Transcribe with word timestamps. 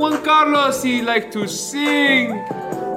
Juan 0.00 0.24
Carlos, 0.24 0.82
he 0.82 1.02
liked 1.02 1.30
to 1.34 1.46
sing, 1.46 2.30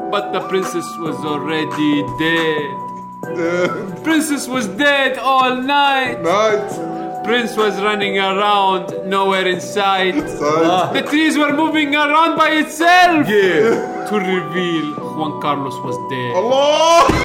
but 0.09 0.31
the 0.31 0.39
princess 0.47 0.87
was 0.99 1.17
already 1.25 2.01
dead. 2.17 3.35
dead. 3.35 4.03
Princess 4.05 4.47
was 4.47 4.67
dead 4.67 5.17
all 5.17 5.53
night. 5.57 6.21
Night. 6.21 7.23
Prince 7.25 7.57
was 7.57 7.75
running 7.81 8.19
around, 8.19 8.93
nowhere 9.05 9.45
in 9.49 9.59
sight. 9.59 10.15
The 10.15 10.39
ah. 10.41 11.01
trees 11.09 11.37
were 11.37 11.51
moving 11.51 11.93
around 11.93 12.37
by 12.37 12.51
itself. 12.51 13.27
Yeah. 13.27 14.07
To 14.07 14.15
reveal 14.15 14.95
Juan 15.17 15.41
Carlos 15.41 15.75
was 15.83 15.97
dead. 16.09 16.35
Allah! 16.37 17.22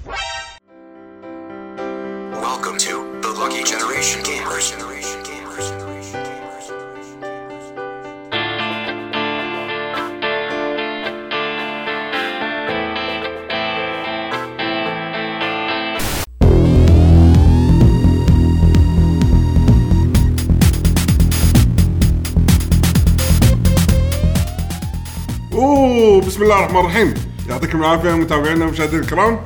الله 26.48 26.60
الرحمن 26.60 26.80
الرحيم 26.80 27.14
يعطيكم 27.48 27.80
العافية 27.80 28.10
متابعينا 28.10 28.64
ومشاهدينا 28.66 29.02
الكرام. 29.02 29.40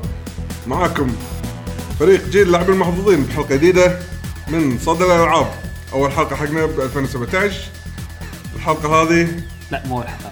معاكم 0.66 1.12
فريق 1.98 2.28
جيل 2.28 2.42
اللاعبين 2.42 2.74
المحظوظين 2.74 3.24
بحلقة 3.24 3.56
جديدة 3.56 3.98
من 4.48 4.78
صدى 4.78 5.04
الألعاب. 5.04 5.46
أول 5.92 6.12
حلقة 6.12 6.36
حقنا 6.36 6.66
ب 6.66 6.80
2017 6.80 7.56
الحلقة 8.56 9.02
هذه 9.02 9.28
لا 9.70 9.82
مو 9.86 10.02
الحلقة 10.02 10.30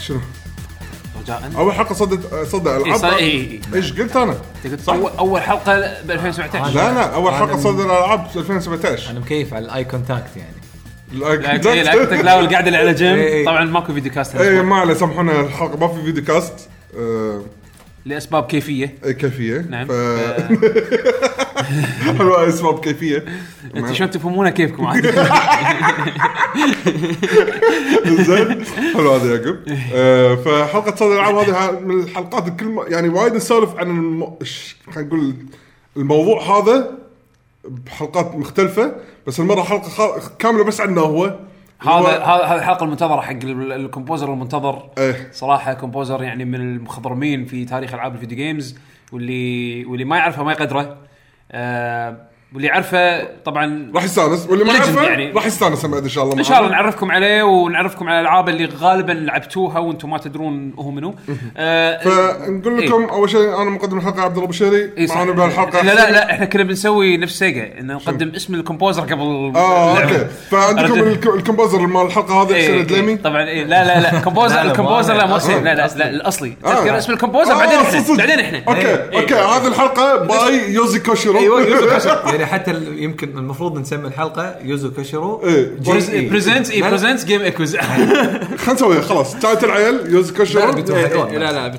شنو؟ 0.00 0.20
رجاء. 1.22 1.50
أول 1.56 1.72
حلقة 1.72 1.94
صدى 1.94 2.18
صدى 2.46 2.70
ألعاب؟ 2.76 3.00
صار- 3.00 3.16
إيه، 3.16 3.50
إيه. 3.50 3.60
إيش 3.74 3.92
قلت 3.92 4.16
أنا؟ 4.16 4.36
أنت 4.64 4.72
قلت 4.72 4.88
اول 4.88 5.10
أول 5.18 5.40
حلقة 5.40 6.02
ب 6.02 6.10
2017 6.10 6.74
لا 6.74 6.94
لا 6.94 7.14
أول 7.14 7.34
حلقة 7.34 7.60
صدى 7.60 7.82
الألعاب 7.82 8.26
2017 8.36 9.10
أنا 9.10 9.20
مكيف 9.20 9.54
على 9.54 9.64
الأي 9.64 9.84
كونتاكت 9.84 10.36
يعني. 10.36 10.57
لا 11.12 11.30
إيه، 11.72 11.82
لا 12.22 12.34
والقعدة 12.36 12.66
اللي 12.66 12.78
على 12.78 12.88
إيه، 12.90 12.92
جنب. 12.96 13.18
إيه. 13.18 13.44
طبعا 13.46 13.64
ماكو 13.64 13.92
فيديو 13.94 14.12
كاست 14.12 14.36
اي. 14.36 14.62
ما 14.62 14.76
عليه 14.76 14.94
سامحونا 14.94 15.40
الحلقة 15.40 15.76
ما 15.78 15.88
في 15.88 16.02
فيديو 16.04 16.24
كاست. 16.24 16.68
آه، 16.98 17.42
لأسباب 18.06 18.46
كيفية. 18.46 18.94
اي 19.04 19.14
كيفية. 19.14 19.58
نعم. 19.70 19.86
ف... 19.86 19.92
حلوة 22.18 22.48
أسباب 22.48 22.80
كيفية. 22.80 23.24
أنتم 23.76 23.94
شلون 23.94 24.10
تفهمونها 24.10 24.50
كيفكم 24.50 24.86
عادي 24.86 25.08
زين. 28.24 28.64
حلو 28.94 29.12
هذا 29.12 29.34
يعقوب. 29.34 29.56
آه، 29.94 30.34
فحلقة 30.34 30.96
صدى 30.96 31.08
الألعاب 31.08 31.34
هذه 31.36 31.80
من 31.80 32.00
الحلقات 32.02 32.48
الكل 32.48 32.84
يعني 32.88 33.08
وايد 33.08 33.34
نسولف 33.34 33.76
عن 33.76 33.86
الم... 33.90 34.34
ش- 34.42 34.76
خلينا 34.94 35.08
نقول 35.08 35.34
الموضوع 35.96 36.42
هذا. 36.42 36.98
بحلقات 37.64 38.34
مختلفة 38.36 38.92
بس 39.26 39.40
المرة 39.40 39.62
حلقة. 39.62 40.20
كاملة 40.38 40.64
بس 40.64 40.80
عنه 40.80 41.00
هو 41.00 41.24
هذا 41.80 41.98
هذا 42.18 42.44
هذا 42.44 42.54
الحلقة 42.54 42.84
المنتظرة 42.84 43.20
حق 43.20 43.30
ال- 43.32 43.72
ال 43.72 43.79
composer 43.79 44.32
المنتظر 44.32 44.90
إيه. 44.98 45.28
صراحة 45.32 45.72
composer 45.74 46.22
يعني 46.22 46.44
من 46.44 46.54
المخضرمين 46.54 47.44
في 47.44 47.64
تاريخ 47.64 47.94
ألعاب 47.94 48.14
ال 48.14 48.18
video 48.18 48.36
games 48.38 48.78
واللي 49.12 49.84
واللي 49.84 50.04
ما 50.04 50.16
يعرفه 50.16 50.44
ما 50.44 50.52
يقدره 50.52 50.96
آه 51.52 52.16
واللي 52.54 52.68
يعرفه 52.68 53.24
طبعا 53.44 53.92
راح 53.94 54.04
يستانس 54.04 54.46
واللي 54.50 54.64
ما 54.64 54.72
Legend 54.72 54.76
يعرفه 54.76 55.02
يعني. 55.02 55.32
راح 55.32 55.46
يستانس 55.46 55.86
بعد 55.86 56.02
إن 56.02 56.08
شاء 56.08 56.24
الله 56.24 56.38
إن 56.38 56.44
شاء 56.44 56.58
الله 56.58 56.70
نعرفكم 56.70 57.10
عليه 57.10 57.42
ونعرفكم 57.42 58.08
على 58.08 58.20
الألعاب 58.20 58.48
اللي 58.48 58.68
غالبا 58.80 59.12
لعبتوها 59.12 59.78
وأنتم 59.78 60.10
ما 60.10 60.18
تدرون 60.18 60.72
هو 60.78 60.90
منو. 60.90 61.14
آه 61.56 61.98
فنقول 61.98 62.78
لكم 62.78 63.04
أول 63.04 63.30
شيء 63.30 63.62
أنا 63.62 63.70
مقدم 63.70 63.98
الحلقة 63.98 64.22
عبد 64.22 64.36
الله 64.36 64.48
بشيري 64.48 64.92
إيه 64.98 65.06
صح. 65.06 65.16
معنا 65.16 65.32
بهالحلقة. 65.32 65.82
لا 65.82 65.94
لا 65.94 66.10
لا 66.10 66.30
إحنا 66.30 66.44
كنا 66.44 66.62
بنسوي 66.62 67.16
نفس 67.16 67.38
سيجا 67.38 67.78
ان 67.80 67.86
نقدم 67.86 68.32
اسم 68.36 68.54
الكومبوزر 68.54 69.02
قبل 69.02 69.52
آه 69.56 69.92
اللعبة. 69.92 70.12
أوكي. 70.12 70.26
فعندكم 70.50 71.00
الكومبوزر 71.34 71.78
مال 71.78 72.06
الحلقة 72.06 72.42
هذه 72.42 72.54
إيه، 72.54 72.62
حسين 72.62 72.74
إيه، 72.74 72.80
الدليمي 72.80 73.16
طبعا 73.16 73.42
إيه 73.42 73.64
لا 73.64 73.84
لا 73.84 74.00
لا 74.00 74.20
كومبوزر 74.20 74.62
الكومبوزر 74.62 75.14
لا 75.14 75.26
مو 75.26 75.36
لا 75.36 75.74
لا 75.74 76.10
الأصلي. 76.10 76.56
آه. 76.64 76.74
تذكر 76.74 76.98
اسم 76.98 77.12
الكومبوزر؟ 77.12 77.52
آه، 77.52 77.58
بعدين 77.58 77.78
إحنا. 77.78 78.16
بعدين 78.16 78.40
إحنا. 78.40 78.62
أوكي 78.68 78.88
إيه. 78.88 79.20
أوكي 79.20 79.34
هذه 79.34 79.66
الحلقة 79.66 80.16
باي 80.16 80.72
يوزي 80.72 80.98
كوشيرو. 80.98 81.38
أيوه 81.38 81.60
يوزو 81.60 81.88
كوشيرو. 81.88 82.37
يعني 82.40 82.52
حتى 82.52 82.74
يمكن 82.98 83.38
المفروض 83.38 83.78
نسمي 83.78 84.08
الحلقة 84.08 84.56
يوزو 84.62 84.90
كوشيرو 84.90 85.42
إيه. 85.44 85.74
جي- 85.80 86.28
بريزنت 86.28 86.70
اي 86.70 86.76
لا، 86.80 86.84
لا. 86.84 86.88
بريزنت 86.90 87.24
جيم 87.24 87.40
ايكوز 87.40 87.76
خلينا 87.76 88.72
نسويها 88.72 89.00
خلاص. 89.00 89.36
تعالوا 89.38 89.64
العيال 89.64 90.14
يوزو 90.14 90.34
كوشيرو 90.34 90.64
لا، 90.66 90.70
بتروح. 90.70 91.04
حتون. 91.04 91.34
لا. 91.34 91.74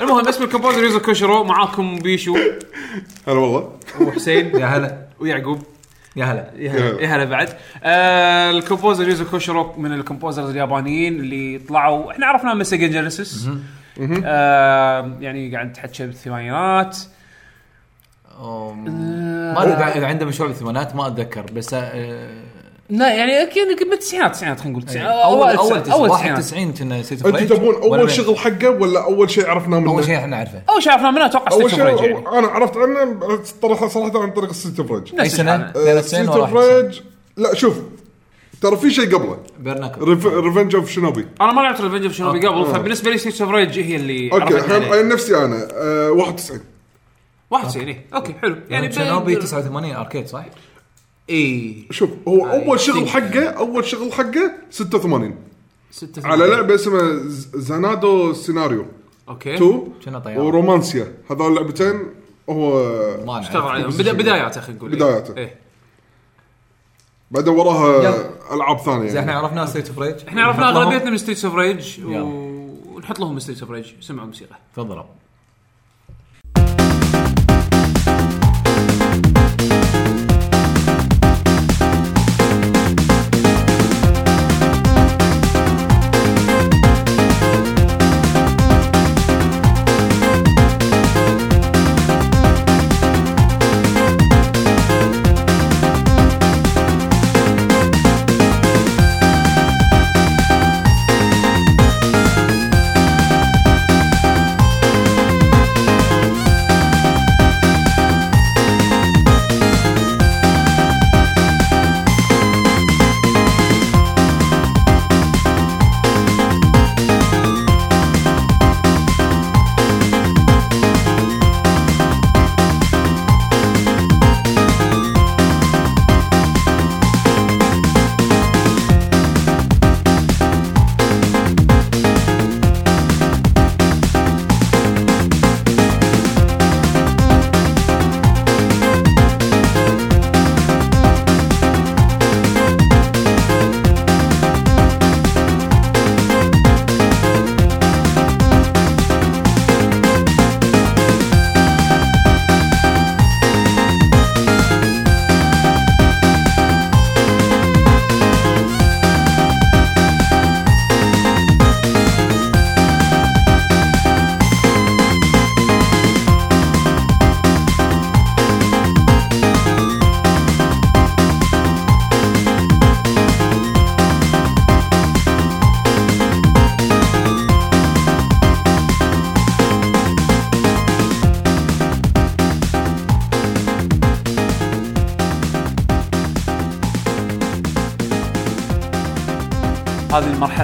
المهم 0.00 0.28
اسم 0.28 0.44
ال 0.44 0.48
composer 0.48 0.82
يوزو 0.84 1.00
كوشيرو 1.00 1.44
معاكم 1.44 1.96
بيشو. 1.96 2.36
هلا 3.28 3.38
والله. 3.38 3.72
وحسين 4.00 4.56
يا 4.56 4.66
هلا. 4.66 4.98
ويعقوب 5.20 5.62
يا 6.16 6.24
هلا. 6.24 6.50
يا 6.56 6.70
هلا. 6.70 7.00
يا 7.02 7.06
هلا. 7.16 7.24
بعد. 7.24 7.48
آه 7.84 8.50
ال 8.50 8.56
composer 8.56 9.08
يوزو 9.08 9.24
كوشيرو 9.24 9.72
من 9.78 9.92
ال 9.92 9.98
composers 9.98 10.50
اليابانيين 10.50 11.20
اللي 11.20 11.60
طلعوا. 11.68 12.10
إحنا 12.12 12.26
عرفناهم 12.26 12.56
من 12.58 12.64
Sega 12.64 12.90
Genesis. 12.90 13.48
آه 14.24 15.16
يعني 15.20 15.54
قاعد 15.54 15.72
تحكي 15.72 16.06
بالثمانينات. 16.06 16.96
أم، 16.98 17.12
ما 18.42 19.62
أدري 19.62 19.76
إذا- 20.00 20.04
عنده 20.04 20.26
مشروع 20.26 20.48
بالثمانينات 20.48 20.96
ما 20.96 21.06
أتذكر 21.06 21.42
بس 21.54 21.74
آه، 21.74 22.42
لا 22.90 23.14
يعني 23.14 23.42
أكيد 23.42 23.88
بالتسعينات 23.90 24.26
التسعينات 24.30 24.60
خلينا 24.60 24.70
نقول 24.72 24.82
التسعينات 24.82 25.12
اول 25.12 25.48
أول 25.48 25.56
أول 25.56 25.90
أول 25.90 26.08
التسعينات 26.10 26.10
91 26.10 26.72
كنا 26.72 27.02
سيتي 27.02 27.14
أنتم 27.28 27.32
فريج 27.38 27.48
تبون 27.48 27.74
أول؟ 27.74 28.10
شغل 28.10 28.36
حقه 28.38 28.70
ولا 28.70 29.04
أول 29.04 29.30
شيء 29.30 29.46
عرفناه 29.46 29.78
منه؟ 29.80 29.90
أول 29.90 30.04
شيء 30.04 30.16
إحنا 30.16 30.26
نعرفه 30.26 30.62
أول 30.70 30.82
شيء 30.82 30.92
عرفنا 30.92 31.10
منه 31.10 31.26
أتوقع 31.26 31.52
أول 31.52 31.62
اوف 31.62 31.74
ريج 31.80 32.00
يعني. 32.00 32.38
أنا 32.38 32.46
عرفت 32.48 32.76
عنه 32.76 33.18
صراحة 33.62 33.88
صراحة 33.88 34.22
عن 34.22 34.30
طريق 34.30 34.48
السيتي 34.50 34.84
فريج 34.84 35.20
أي 35.20 35.28
سنة؟ 35.28 35.54
الحالة. 35.54 35.98
92 36.00 36.02
سيتي 36.02 36.30
ولا 36.30 36.40
91 36.42 36.82
فريج 36.82 37.00
لا 37.36 37.54
شوف 37.54 37.74
ترى 38.62 38.76
في 38.76 38.90
شيء 38.90 39.14
قبله 39.16 39.38
بيرناكل 39.60 40.02
ريفنج 40.44 40.74
اوف 40.74 40.90
شنوبي 40.90 41.26
أنا 41.40 41.52
ما 41.52 41.60
لعبت 41.60 41.80
ريفنج 41.80 42.04
اوف 42.04 42.12
شنوبي. 42.12 42.46
قبل 42.46 42.66
فبالنسبة 42.66 43.10
لي 43.10 43.18
ستيت 43.18 43.40
اوف 43.40 43.50
ريج 43.50 43.78
هي 43.80 43.96
اللي 43.96 44.32
أوكي 44.32 44.54
نفسي 45.02 45.36
أنا 45.36 45.68
آه 45.72 46.10
91 46.10 46.60
91 47.52 47.88
إيه. 47.88 48.06
أوكي 48.14 48.32
حلو. 48.32 48.56
يعني 48.68 48.92
شنوبي 48.92 49.36
ب- 49.36 49.38
89 49.38 49.94
arcade 49.94 50.26
صح؟ 50.26 50.44
اي 51.30 51.86
شوف 51.90 52.10
هو 52.28 52.46
أول 52.50 52.80
شغل 52.80 53.08
حقه 53.08 53.44
أول 53.44 53.84
شغل 53.84 54.12
حقه 54.12 54.52
86 54.70 55.34
ستة 55.90 56.26
على 56.28 56.46
لعبة 56.46 56.74
اسمها 56.74 57.12
ز- 57.28 57.50
Xanadu 57.56 58.32
Scenario. 58.32 58.86
okay. 59.28 59.54
2 59.54 59.92
كنا 60.04 60.18
طيارة. 60.18 60.42
و 60.42 60.49
Romancia. 60.49 61.12
هذول 61.30 61.46
اللعبتين 61.52 62.00
هو. 62.50 62.80
اشتغل 63.38 63.62
عليهم. 63.62 63.90
بدا 63.90 64.12
بداياته 64.12 64.60
خلينا 64.60 64.78
نقول. 64.78 64.90
بداياته. 64.90 65.36
إيه. 65.36 65.54
بعدين 67.30 67.52
وراها 67.54 68.02
يلا. 68.02 68.54
ألعاب 68.54 68.78
ثانية 68.78 69.08
زين 69.08 69.18
إحنا 69.18 69.32
يعني. 69.32 69.46
عرفنا 69.46 69.66
ستيت 69.66 69.88
اوف 69.88 69.98
ريج 69.98 70.14
إحنا 70.28 70.42
عرفنا 70.44 70.68
اغلبيتنا 70.68 71.10
من 71.10 71.16
Streets 71.18 71.44
of 71.44 71.54
Rage. 71.54 72.00
ونحط 72.04 73.20
لهم 73.20 73.38
Streets 73.38 73.62
of 73.62 73.70
Rage 73.70 73.86
سمعوا 74.00 74.22
الموسيقى. 74.22 74.56
تفضلوا 74.74 75.02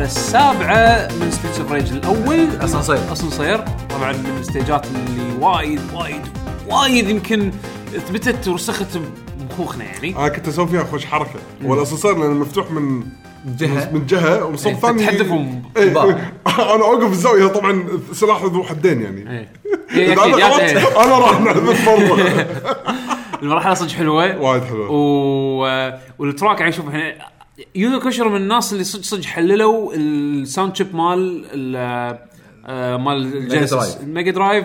السابعة 0.08 1.08
من 1.20 1.31
Streets 1.31 1.61
of 1.61 1.73
Rage 1.73 1.93
الأول. 1.93 2.49
اسانسير. 2.60 3.12
اسانسير 3.12 3.64
طبعا 3.90 4.12
من 4.12 4.37
الستيجات 4.40 4.87
اللي 4.87 5.37
وايد 5.40 5.81
وايد 5.94 6.22
وايد 6.70 7.08
يمكن 7.08 7.52
ثبتت 8.08 8.49
ورسخت 8.49 8.87
بمخوخنا 9.38 9.84
يعني. 9.84 10.16
أنا 10.16 10.28
كنت 10.28 10.49
أسوي 10.49 10.69
فيها 10.69 10.84
خوش 10.84 11.06
حركة. 11.06 11.40
هو 11.64 11.75
الاسانسير 11.75 12.19
لأنه 12.19 12.34
مفتوح 12.34 12.70
من 12.70 13.02
جهة. 13.46 13.90
من 13.93 14.06
جهة 14.06 14.44
وصوب 14.44 14.72
إيه، 14.72 14.81
ثاني 14.81 15.06
تحدفهم 15.06 15.62
إيه، 15.76 15.94
باب. 15.94 16.08
أنا 16.58 16.84
أوقف 16.84 17.12
الزاوية 17.12 17.46
طبعا 17.46 17.88
سلاح 18.12 18.43
ذو 18.43 18.62
حدين 18.64 19.02
يعني. 19.02 19.31
إيه. 19.31 19.49
إيه، 19.90 20.08
إيه. 20.08 21.05
أنا 21.05 21.19
راح 21.19 21.40
نحذف 21.40 21.88
مره 21.88 22.46
المرحلة 23.43 23.75
صدق 23.75 23.90
حلوة. 23.90 24.40
وايد 24.40 24.64
حلوة. 24.64 24.88
و... 24.90 25.93
وال 26.19 26.31
track 26.31 26.61
يعني 26.60 26.72
شوف 26.72 26.88
إحنا 26.88 27.14
يوزو 27.79 28.01
كوشيرو 28.00 28.29
من 28.29 28.37
الناس 28.37 28.73
اللي 28.73 28.85
صدق 28.85 29.03
صدق 29.05 29.25
حللوا 29.25 29.95
ال 29.94 30.08
sound 30.08 30.76
chip 30.76 30.94
مال 30.95 31.45
ال- 31.53 32.19
آه، 32.67 32.97
مال 32.97 33.17
ال 33.37 33.43
Genesis. 33.43 33.97
ال 33.97 34.03
Mega 34.03 34.31
Drive 34.31 34.65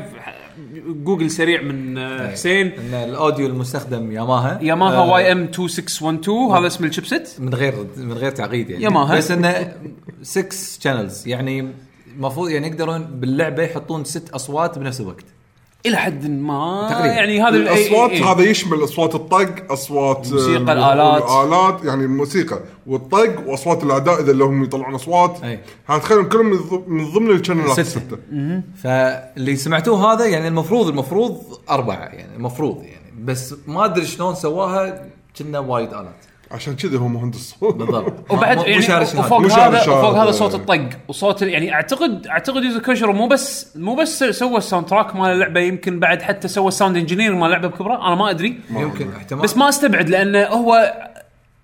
Google 0.88 1.32
سريع 1.32 1.62
من 1.62 1.98
آه، 1.98 2.32
حسين. 2.32 2.68
إن 2.68 2.94
ال 2.94 3.03
audio 3.03 3.48
المستخدم 3.48 4.12
Yamaha 4.12 4.60
Yamaha 4.62 4.96
آه، 4.98 5.12
YM 5.12 5.44
2612 5.44 6.58
هذا 6.60 6.68
اسم 6.68 6.86
ال 6.86 6.91
chipset 6.91 7.30
من 7.40 7.54
غير 7.54 7.88
من 7.98 8.14
غير 8.14 8.32
تعقيد 8.32 8.70
يعني. 8.70 8.84
ياماها. 8.84 9.18
بس 9.18 9.32
إنه 9.32 9.74
6 10.22 10.54
channels 10.84 11.28
يعني 11.28 11.72
المفروض 12.16 12.50
يعني 12.50 12.68
يقدرون 12.68 13.04
باللعبة 13.04 13.64
يحطون 13.64 14.04
ست 14.04 14.30
أصوات 14.30 14.80
بنفس 14.80 15.02
الوقت. 15.02 15.26
إلى 15.86 15.98
حد 15.98 16.28
ما 16.30 16.88
تقريباً. 16.92 17.14
يعني 17.16 17.42
هذا 17.42 17.50
ال- 17.50 17.68
الأصوات 17.68 18.10
إيه. 18.12 18.32
هذا 18.32 18.42
يشمل 18.44 18.84
أصوات 18.84 19.16
الطق 19.16 19.72
أصوات 19.72 20.32
موسيقى 20.32 20.58
الآلات. 20.74 21.24
الالات 21.24 21.84
يعني 21.86 22.04
الموسيقى 22.04 22.60
والطق 22.88 23.48
وأصوات 23.48 23.84
الاعداء 23.84 24.22
إذا 24.22 24.34
لهم 24.34 24.64
يطلعون 24.64 24.96
أصوات 24.96 25.44
أي. 25.44 25.60
هتخيلهم 25.88 26.30
كلهم 26.30 26.84
من 26.88 27.12
ضمن 27.12 27.32
الشانلات 27.32 27.72
ستة. 27.72 27.82
السته 27.82 28.18
فاللي 28.84 29.56
سمعتوه 29.56 30.14
هذا 30.14 30.26
يعني 30.26 30.48
المفروض 30.48 30.88
المفروض 30.88 31.42
أربعة 31.70 31.96
يعني 32.06 32.36
المفروض 32.36 32.84
يعني 32.84 33.12
بس 33.24 33.56
ما 33.68 33.86
أدري 33.86 34.06
شلون 34.06 34.36
سواها 34.36 35.06
كنا 35.40 35.60
وايد 35.60 35.90
آلات 35.94 36.26
عشان 36.54 36.76
كذا 36.76 36.98
هو 36.98 37.08
مهندس. 37.08 37.56
صوت 37.60 37.76
بالضبط. 37.80 38.32
وبعد 38.32 38.58
يعني. 38.58 38.78
وفوق 39.20 39.52
هذا. 39.52 39.80
وفوق 39.80 40.18
هذا 40.18 40.32
صوت 40.32 40.56
الطق. 40.56 40.90
وصوت 41.08 41.42
يعني 41.42 41.74
اعتقد 41.74 42.28
أعتقد 42.28 42.64
يوزو 42.64 42.82
كوشيرو 42.82 43.14
مو 43.14 43.28
بس 43.28 43.78
مو 43.78 43.96
بس 43.96 44.24
سوى 44.24 44.58
ال 44.58 44.86
soundtrack 44.86 45.16
مال 45.16 45.32
اللعبة 45.32 45.60
يمكن 45.60 46.00
بعد 46.00 46.22
حتى 46.22 46.48
سوى 46.48 46.68
ال 46.68 46.73
sound 46.73 46.98
engineer 46.98 47.36
مال 47.36 47.46
اللعبه 47.46 47.68
بكبرة. 47.68 48.08
أنا 48.08 48.16
ما 48.16 48.30
أدري. 48.30 48.60
يمكن 48.70 49.12
احتمال. 49.18 49.44
بس 49.44 49.58
ما 49.58 49.70
أستبعد 49.70 50.10
لأنه 50.10 50.44
هو 50.44 50.94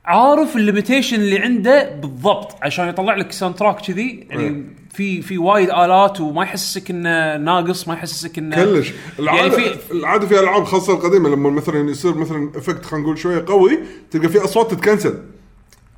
عارف 0.05 0.55
ال 0.55 0.61
limitation 0.61 1.15
اللي 1.15 1.39
عنده 1.39 1.89
بالضبط 1.89 2.55
عشان 2.61 2.87
يطلع 2.87 3.15
لك 3.15 3.31
soundtrack 3.31 3.81
كذي. 3.81 4.27
يعني 4.29 4.65
في 4.93 5.21
في 5.21 5.37
وايد 5.37 5.69
آلات 5.69 6.21
وما 6.21 6.43
يحسسك 6.43 6.89
إنه 6.89 7.37
ناقص 7.37 7.87
ما 7.87 7.93
يحسسك 7.93 8.37
إنه 8.37 8.55
كلش. 8.55 8.93
العاده 9.19 9.57
يعني 9.57 9.77
في 9.77 9.91
العادة 9.91 10.27
في 10.27 10.39
ألعاب 10.39 10.63
خاصة 10.63 10.93
القديمة 10.93 11.29
لما 11.29 11.49
مثلا 11.49 11.89
يصير 11.89 12.15
مثلا 12.15 12.51
effect 12.55 12.85
خلينا 12.85 13.05
نقول 13.05 13.17
شوية 13.17 13.45
قوي 13.47 13.79
تلقى 14.11 14.29
في 14.29 14.43
أصوات 14.43 14.71
تتكنسل. 14.71 15.19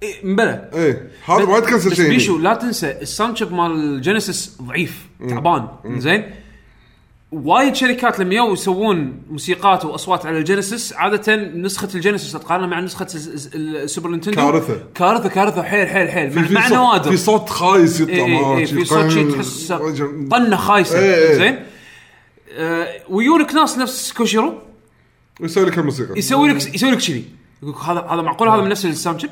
إيه، 0.04 0.14
مبلى. 0.24 0.70
إيه 0.74 1.10
هذا 1.26 1.46
ما 1.46 1.58
يتكنسل 1.58 1.90
بس 1.90 1.96
شيء. 1.96 2.10
بيشو. 2.10 2.38
لا 2.38 2.54
تنسى 2.54 2.92
ال 2.92 3.00
sound 3.00 3.38
chip 3.38 3.54
مال 3.54 4.02
Genesis 4.02 4.58
ضعيف 4.62 5.06
تعبان 5.30 5.68
زين؟ 5.86 6.24
وايد 7.32 7.76
شركات 7.76 8.20
لما 8.20 8.36
يو 8.36 8.54
يسوون 8.54 9.24
موسيقات 9.30 9.86
وأصوات 9.86 10.26
على 10.26 10.38
ال 10.38 10.45
Genesis 10.45 10.94
عادة 10.94 11.36
نسخة 11.36 11.90
ال 11.96 12.00
Genesis 12.00 12.32
تقارنها 12.34 12.68
مع 12.68 12.80
نسخة 12.80 13.04
الس- 13.06 13.28
الس- 13.28 13.50
ال 13.56 13.65
Super 13.65 14.10
Nintendo. 14.10 14.36
كارثة. 14.38 14.84
كارثة 14.96 15.30
كارثة 15.30 15.64
حيل 15.64 15.88
حيل 15.88 16.10
حيل. 16.10 16.36
مع, 16.36 16.44
في 16.44 16.54
مع 16.54 16.68
نوادر. 16.68 17.12
في 17.12 17.18
صوت 17.18 17.50
خايس 17.50 18.00
يطلع 18.02 18.14
إيه 18.16 18.26
إيه 18.26 18.58
إيه 18.58 18.66
في 18.66 18.86
صوت 18.86 19.10
شي 19.10 19.32
تحس 19.32 19.74
طنة 20.32 20.56
خايسة. 20.56 21.00
إيه 21.00 21.16
إيه. 21.30 21.34
زين؟ 21.38 21.60
آه 22.52 22.88
ويونك 23.10 23.54
ناس 23.54 23.78
نفس 23.78 24.14
كوشيرو 24.14 24.54
يسوي 25.42 25.66
لك 25.66 25.78
الموسيقى. 25.78 26.18
يسوي 26.18 26.50
لك 26.50 26.76
يسوي 26.76 26.92
لك 26.92 26.98
كذي 26.98 27.26
يقول 27.64 27.76
هذا 27.86 28.00
هذا 28.10 28.22
معقول؟ 28.22 28.50
هذا 28.50 28.62
من 28.62 28.70
نفس 28.70 28.86
ال 28.86 28.92
sound 28.92 29.20
chip؟ 29.20 29.30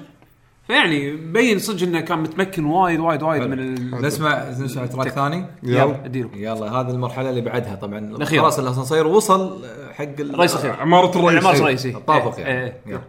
فيعني 0.70 1.12
مبين 1.12 1.60
صدق 1.60 1.84
إنه 1.88 2.00
كان 2.00 2.20
متمكن 2.20 2.66
وايد 2.66 3.00
وايد 3.00 3.24
وايد 3.24 3.44
من 3.44 3.60
ال... 3.60 4.02
نسمع 4.02 4.50
نسمع 4.50 4.86
track 4.86 5.08
ثاني 5.08 5.46
يلا 5.64 6.06
أديله 6.06 6.30
يلا 6.36 6.72
هذه 6.72 6.90
المرحلة 6.90 7.30
اللي 7.30 7.42
بعدها 7.42 7.76
طبعا. 7.76 8.26
خلاص 8.26 8.60
الاسانسير 8.60 9.08
وصل 9.08 9.66
حق 9.94 10.04
ال- 10.20 10.40
رئيس 10.40 10.56
الرئيس 10.56 10.80
عمارة 10.80 11.30
إيه. 11.30 11.40
الرئيس 11.60 11.86
إيه. 11.86 11.96
الطابق 11.96 12.38
إيه، 12.38 12.46
يعني 12.46 12.64
إيه. 12.66 12.74
يلا. 12.88 13.02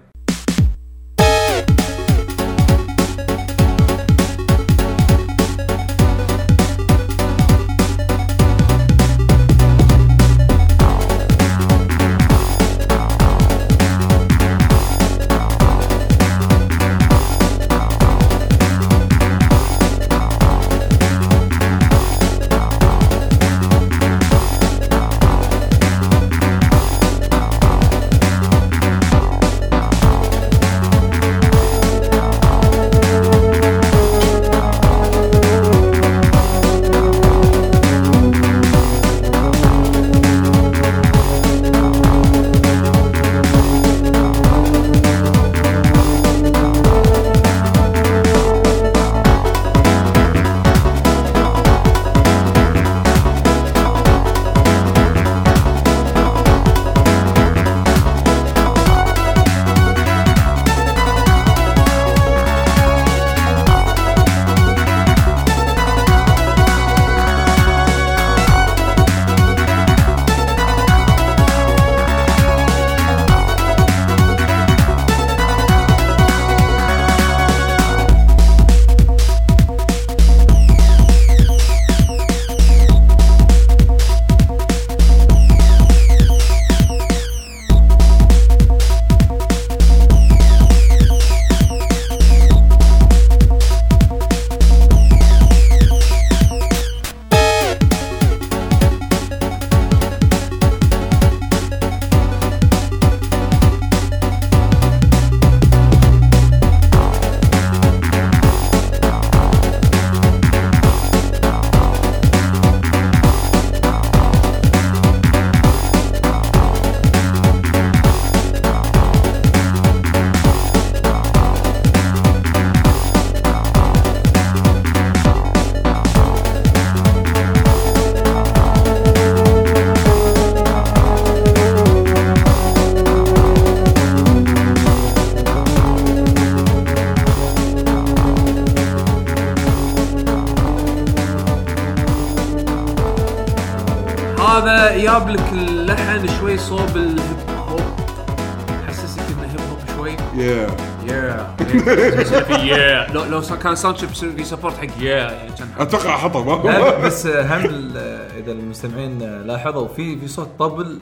كان 153.62 153.74
ساوند 153.76 153.96
شيب 153.98 154.10
يصير 154.10 154.32
في 154.36 154.44
سبورت 154.44 154.74
حق 154.76 155.02
يا 155.02 155.16
يعني 155.16 155.52
كان 155.58 155.68
أتوقع 155.78 156.16
حطه 156.16 156.44
ما 156.44 156.98
بس 157.06 157.26
هم 157.26 157.64
ال- 157.64 157.96
إذا 158.38 158.52
المستمعين 158.52 159.18
لاحظوا 159.46 159.88
في 159.88 160.18
في 160.18 160.28
صوت 160.28 160.48
طبل 160.58 161.00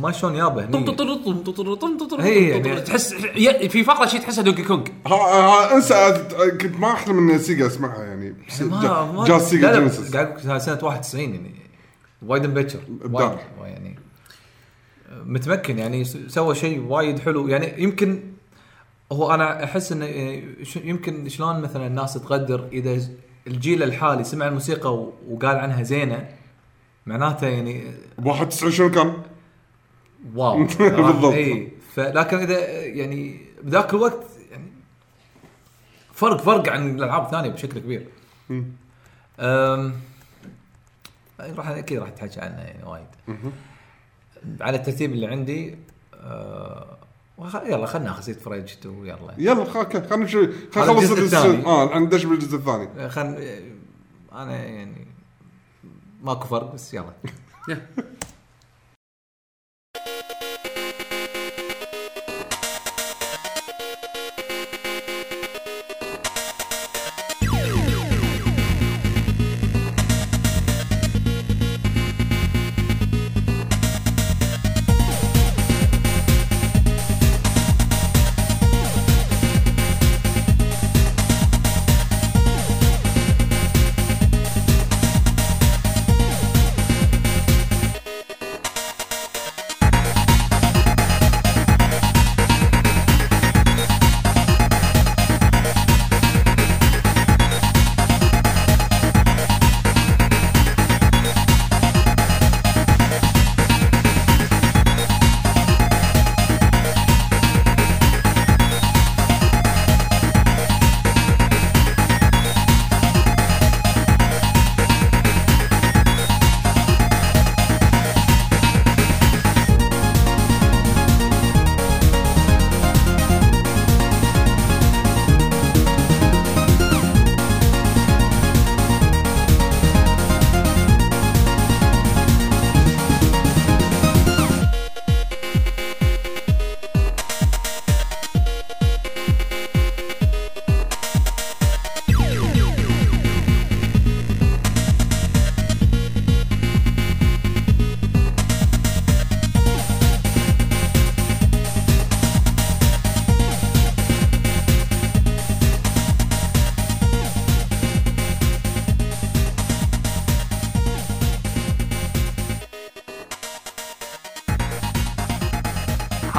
ما 0.00 0.12
شلون 0.12 0.34
يابه 0.34 0.64
هني. 0.64 0.70
هي 2.24 2.48
يعني- 2.48 2.80
تحس 2.80 3.12
ي- 3.36 3.68
في 3.68 3.84
فقرة 3.84 4.06
شيء 4.06 4.20
تحسها 4.20 4.44
دوكي 4.44 4.62
كونج 4.62 4.88
ها 5.06 5.14
ها 5.14 5.74
انسى 5.76 6.26
كنت 6.60 6.76
ما 6.80 6.92
أحلم 6.92 7.30
إن 7.30 7.38
سيجا 7.38 7.66
أسمعها 7.66 8.02
يعني. 8.04 8.36
ما 8.60 9.12
ما 9.12 9.24
جاز 9.24 9.42
سيجا 9.42 9.66
لا 9.70 9.78
جينيسيس 9.78 10.12
قاعد 10.16 10.26
أقول 10.46 10.60
سنة 10.60 10.78
91 10.82 11.20
يعني. 11.34 11.54
وايد 12.26 12.46
مبكر 12.46 12.78
إبداع. 13.04 13.38
وايد 13.60 13.72
يعني. 13.72 13.98
متمكن 15.24 15.78
يعني 15.78 16.04
س- 16.04 16.18
سوى 16.28 16.54
شيء 16.54 16.80
وايد 16.80 17.18
حلو. 17.18 17.48
يعني 17.48 17.82
يمكن 17.82 18.22
هو 19.12 19.34
أنا 19.34 19.64
أحس 19.64 19.92
إنه 19.92 20.06
ش- 20.64 20.76
يمكن 20.76 21.28
شلون 21.28 21.60
مثلا 21.60 21.86
الناس 21.86 22.14
تقدر 22.14 22.68
إذا 22.72 23.00
الجيل 23.46 23.82
الحالي 23.82 24.24
سمع 24.24 24.48
الموسيقى 24.48 24.94
وقال 25.28 25.56
عنها 25.56 25.82
زينة 25.82 26.28
معناته 27.06 27.46
يعني 27.46 27.94
91 28.24 28.72
شنو 28.72 28.90
كان؟ 28.90 29.22
واو 30.34 30.64
بالضبط. 30.78 31.32
اي 31.32 31.68
فلكن 31.94 32.36
إذا 32.38 32.58
يعني 32.86 33.40
بذاك 33.62 33.94
الوقت 33.94 34.26
يعني 34.50 34.72
فرق 36.12 36.40
فرق 36.40 36.68
عن 36.68 36.94
الألعاب 36.98 37.24
الثانية 37.24 37.48
بشكل 37.50 37.80
كبير. 37.80 38.06
أم 39.40 39.94
راح 41.40 41.68
أكيد 41.68 41.98
راح 41.98 42.08
تحكي 42.10 42.40
عنه 42.40 42.60
يعني 42.62 42.84
وايد. 42.84 43.06
على 44.60 44.76
الترتيب 44.76 45.12
اللي 45.12 45.26
عندي 45.26 45.78
أه 46.14 46.93
وخ- 47.38 47.54
يلا 47.64 47.86
خلينا 47.86 48.08
ناخذ 48.08 48.22
Streets 48.22 48.40
of 48.40 48.50
Rage 48.50 48.70
2 48.70 49.06
يلا. 49.06 49.34
يلا 49.38 49.64
خلينا 49.64 50.16
نشوف 50.16 50.44
هذا 50.78 50.86
خلينا 50.86 50.92
نخلص 50.92 51.10
الجزء 51.10 51.18
الجزء 51.22 51.36
الثاني. 51.38 51.66
آه 51.66 51.98
ندش 51.98 52.24
بالجزء 52.24 52.56
الثاني. 52.56 53.08
خل 53.08 53.20
أنا 54.32 54.64
يعني 54.64 55.06
ماكو 56.22 56.46
فرق 56.46 56.74
بس 56.74 56.94
يلا. 56.94 57.12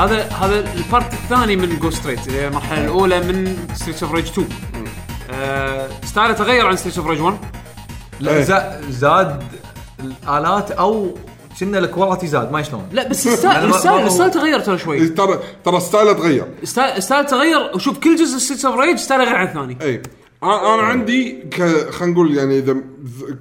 هذا 0.05 0.23
هذا 0.29 0.73
ال 0.73 0.81
part 0.81 1.13
الثاني 1.13 1.55
من 1.55 1.79
Go 1.79 1.89
Straight 1.91 2.27
المرحلة 2.27 2.83
الأولى 2.83 3.19
من 3.19 3.57
Streets 3.75 4.03
of 4.03 4.11
Rage 4.11 4.25
2 4.27 4.47
آه 5.31 5.87
style 6.05 6.28
ه 6.28 6.33
تغير 6.33 6.67
عن 6.67 6.75
Streets 6.75 6.97
of 6.97 7.07
Rage 7.07 7.21
1 7.21 7.37
لا 8.19 8.31
إيه. 8.31 8.43
زا- 8.43 8.81
زاد 8.89 9.43
الآلات 9.99 10.71
أو 10.71 11.15
كأن 11.59 11.77
ال 11.79 11.85
quality 11.85 12.27
زاد 12.27 12.51
ما 12.51 12.61
شلون؟ 12.63 12.87
لا 12.91 13.07
بس 13.07 13.27
ال 13.27 13.33
style 13.33 13.65
ال 13.73 13.78
style 13.78 14.05
ال 14.07 14.11
style 14.11 14.31
تغير 14.31 14.59
ترى 14.59 14.73
إيه، 14.75 14.79
شوي 14.83 15.07
ترى 15.09 15.39
ترى 15.65 15.79
style 15.79 16.07
ه 16.07 16.13
تغير. 16.13 16.45
style 16.63 16.97
ال 16.97 17.02
style 17.02 17.25
تغير 17.25 17.71
وشوف 17.75 17.97
كل 17.99 18.15
جزء 18.15 18.37
Streets 18.37 18.65
of 18.65 18.75
Rage 18.75 18.97
style 18.97 19.19
ه 19.19 19.23
غير 19.23 19.35
عن 19.35 19.47
الثاني. 19.47 19.77
اي 19.81 20.01
أنا 20.45 20.73
أنا 20.73 20.81
عندي 20.83 21.31
ك 21.31 21.61
خلينا 21.89 22.13
نقول 22.13 22.37
يعني 22.37 22.57
إذا 22.59 22.75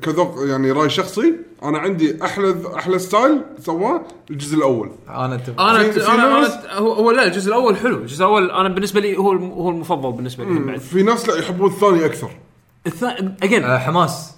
كذوق 0.02 0.34
يعني 0.49 0.73
رأي 0.73 0.90
شخصي 0.90 1.34
أنا 1.62 1.78
عندي 1.78 2.25
أحلى 2.25 2.54
أحلى 2.76 2.99
style 2.98 3.40
سواه 3.61 4.02
الجزء 4.30 4.56
الأول. 4.56 4.90
أنا 5.08 5.34
أتفق. 5.34 5.61
أنا 5.61 5.82
في- 5.82 6.00
في 6.00 6.08
أنا, 6.12 6.40
ناس- 6.40 6.52
أنا 6.64 6.78
هو, 6.78 6.92
هو 6.92 7.11
لا 7.11 7.25
الجزء 7.26 7.49
الأول 7.49 7.76
حلو. 7.76 7.96
الجزء 7.96 8.18
الأول 8.25 8.50
أنا 8.50 8.68
بالنسبة 8.68 9.00
لي 9.00 9.16
هو 9.18 9.32
الم- 9.32 9.50
هو 9.52 9.70
المفضل 9.70 10.12
بالنسبة 10.12 10.44
لي 10.44 10.58
بعد. 10.58 10.78
في 10.80 11.02
ناس 11.02 11.28
لا 11.28 11.37
يحبون 11.38 11.70
الثاني 11.70 12.04
أكثر. 12.06 12.30
الثاني 12.87 13.34
again 13.42 13.64
آه، 13.64 13.78
حماس. 13.78 14.30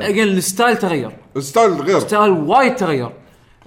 again 0.00 0.28
ال 0.28 0.36
style 0.36 0.76
تغير. 0.76 1.10
ال 1.36 1.42
style 1.42 1.72
غير. 1.72 1.98
style 1.98 2.30
وايد 2.30 2.74
تغير. 2.74 3.10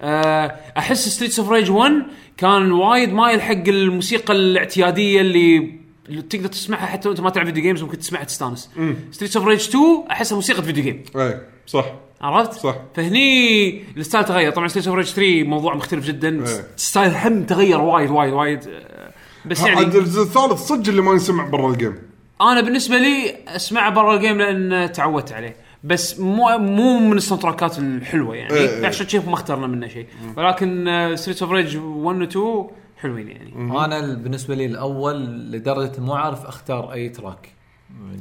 آه، 0.02 0.56
أحس 0.78 1.10
Streets 1.10 1.40
of 1.40 1.50
Rage 1.52 1.72
1 1.72 1.94
كان 2.38 2.72
وايد 2.72 3.14
مايل 3.14 3.42
حق 3.42 3.68
الموسيقى 3.68 4.34
الاعتيادية 4.34 5.22
اللي 5.22 5.81
اللي 6.10 6.22
تقدر 6.22 6.48
تسمعها 6.48 6.86
حتى 6.86 7.10
وانت 7.10 7.22
ما 7.22 7.30
تلعب 7.30 7.46
video 7.46 7.64
games 7.64 7.84
ممكن 7.84 7.98
تسمعها 7.98 8.24
تستانس. 8.24 8.70
Streets 9.12 9.38
of 9.38 9.46
Rage 9.46 9.68
2 9.68 9.84
أحسها 10.12 10.36
موسيقى 10.36 10.64
video 10.64 10.84
game 10.84 11.04
اي 11.16 11.42
صح. 11.68 11.86
عرفت؟ 12.22 12.54
صح. 12.54 12.76
فهني 12.96 13.84
ال 13.98 14.02
style 14.02 14.26
تغير. 14.26 14.52
طبعا 14.52 14.68
Streets 14.68 14.88
of 14.88 14.98
Rage 14.98 15.08
3 15.08 15.44
موضوع 15.44 15.76
مختلف 15.76 16.06
جدا. 16.06 16.48
إيه. 16.48 16.68
style 16.76 17.12
هم 17.16 17.44
تغير 17.44 17.82
وايد 17.82 18.12
وايد 18.12 18.34
وايد. 18.34 18.60
آه، 18.68 19.12
بس 19.46 19.60
يعني 19.60 19.80
الجزء 19.80 20.22
الثالث 20.22 20.60
صدق 20.68 20.90
اللي 20.90 21.02
ما 21.02 21.12
ينسمع 21.12 21.46
برا 21.46 21.72
ال 21.72 21.76
game. 21.76 21.96
أنا 22.42 22.62
بالنسبة 22.62 22.98
لي 22.98 23.36
أسمعه 23.48 23.90
برا 23.90 24.16
ال 24.16 24.20
game 24.20 24.38
لأن 24.38 24.92
تعودت 24.92 25.32
عليه. 25.32 25.56
بس 25.84 26.20
مو 26.20 26.58
مو 26.58 27.00
من 27.00 27.18
ال 27.18 27.44
soundtrackات 27.44 27.80
الحلوة 27.80 28.36
يعني. 28.36 28.54
إيه، 28.54 28.70
إيه. 28.70 28.88
عشان 28.88 29.06
كذا 29.06 29.26
ما 29.26 29.34
اخترنا 29.34 29.68
منه 29.68 29.88
شيء 29.88 30.08
ولكن 30.38 31.12
Streets 31.16 31.42
of 31.42 31.52
Rage 31.52 31.78
1 31.78 32.22
و 32.22 32.24
2 32.24 32.68
حلوين 33.02 33.28
يعني. 33.28 33.54
أنا 33.86 34.00
ال- 34.00 34.16
بالنسبة 34.16 34.56
لي 34.56 34.66
الأول 34.66 35.26
لدرجة 35.52 35.92
مو 36.02 36.14
عارف 36.14 36.46
أختار 36.46 36.94
أي 36.94 37.10
track. 37.10 37.54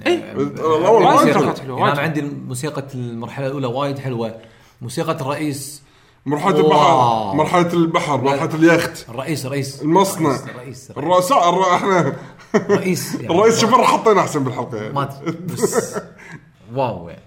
إيه. 0.07 0.33
الأول 0.33 1.03
وايد 1.03 1.17
وايد 1.19 1.35
تراكات 1.35 1.59
حلو. 1.59 1.77
حلوة 1.77 1.79
يعني 1.79 1.83
وايد. 1.83 1.93
أنا 1.93 2.01
عندي 2.03 2.23
موسيقى 2.23 2.85
المرحلة 2.95 3.47
الأولى 3.47 3.67
وايد 3.67 3.99
حلوة. 3.99 4.35
موسيقى 4.83 5.13
الرئيس. 5.13 5.83
مرحلة 6.27 6.55
wow. 6.65 7.33
البحر 7.33 7.37
مرحلة 7.37 7.73
البحر 7.73 8.21
مرحلة 8.21 8.55
اليخت. 8.55 9.09
الرئيس 9.09 9.47
الرئيس 9.47 9.83
المصنع. 9.83 10.21
الرئيس 10.35 10.51
الرئيس, 10.51 10.91
الرؤساء 10.91 11.49
الر- 11.51 11.75
إحنا 11.77 12.15
الرئيس 12.55 13.15
يعني. 13.15 13.27
الرئيس 13.35 13.61
شوف 13.61 13.71
حطينا 13.75 14.21
أحسن 14.21 14.45
بالحلقة. 14.45 14.77
يعني. 14.77 14.93
ما 14.93 15.09
بس 15.45 15.97
wow 16.75 17.09
يعني. 17.09 17.23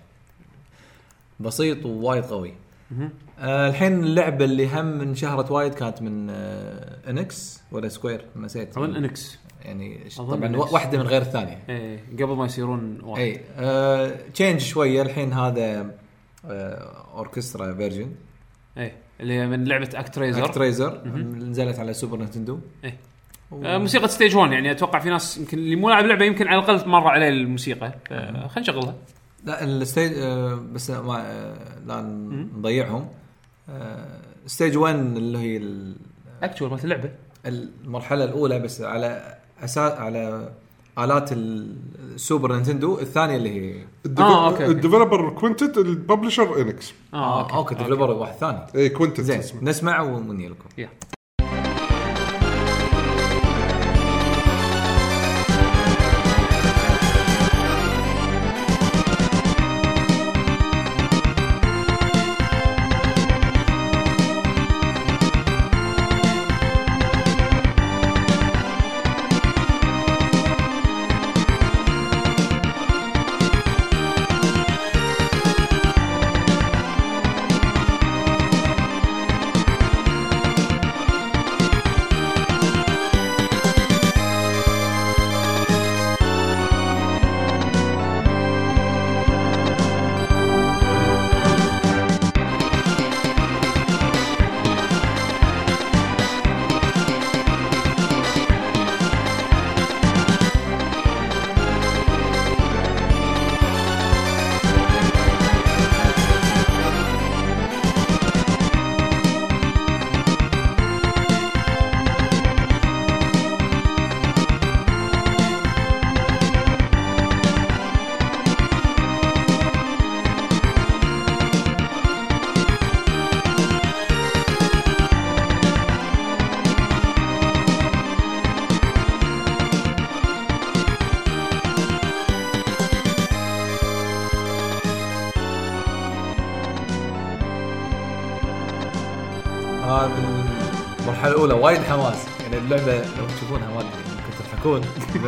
بسيط 1.39 1.86
ووايد 1.86 2.24
قوي. 2.24 2.53
آه 3.39 3.69
الحين 3.69 4.03
اللعبة 4.03 4.45
اللي 4.45 4.67
هم 4.67 5.01
انشهرت 5.01 5.51
وايد 5.51 5.73
كانت 5.73 6.01
من 6.01 6.27
آه 6.29 7.09
Enix 7.09 7.62
ولا 7.71 7.89
Square 7.89 8.25
نسيت. 8.35 8.77
أظن 8.77 8.95
Enix 8.95 9.39
يعني 9.61 9.99
طبعا. 10.17 10.55
و- 10.57 10.73
واحدة 10.73 10.97
من 10.97 11.07
غير 11.07 11.21
الثانية. 11.21 11.59
إيه 11.69 11.99
قبل 12.13 12.35
ما 12.35 12.45
يصيرون 12.45 12.99
واحد 13.03 13.21
اي 13.21 13.41
آه 13.57 14.11
change 14.33 14.59
شوية. 14.59 15.01
الحين 15.01 15.33
هذا 15.33 15.91
آه 16.45 17.05
orchestra 17.17 17.73
version 17.73 18.12
إيه 18.77 18.95
اللي 19.19 19.33
هي 19.33 19.47
من 19.47 19.63
لعبة 19.65 19.89
ActRaiser 19.95 20.45
ActRaiser 20.45 21.07
نزلت 21.07 21.79
على 21.79 21.93
Super 21.93 22.17
Nintendo 22.21 22.59
إيه. 22.83 22.97
آه، 23.63 23.77
موسيقى 23.77 24.07
stage 24.07 24.35
1 24.35 24.51
يعني 24.51 24.71
أتوقع 24.71 24.99
في 24.99 25.09
ناس 25.09 25.37
يمكن 25.37 25.57
اللي 25.57 25.75
مو 25.75 25.89
لاعب 25.89 26.05
لعبة 26.05 26.25
يمكن 26.25 26.47
على 26.47 26.59
الأقل 26.63 26.89
مر 26.89 27.07
عليه 27.07 27.29
الموسيقى. 27.29 27.93
خلينا 28.09 28.49
نشغلها. 28.57 28.95
لا 29.45 29.63
ال 29.63 29.71
stage 29.71 30.12
آه، 30.17 30.55
بس 30.73 30.89
ما 30.89 31.21
آه، 31.31 31.79
لا 31.85 32.01
نضيعهم. 32.57 33.01
آه، 33.01 33.09
stage 34.47 34.77
1 34.77 34.96
اللي 35.17 35.38
هي 35.38 35.58
ال- 35.58 35.96
actual 36.43 36.71
مالت 36.72 36.84
اللعبة. 36.84 37.12
المرحلة 37.46 38.24
الأولى 38.24 38.60
بس 38.60 38.82
على 38.82 39.38
أساس 39.63 39.91
على 39.91 40.50
آلات 41.00 41.29
ال 41.31 41.52
Super 41.52 42.53
Nintendo 42.53 43.00
الثانية 43.00 43.36
اللي 43.36 43.50
هي 43.50 43.86
آه،. 44.20 44.60
ال 44.65 44.72
developer 44.72 45.29
Quintet 45.29 45.77
ال 45.77 45.86
publisher 45.86 46.62
Enix 46.62 46.93
آه 47.13 47.55
okay. 47.57 47.75
developer 47.75 48.12
واحد 48.12 48.34
ثاني. 48.34 48.60
اي 48.75 48.89
Quintet 48.89 49.23
زين 49.24 49.41
نسمع 49.62 50.01
ونجي 50.01 50.48
لكم. 50.48 50.70
يا. 50.77 50.89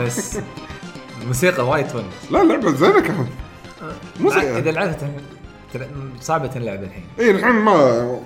بس 0.06 0.40
الموسيقى 1.22 1.68
وايد 1.68 1.88
تونس 1.88 2.32
لا 2.32 2.42
اللعبه 2.42 2.72
زينة 2.72 3.00
كانت. 3.02 3.28
مو 4.20 4.30
مع- 4.30 4.40
زينة. 4.42 4.58
إذا 4.58 4.72
لعبتها 4.72 5.10
صعبة 6.22 6.48
تنلعب 6.48 6.84
الحين. 6.84 7.04
اي 7.20 7.32
الحين 7.32 7.52
ما 7.56 8.20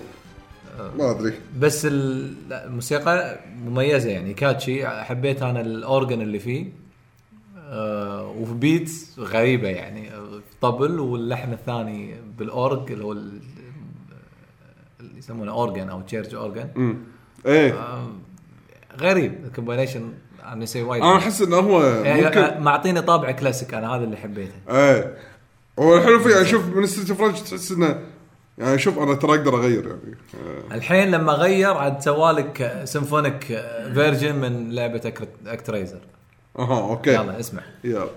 ما 0.97 1.11
أدري. 1.11 1.33
بس 1.59 1.87
الموسيقى 1.91 3.39
مميزة 3.65 4.09
يعني. 4.09 4.33
catchy 4.33 4.87
حبيت 4.87 5.41
أنا 5.41 5.61
ال 5.61 5.71
organ 5.71 6.21
اللي 6.21 6.39
فيه. 6.39 6.65
آه 7.57 8.27
وفي 8.37 8.53
beats 8.53 9.19
غريبة 9.19 9.67
يعني. 9.67 10.13
آه، 10.13 10.39
طبل 10.61 10.99
واللحن 10.99 11.53
الثاني 11.53 12.15
بالأورج 12.37 12.91
اللي 12.91 13.03
هو 13.03 13.11
ال- 13.11 13.39
اللي 14.99 15.17
يسمونه 15.17 15.51
organ 15.51 15.89
أو 15.89 16.01
church 16.01 16.35
organ 16.35 16.97
إيه. 17.45 17.73
آه 17.73 18.07
غريب. 18.99 19.45
ال 19.45 19.51
combination 19.51 20.13
أنا 20.53 20.65
شيء 20.65 20.83
وايد 20.83 21.03
أنا 21.03 21.17
أحس 21.17 21.41
إنه 21.41 21.57
هو 21.57 21.83
يعني 21.83 22.21
ممكن 22.21 22.63
معطيني 22.63 23.01
طابع 23.01 23.31
كلاسيك 23.31 23.73
أنا 23.73 23.95
هذا 23.95 24.03
اللي 24.03 24.17
حبيته. 24.17 24.53
إيه. 24.69 25.17
هو 25.79 25.97
الحلو 25.97 26.19
فيه 26.19 26.35
يعني 26.35 26.45
شوف 26.45 26.65
من 26.65 26.87
range 27.19 27.41
تحس 27.41 27.71
إنه 27.71 27.99
يعني 28.57 28.79
شوف 28.79 28.99
أنا 28.99 29.13
ترى 29.13 29.31
أقدر 29.31 29.55
أغير 29.55 29.87
يعني. 29.87 30.17
آه. 30.71 30.75
الحين 30.75 31.11
لما 31.11 31.33
غير 31.33 31.73
عاد 31.73 32.01
سوالك 32.01 32.81
symphonic 32.83 33.43
version 33.93 34.35
من 34.35 34.71
لعبة 34.71 35.13
ActRaiser 35.47 35.99
أها 36.59 36.89
okay. 36.89 37.13
يلا 37.13 37.39
اسمع. 37.39 37.61
يلا. 37.83 38.09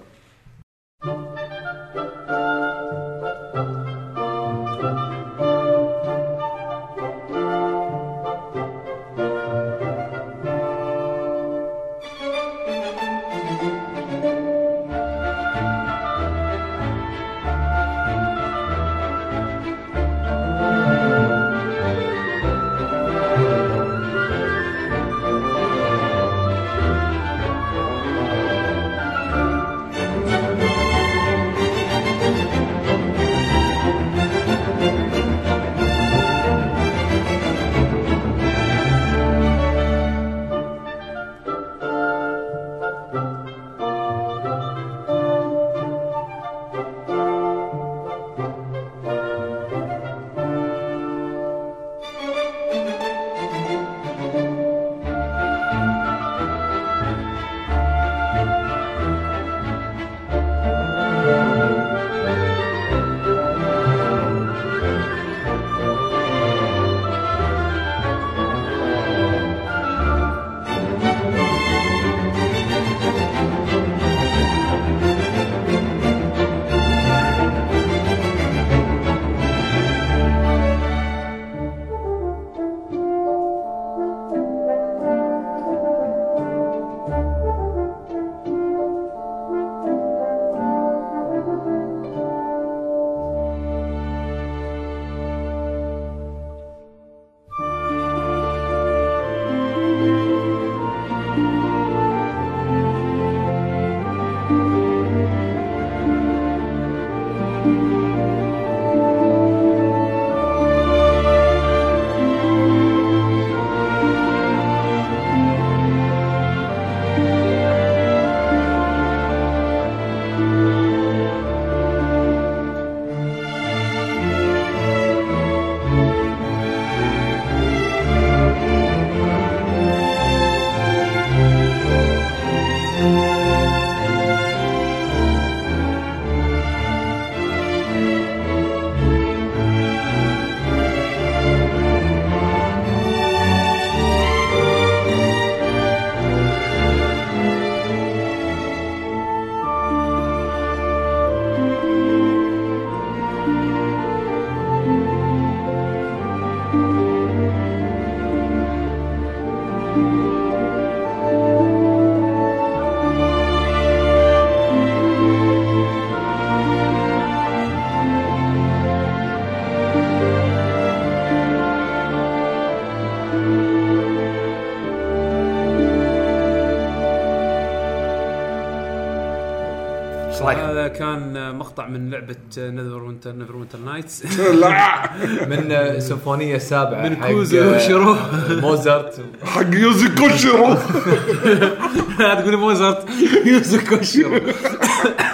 كان 180.98 181.54
مقطع 181.58 181.88
من 181.88 182.10
لعبة 182.10 182.36
Neverwinter 182.58 183.32
Neverwinter 183.32 183.78
Nights 183.78 184.38
لا. 184.38 185.10
من 185.50 185.72
آه، 185.72 185.96
السيمفونيه 185.96 186.56
السابعه 186.56 187.08
من 187.08 187.16
حق، 187.16 187.30
كوزو 187.30 187.58
آه، 187.62 187.76
وشيرو. 187.76 188.16
موزارت. 188.60 189.20
حق 189.44 189.74
يوزي 189.74 190.08
كوشيرو. 190.08 190.74
تقول 192.18 192.56
موزارت. 192.56 193.06
يوزو 193.44 193.78
كوشيرو. 193.88 194.40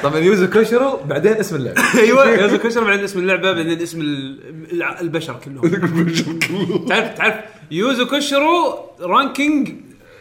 طبعا 0.03 0.19
يوزو 0.19 0.47
كوشيرو 0.51 1.01
بعدين 1.09 1.33
اسم 1.33 1.57
اللعبة. 1.57 1.81
أيوه 2.03 2.29
يوزو 2.29 2.59
كوشيرو 2.59 2.85
بعدين 2.87 3.05
اسم 3.05 3.19
اللعبة 3.19 3.53
بعدين 3.53 3.81
اسم 3.83 4.01
ال- 4.01 4.39
الع- 4.73 5.01
البشر 5.01 5.37
كلهم. 5.45 5.69
تعرف 6.89 7.09
تعرف 7.19 7.35
يوزو 7.71 8.07
كوشيرو 8.07 8.79
ranking 9.01 9.73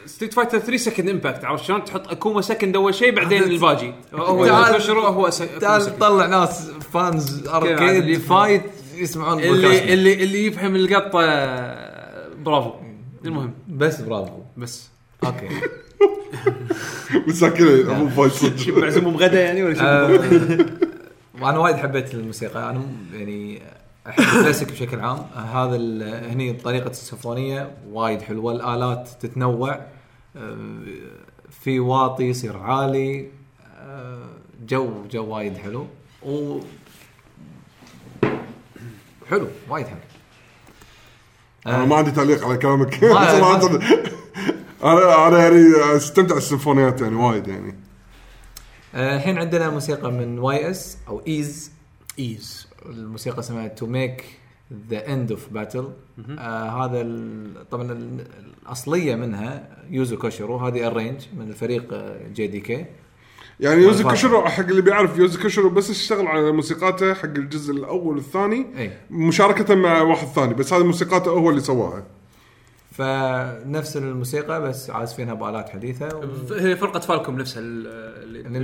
Street 0.07 0.33
Fighter 0.33 0.59
3 0.59 0.77
Second 0.77 1.09
Impact 1.09 1.45
عرفت 1.45 1.63
شلون؟ 1.63 1.85
تحط 1.85 2.07
أكوما 2.07 2.41
second 2.41 2.75
أول 2.75 2.95
شيء 2.95 3.15
بعدين 3.15 3.43
الباجي. 3.43 3.93
هو 4.13 4.45
تعال- 4.45 4.81
هو 4.91 5.29
تعال 5.61 5.81
second. 5.81 5.99
طلع 5.99 6.25
ناس 6.25 6.69
fans 6.93 7.47
arcade 7.47 7.79
عاد 7.79 8.17
fight 8.17 8.61
يسمعون 8.95 9.39
اللي. 9.39 9.93
اللي 9.93 10.13
اللي 10.23 10.45
يفهم 10.45 10.75
القطه 10.75 11.19
برافو. 12.43 12.71
المهم. 13.25 13.53
بس 13.67 14.01
برافو. 14.01 14.39
بس. 14.57 14.89
okay. 15.25 15.47
مساكين 17.27 17.89
أبو 17.89 18.09
fight 18.09 18.31
صدق. 18.31 18.77
معزومهم 18.77 19.17
غدا 19.17 19.41
يعني 19.41 19.63
ولا 19.63 19.81
آه، 19.81 20.07
شيء 20.29 20.65
وأنا 21.41 21.57
وايد 21.59 21.75
حبيت 21.75 22.13
الموسيقى. 22.13 22.69
أنا 22.69 22.81
يعني 23.13 23.61
أحب 24.07 24.19
الكلاسيك 24.23 24.71
بشكل 24.71 24.99
عام. 24.99 25.17
آه، 25.35 25.39
هذا 25.39 25.75
ال- 25.75 26.29
هني 26.31 26.53
طريقة 26.53 26.89
السيمفونية 26.89 27.71
وايد 27.91 28.21
حلوة. 28.21 28.51
الآلات 28.53 29.09
تتنوع. 29.21 29.71
آه، 29.73 29.85
في 31.51 31.79
واطي 31.79 32.23
يصير 32.23 32.57
عالي 32.57 33.27
آه، 33.77 34.29
جو 34.67 35.07
جو 35.11 35.25
وايد 35.25 35.57
حلو. 35.57 35.87
و 36.25 36.59
حلو 39.29 39.47
وايد 39.69 39.87
حلو. 39.87 39.99
أنا 41.67 41.85
ما 41.85 41.95
عندي 41.95 42.11
تعليق 42.11 42.45
على 42.45 42.57
كلامك. 42.57 42.95
صراحة 43.01 43.59
أنا 44.83 45.27
أنا 45.27 45.39
يعني 45.39 45.95
استمتع 45.95 46.37
السيمفونيات 46.37 47.01
يعني 47.01 47.15
وايد 47.15 47.47
يعني. 47.47 47.75
آه، 48.95 49.15
الحين 49.15 49.37
عندنا 49.37 49.69
موسيقى 49.69 50.11
من 50.11 50.39
YS 50.39 50.97
أو 51.07 51.21
Ys 51.27 51.71
Ys 52.19 52.67
الموسيقى 52.85 53.39
اسمها 53.39 53.67
To 53.67 53.85
Make 53.85 54.39
the 54.89 55.13
End 55.13 55.31
of 55.31 55.49
Battle 55.49 55.87
هذا 56.39 57.07
طبعا 57.71 57.91
ال- 57.91 58.25
الأصلية 58.63 59.15
منها 59.15 59.77
يوزو 59.89 60.17
كوشيرو 60.17 60.57
هذه 60.57 60.87
ال 60.87 60.91
arrange 60.92 61.21
من 61.37 61.49
الفريق 61.49 61.93
JDK 62.33 62.85
يعني 63.59 63.75
يوزي 63.81 63.87
والفاتحة. 63.87 64.09
كوشيرو 64.09 64.45
حق 64.45 64.63
اللي 64.65 64.81
بيعرف 64.81 65.17
يوزي 65.17 65.41
كوشيرو 65.41 65.69
بس 65.69 65.89
اشتغل 65.89 66.27
على 66.27 66.51
موسيقاته 66.51 67.13
حق 67.13 67.25
الجزء 67.25 67.73
الأول 67.73 68.15
والثاني 68.15 68.65
إي 68.77 68.91
مشاركة 69.11 69.75
مع 69.75 70.01
واحد 70.01 70.27
ثاني 70.27 70.53
بس 70.53 70.73
هذه 70.73 70.83
موسيقاته 70.83 71.31
هو 71.31 71.49
اللي 71.49 71.61
سواها 71.61 72.03
فنفس 72.91 73.97
الموسيقى 73.97 74.61
بس 74.61 74.89
عازفينها 74.89 75.33
بآلات 75.33 75.69
حديثة 75.69 76.07
و... 76.17 76.53
هي 76.53 76.75
فرقة 76.75 76.99
Falcom 76.99 77.37
نفسها 77.37 77.59
ال- 77.61 77.87
اللي 78.23 78.39
اللي 78.39 78.59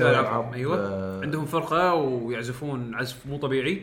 ألعاب. 0.00 0.24
ألعاب. 0.24 0.52
أيوه 0.54 0.76
آه. 0.78 1.20
عندهم 1.22 1.44
فرقة 1.46 1.94
ويعزفون 1.94 2.94
عزف 2.94 3.26
مو 3.26 3.36
طبيعي 3.36 3.82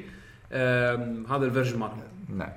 هذا 0.51 1.45
الفيرجن 1.45 1.79
مالهم. 1.79 2.01
نعم. 2.29 2.51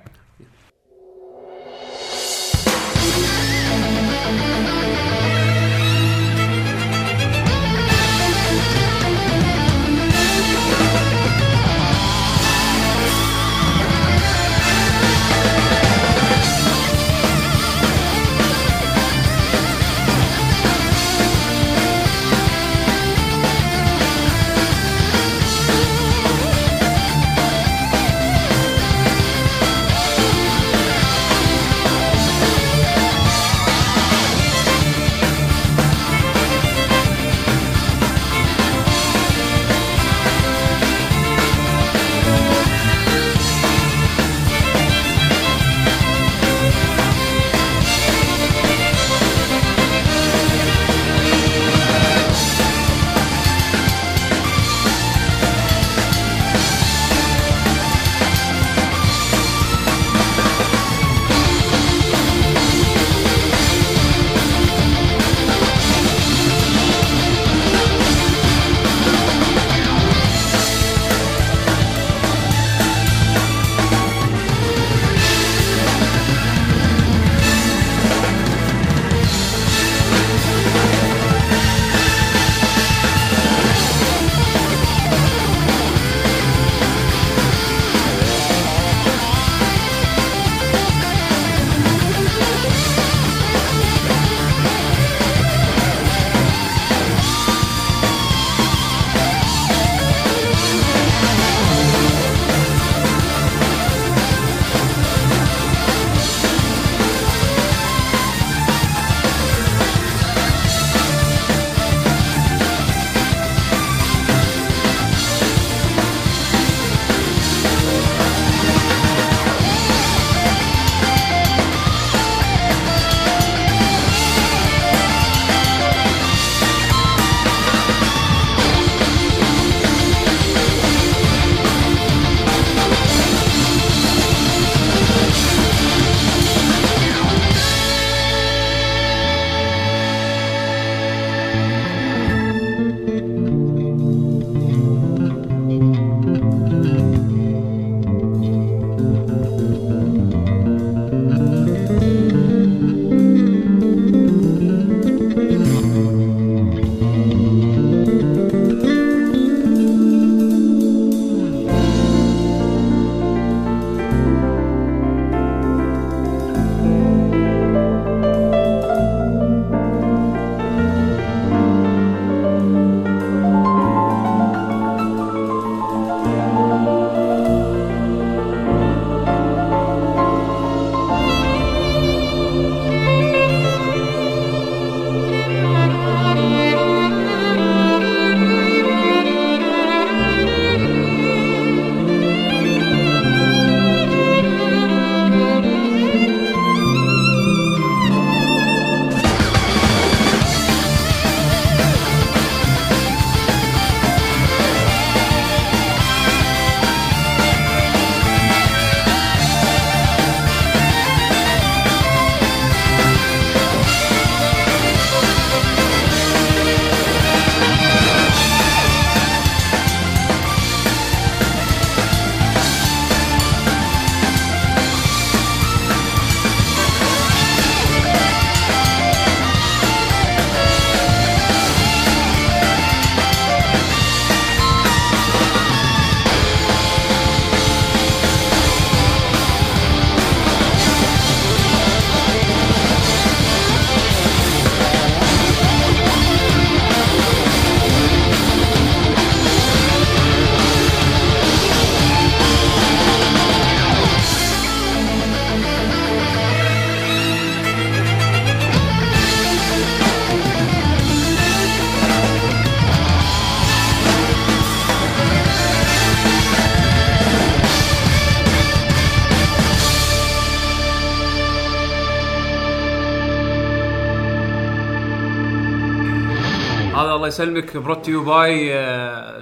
الله 277.20 277.28
يسلمك. 277.28 277.76
brought 277.76 278.01
to 278.01 278.08
you 278.08 278.24
by 278.24 278.68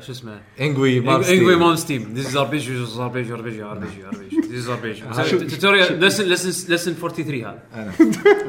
شو 0.01 0.13
اسمه؟ 0.13 0.41
انجوي 0.61 0.99
انجوي 0.99 1.57
مون 1.57 1.77
ستيم 1.77 2.13
ذيس 2.15 2.27
از 2.27 2.37
ار 2.37 2.47
بي 2.47 2.59
جي 2.59 3.03
ار 3.03 3.09
بي 3.11 3.23
جي 3.23 3.33
ار 3.33 3.41
بي 3.43 3.51
جي 3.51 3.65
ار 3.65 3.79
بي 3.79 3.87
جي 3.87 4.07
ار 4.07 4.11
بي 4.11 4.29
جي 4.29 4.49
ذيس 4.49 4.69
ار 4.69 4.77
بي 4.77 4.93
جي 4.93 5.47
توتوريال 5.47 6.01
لسن 6.01 6.25
لسن 6.25 6.75
لسن 6.75 6.93
43 6.95 7.45
هذا 7.73 7.95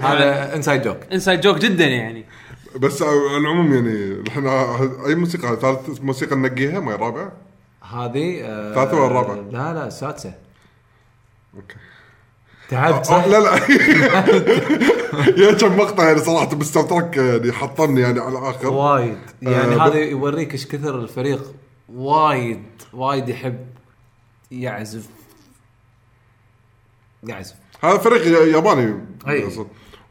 هذا 0.02 0.56
inside 0.56 0.82
joke 0.82 0.98
inside 1.14 1.42
joke 1.42 1.58
جدا 1.58 1.86
يعني. 1.86 2.26
بس 2.76 3.02
على 3.02 3.38
العموم 3.38 3.74
يعني 3.74 4.24
إحنا 4.30 4.80
أي 5.08 5.16
موسيقى؟ 5.16 5.58
ثالث 5.62 6.02
موسيقى 6.02 6.36
ننقيها؟ 6.36 6.80
ما 6.80 6.92
هي 6.92 6.96
رابعة؟ 6.96 7.32
هذه 7.82 8.42
آه، 8.44 8.74
ثالثة 8.74 8.98
ولا 8.98 9.08
الرابعة؟ 9.08 9.36
لا 9.36 9.74
لا 9.74 9.88
السادسه 9.88 10.34
okay. 11.56 11.76
تعبت. 12.70 13.06
صح؟ 13.06 13.14
آه، 13.14 13.28
لا 13.28 13.40
لا. 13.40 13.56
يا 15.44 15.54
كم 15.54 15.78
مقطع 15.78 16.08
يعني 16.08 16.20
صراحة 16.20 16.56
بهال 16.56 16.84
track 16.84 17.18
يعني 17.18 17.52
حطمني 17.52 18.02
يعني 18.02 18.20
على 18.20 18.40
الآخر. 18.40 18.68
وايد. 18.68 19.18
يعني 19.42 19.76
آه، 19.76 19.88
هذا 19.88 19.98
يوريك 19.98 20.54
إيش 20.54 20.68
كثر 20.68 21.00
الفريق 21.00 21.54
وايد 21.96 22.64
وايد 22.94 23.30
يحب 23.30 23.68
يعزف. 24.52 25.08
يعزف. 27.24 27.56
هذا 27.84 27.98
فريق 27.98 28.28
ياباني. 28.56 29.02
أي. 29.28 29.50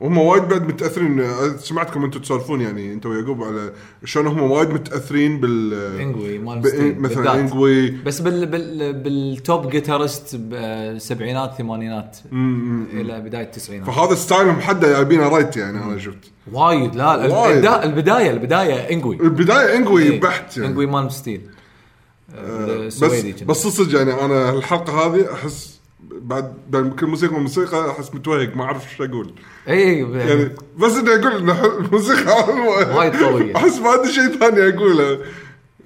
وهم 0.01 0.19
وايد 0.19 0.43
بعد 0.43 0.63
متأثرين 0.69 1.27
سمعتكم 1.59 2.05
أنتم 2.05 2.21
تسولفون 2.21 2.61
يعني 2.61 2.93
انت 2.93 3.07
ويعقوب 3.07 3.45
على 3.45 3.73
شلون 4.05 4.27
هم 4.27 4.51
وايد 4.51 4.71
متأثرين 4.71 5.41
بال 5.41 5.75
انجوي 6.01 6.39
مالمستين 6.39 7.01
مثلا. 7.01 7.35
انجوي 7.41 7.91
بس 7.91 8.21
بال 8.21 8.47
بال 8.47 8.93
بال 8.93 9.24
top 9.24 9.71
guitarist 9.71 10.37
بالسبعينات 10.37 11.55
ثمانينات 11.59 12.19
إلى 12.93 13.21
بداية 13.21 13.45
التسعينات 13.45 13.87
فهذا 13.91 14.15
style 14.15 14.47
هم 14.47 14.61
حده 14.61 14.89
جايبينه 14.93 15.29
right 15.29 15.57
يعني 15.57 15.85
أنا 15.85 15.99
شفت 15.99 16.19
وايد 16.53 16.95
لا 16.95 17.17
وايد. 17.17 17.57
البدا- 17.57 17.85
البداية 17.85 18.31
البداية 18.31 18.75
انجوي 18.93 19.17
البداية 19.21 19.77
انجوي 19.77 20.03
إيه. 20.03 20.21
بحت 20.21 20.57
يعني 20.57 20.69
انجوي 20.69 20.87
مالمستين 20.87 21.41
بس. 22.61 23.05
بس 23.47 23.67
صدق 23.67 23.99
يعني 23.99 24.25
أنا 24.25 24.51
الحلقة 24.51 25.07
هذه 25.07 25.33
أحس 25.33 25.78
بعد 26.29 26.95
كل 27.01 27.07
موسيقى 27.07 27.35
وموسيقى 27.35 27.91
أحس 27.91 28.15
متوهق 28.15 28.57
ما 28.57 28.65
أعرف 28.65 28.93
إيش 28.93 29.11
أقول. 29.11 29.35
اي 29.69 29.99
يعني 29.99 30.51
بس 30.77 30.93
إني 30.93 31.11
أقول 31.11 31.33
ان 31.33 31.51
الموسيقى 31.85 32.43
حلوة 32.43 32.97
وايد 32.97 33.17
قوية. 33.17 33.57
أحس 33.57 33.79
ما 33.79 33.91
عندي 33.91 34.13
شيء 34.13 34.39
ثاني 34.39 34.69
أقوله. 34.69 35.19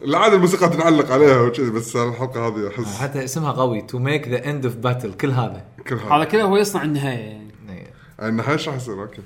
العادة 0.04 0.34
الموسيقى 0.36 0.68
تنعلق 0.68 1.12
عليها 1.12 1.40
وكذي 1.40 1.70
بس 1.70 1.96
الحلقة 1.96 2.48
هذه 2.48 2.68
أحس 2.68 2.96
حتى 3.00 3.24
اسمها 3.24 3.52
قوي 3.52 3.82
To 3.82 3.98
Make 3.98 4.28
the 4.28 4.50
End 4.50 4.64
of 4.66 4.76
Battle 4.76 5.12
كل 5.12 5.30
هذا. 5.30 5.64
كل 5.88 5.94
هذا. 5.96 6.10
هذا 6.14 6.24
كله 6.24 6.42
هو 6.42 6.56
يصنع 6.56 6.82
النهاية 6.82 7.18
يعني. 7.18 7.50
إي. 7.70 7.92
النهاية 8.28 8.52
إيش 8.52 8.68
راح 8.68 8.76
يصير 8.76 9.02
okay. 9.02 9.22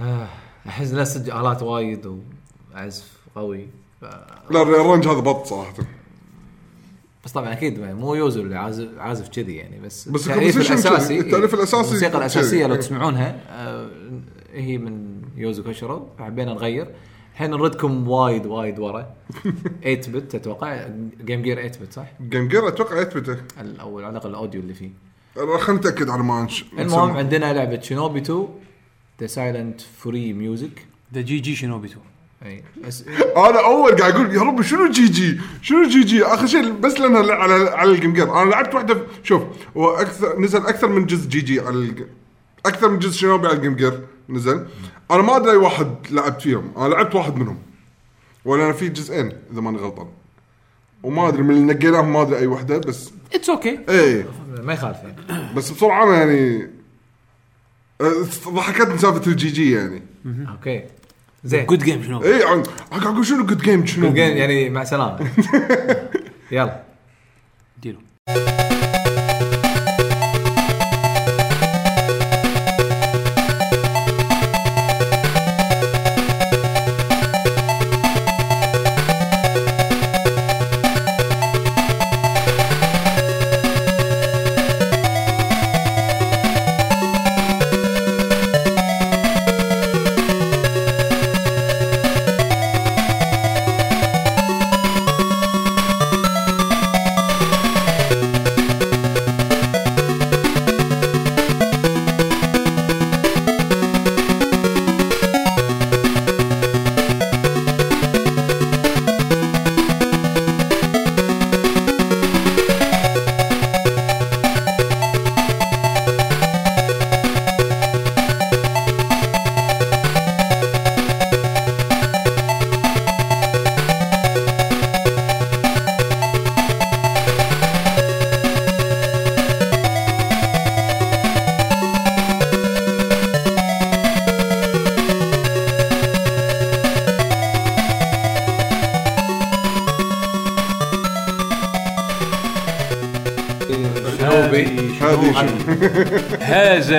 آه، 0.00 0.28
أحس 0.68 0.92
له 0.92 1.04
صدق 1.04 1.36
آلات 1.36 1.62
وايد 1.62 2.18
وعزف 2.74 3.12
قوي. 3.36 3.68
ف... 4.00 4.04
لا 4.50 4.62
ال 4.62 4.68
arrange 4.68 5.08
هذا 5.08 5.20
بط 5.20 5.46
صراحة. 5.46 5.74
بس 7.24 7.32
طبعا 7.32 7.52
أكيد 7.52 7.80
مو 7.80 8.14
يوزو 8.14 8.42
اللي 8.42 8.56
عازف 8.58 8.88
عازف 8.98 9.28
كذي 9.28 9.56
يعني 9.56 9.80
بس 9.80 10.08
بس 10.08 10.28
التأليف 10.28 10.56
ال 10.56 10.59
composition 10.59 10.88
الاساسي 10.88 11.16
كذي، 11.18 11.26
التأليف 11.26 11.54
الأساسي 11.54 11.88
الموسيقى. 11.88 12.18
الأساسية 12.18 12.66
لو 12.66 12.74
إي. 12.74 12.78
تسمعونها 12.78 13.40
آه، 13.48 13.90
هي 14.54 14.78
من 14.78 15.22
يوزو 15.36 15.62
كوشرو 15.62 16.08
فحبينا 16.18 16.52
نغير 16.54 16.86
الحين 17.32 17.50
نردكم 17.50 18.08
وايد 18.08 18.46
وايد 18.46 18.78
ورا 18.78 19.14
8 19.84 20.00
bit 20.08 20.34
أتوقع 20.34 20.88
Game 21.24 21.42
Gear 21.42 21.56
8 21.56 21.70
bit 21.80 21.92
صح؟ 21.92 22.06
Game 22.20 22.48
Gear 22.48 22.68
أتوقع 22.68 23.00
يثبته 23.00 23.36
أو 23.80 23.98
على 23.98 24.08
الأقل 24.10 24.30
ال 24.30 24.35
audio 24.35 24.60
اللي 24.60 24.74
فيه 24.74 24.90
خلينا 25.58 25.80
نتاكد 25.80 26.10
على 26.10 26.22
ما 26.22 26.42
نش... 26.44 26.64
المهم. 26.78 27.10
عندنا 27.10 27.52
لعبة 27.52 27.80
Shinobi 27.80 28.20
2 28.20 28.48
The 29.20 29.26
Silent 29.26 29.80
Fury 29.80 30.32
music 30.32 30.86
The 31.14 31.20
GG 31.20 31.38
Shinobi 31.38 31.88
2 31.88 32.00
أي. 32.44 32.64
بس 32.86 33.04
أنا 33.36 33.64
أول 33.64 33.96
قاعد 33.96 34.14
أقول 34.14 34.34
يا 34.34 34.40
رب 34.40 34.62
شنو 34.62 34.90
جي 34.90 35.08
جي؟ 35.08 35.40
شنو 35.62 35.88
جي 35.88 36.04
جي؟ 36.04 36.24
آخر 36.24 36.46
شيء 36.46 36.72
بس 36.72 37.00
لأنها 37.00 37.34
على 37.34 37.70
على 37.70 37.90
ال 37.90 37.94
Game 37.94 38.12
Gear 38.12 38.42
أنا 38.42 38.50
لعبت 38.50 38.74
واحدة 38.74 39.02
شوف 39.22 39.42
هو 39.76 39.90
أكثر 39.90 40.40
نزل 40.40 40.66
أكثر 40.66 40.88
من 40.88 41.06
جزء 41.06 41.28
GG 41.28 41.60
على 41.60 41.76
الج... 41.76 42.02
أكثر 42.66 42.88
من 42.88 42.98
جزء 42.98 43.12
Shinobi 43.12 43.46
على 43.46 43.56
ال 43.56 43.60
Game 43.60 43.76
Gear 43.76 44.00
نزل. 44.28 44.66
أنا 45.10 45.22
ما 45.22 45.36
أدري 45.36 45.50
اي 45.50 45.56
واحد 45.56 45.88
لعبت 46.10 46.42
فيهم. 46.42 46.72
أنا 46.76 46.88
لعبت 46.88 47.14
واحد 47.14 47.36
منهم. 47.36 47.58
ولا 48.44 48.64
أنا 48.64 48.72
في 48.72 48.88
جزئين 48.88 49.32
إذا 49.52 49.60
ماني 49.60 49.78
غلطان. 49.78 50.06
وما 51.02 51.28
أدري 51.28 51.42
من 51.42 51.50
اللي 51.50 51.74
نقيناهم 51.74 52.12
ما 52.12 52.22
أدري 52.22 52.38
أي 52.38 52.46
واحدة 52.46 52.78
بس 52.78 53.10
it's 53.34 53.50
okay 53.50 53.80
إيه. 53.88 54.26
ما 54.62 54.72
يخالف 54.72 54.98
يعني. 54.98 55.54
بس 55.54 55.70
بسرعة 55.70 56.04
أنا 56.04 56.18
يعني 56.18 56.70
أه، 58.00 58.26
ضحكتني 58.48 58.98
سالفة 58.98 59.30
ال 59.30 59.48
GG 59.48 59.72
يعني. 59.72 60.02
okay. 60.26 60.84
زين. 61.44 61.66
good 61.66 61.84
game 61.84 62.02
شنو؟ 62.02 62.22
اي 62.24 62.42
عن- 62.44 62.62
قاعد 62.90 63.06
أقول 63.06 63.26
شنو 63.26 63.46
good 63.46 63.62
game 63.62 63.86
شنو؟ 63.86 64.08
ال 64.08 64.14
game 64.14 64.36
يعني 64.36 64.70
مع 64.70 64.84
سلامه 64.84 65.18
يلا. 66.52 66.80
ديرو. 67.82 67.98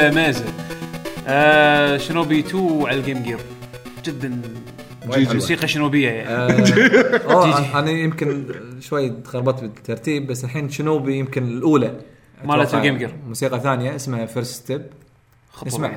مازن. 0.10 0.46
آه 1.28 1.98
Shinobi 1.98 2.40
2 2.40 2.84
على 2.86 3.00
ال 3.00 3.04
Game 3.04 3.24
Gear 3.24 3.40
جدا. 4.06 4.42
موسيقى 5.08 5.68
شنوبية 5.68 6.10
يعني. 6.10 6.64
أوه، 7.34 7.80
أنا 7.80 7.92
يمكن 7.92 8.46
شوي 8.80 9.10
تخربطت 9.10 9.62
بالترتيب 9.64 10.28
بس 10.28 10.44
الحين 10.44 10.70
Shinobi 10.70 11.18
يمكن 11.18 11.44
الأولى. 11.44 11.96
مالت 12.46 12.74
ال 12.74 12.78
Game 12.78 12.98
Gear. 12.98 13.16
موسيقى 13.28 13.60
ثانية 13.60 13.96
اسمها 13.96 14.26
First 14.26 14.64
Step 14.64 14.82
خبر. 15.52 15.92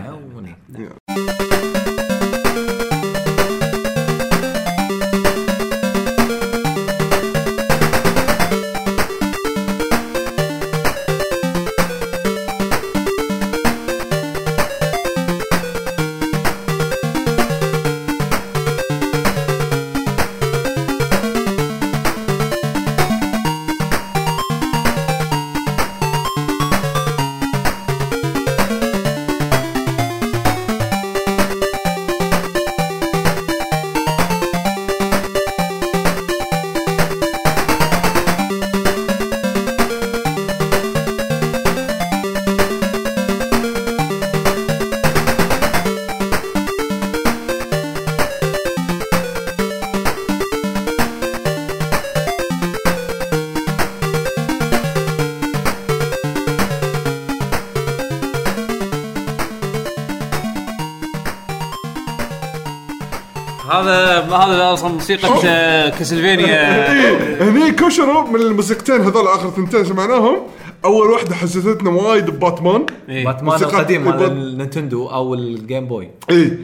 موسيقى 65.10 65.90
Castlevania. 65.90 67.42
هني 67.50 67.70
كوشرو 67.72 68.26
من 68.26 68.40
الموسيقتين 68.40 69.00
هذول 69.00 69.26
آخر 69.26 69.50
ثنتين 69.50 69.84
سمعناهم 69.84 70.36
أول 70.84 71.10
واحدة 71.10 71.34
حسستنا 71.34 71.90
وايد 71.90 72.30
بباتمان. 72.30 72.86
إيه. 73.08 73.24
باتمان 73.24 73.58
موسيقى- 73.58 73.62
القديم 73.62 74.04
مال 74.04 74.16
بات- 74.18 74.30
ال 74.30 74.39
Nintendo 74.39 75.06
أو 75.06 75.34
ال 75.34 75.45
Game 75.45 75.87
Boy 75.87 76.11
اي 76.30 76.58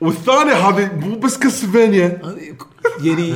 والثانية 0.00 0.52
هذه 0.52 0.90
مو 1.00 1.16
بس 1.18 1.38
Castlevania. 1.38 2.18
يعني 3.02 3.34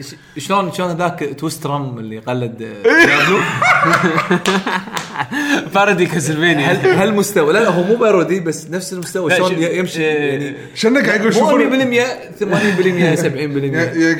ش- 0.00 0.14
شلون 0.46 0.72
شلون 0.72 0.96
ذاك 0.96 1.34
تويست 1.38 1.66
رام 1.66 1.98
اللي 1.98 2.18
قلد 2.18 2.62
إيه. 2.62 3.06
Diablo 3.06 3.38
parody 5.74 6.06
Castlevania. 6.06 6.66
هل 6.66 6.86
هالمستوى 6.86 7.52
لا 7.52 7.58
لا 7.58 7.68
هو 7.68 7.82
مو 7.82 7.96
parody 7.96 8.40
بس 8.40 8.70
نفس 8.70 8.92
المستوى. 8.92 9.36
شلون 9.36 9.62
يمشي؟ 9.62 10.02
إيه. 10.02 10.32
يعني 10.32 10.56
شنو 10.74 11.00
قاعد 11.00 11.20
يقول 11.20 11.34
شوفون 11.34 11.70
100% 11.70 12.04
80% 12.40 12.42
70% 12.42 12.44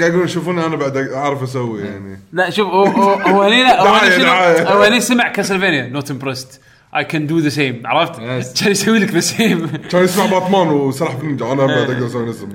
قاعد 0.00 0.10
يقولون 0.10 0.28
شوفون 0.28 0.58
أنا 0.58 0.76
بعد 0.76 0.96
أعرف 0.96 1.42
أسوي 1.42 1.82
يعني. 1.82 2.20
لا 2.32 2.50
شوف 2.50 2.68
هو 2.68 2.84
هو 2.84 3.12
هو 3.12 3.42
هني 3.42 3.62
لا 3.62 4.72
هو 4.72 4.82
هني 4.82 5.00
سمع 5.00 5.28
Castlevania. 5.28 5.88
not 5.88 6.10
impressed 6.10 6.60
I 6.96 7.04
can 7.04 7.26
do 7.26 7.38
the 7.38 7.48
same 7.48 7.82
عرفت؟ 7.84 8.16
كان 8.60 8.70
يسوي 8.70 8.98
لك 8.98 9.10
the 9.10 9.20
same 9.20 9.66
كان 9.90 10.04
يسمع 10.04 10.26
باتمان 10.26 10.68
وسلاح 10.68 11.14
بالنينجا 11.14 11.52
أنا 11.52 11.66
بعد 11.66 11.90
أقدر 11.90 12.06
أسوي 12.06 12.28
نفسه 12.28 12.48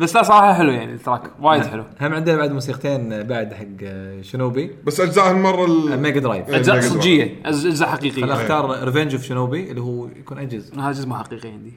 بس 0.00 0.16
لا 0.16 0.22
صراحة 0.22 0.54
حلو 0.54 0.72
يعني 0.72 0.92
ال 0.92 0.97
track 0.97 1.22
وايد 1.40 1.66
حلو. 1.66 1.84
هم 2.00 2.14
عندنا 2.14 2.36
بعد 2.36 2.52
موسيقتين 2.52 3.22
بعد 3.22 3.54
حق 3.54 3.64
آه، 3.82 4.22
Shinobi. 4.22 4.70
بس 4.84 5.00
أجزاء 5.00 5.30
هالمرة 5.30 5.64
ال- 5.64 6.00
Mega 6.02 6.20
Drive. 6.20 6.48
أجزاء 6.50 6.80
صجية 6.80 7.24
أز- 7.44 7.46
أجزاء 7.46 7.88
حقيقية. 7.88 8.32
اختار 8.34 8.84
Revenge 8.84 9.14
of 9.14 9.24
Shinobi 9.24 9.70
اللي 9.70 9.80
هو 9.80 10.06
يكون 10.06 10.38
اجز 10.38 10.72
هذا 10.78 10.90
جزء 10.92 11.08
مو 11.08 11.14
حقيقي 11.16 11.48
عندي. 11.48 11.72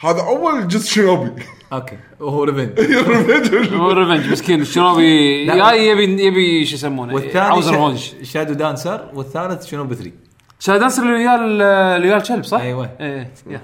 هذا 0.00 0.20
أول 0.20 0.68
جزء 0.68 0.88
Shinobi 0.90 1.42
okay 1.72 1.96
وهو 2.20 2.44
ريفنج 2.44 2.80
هو 3.80 3.90
ريفنج 3.90 4.32
مسكين 4.32 4.60
الشنوبي 4.60 5.44
لا. 5.46 5.56
جاي 5.70 5.86
يبي 5.88 6.22
يبي 6.26 6.64
شو 6.66 6.74
يسمونه؟ 6.74 7.14
والثاني 7.14 7.44
عاوز 7.46 7.68
ريفنج 7.70 8.12
شادو 8.22 8.52
دانسر 8.54 9.10
والثالث 9.14 9.66
شنوبي 9.66 9.94
3 9.94 10.10
شاد 10.60 10.80
دانسر 10.80 11.02
اللي 11.02 11.14
ويا 11.14 11.34
ال- 11.34 11.62
اللي 11.96 12.08
ويا 12.08 12.16
الكلب 12.16 12.44
صح؟ 12.44 12.60
أيوة. 12.60 12.90
إيه 13.00 13.30
يا. 13.50 13.60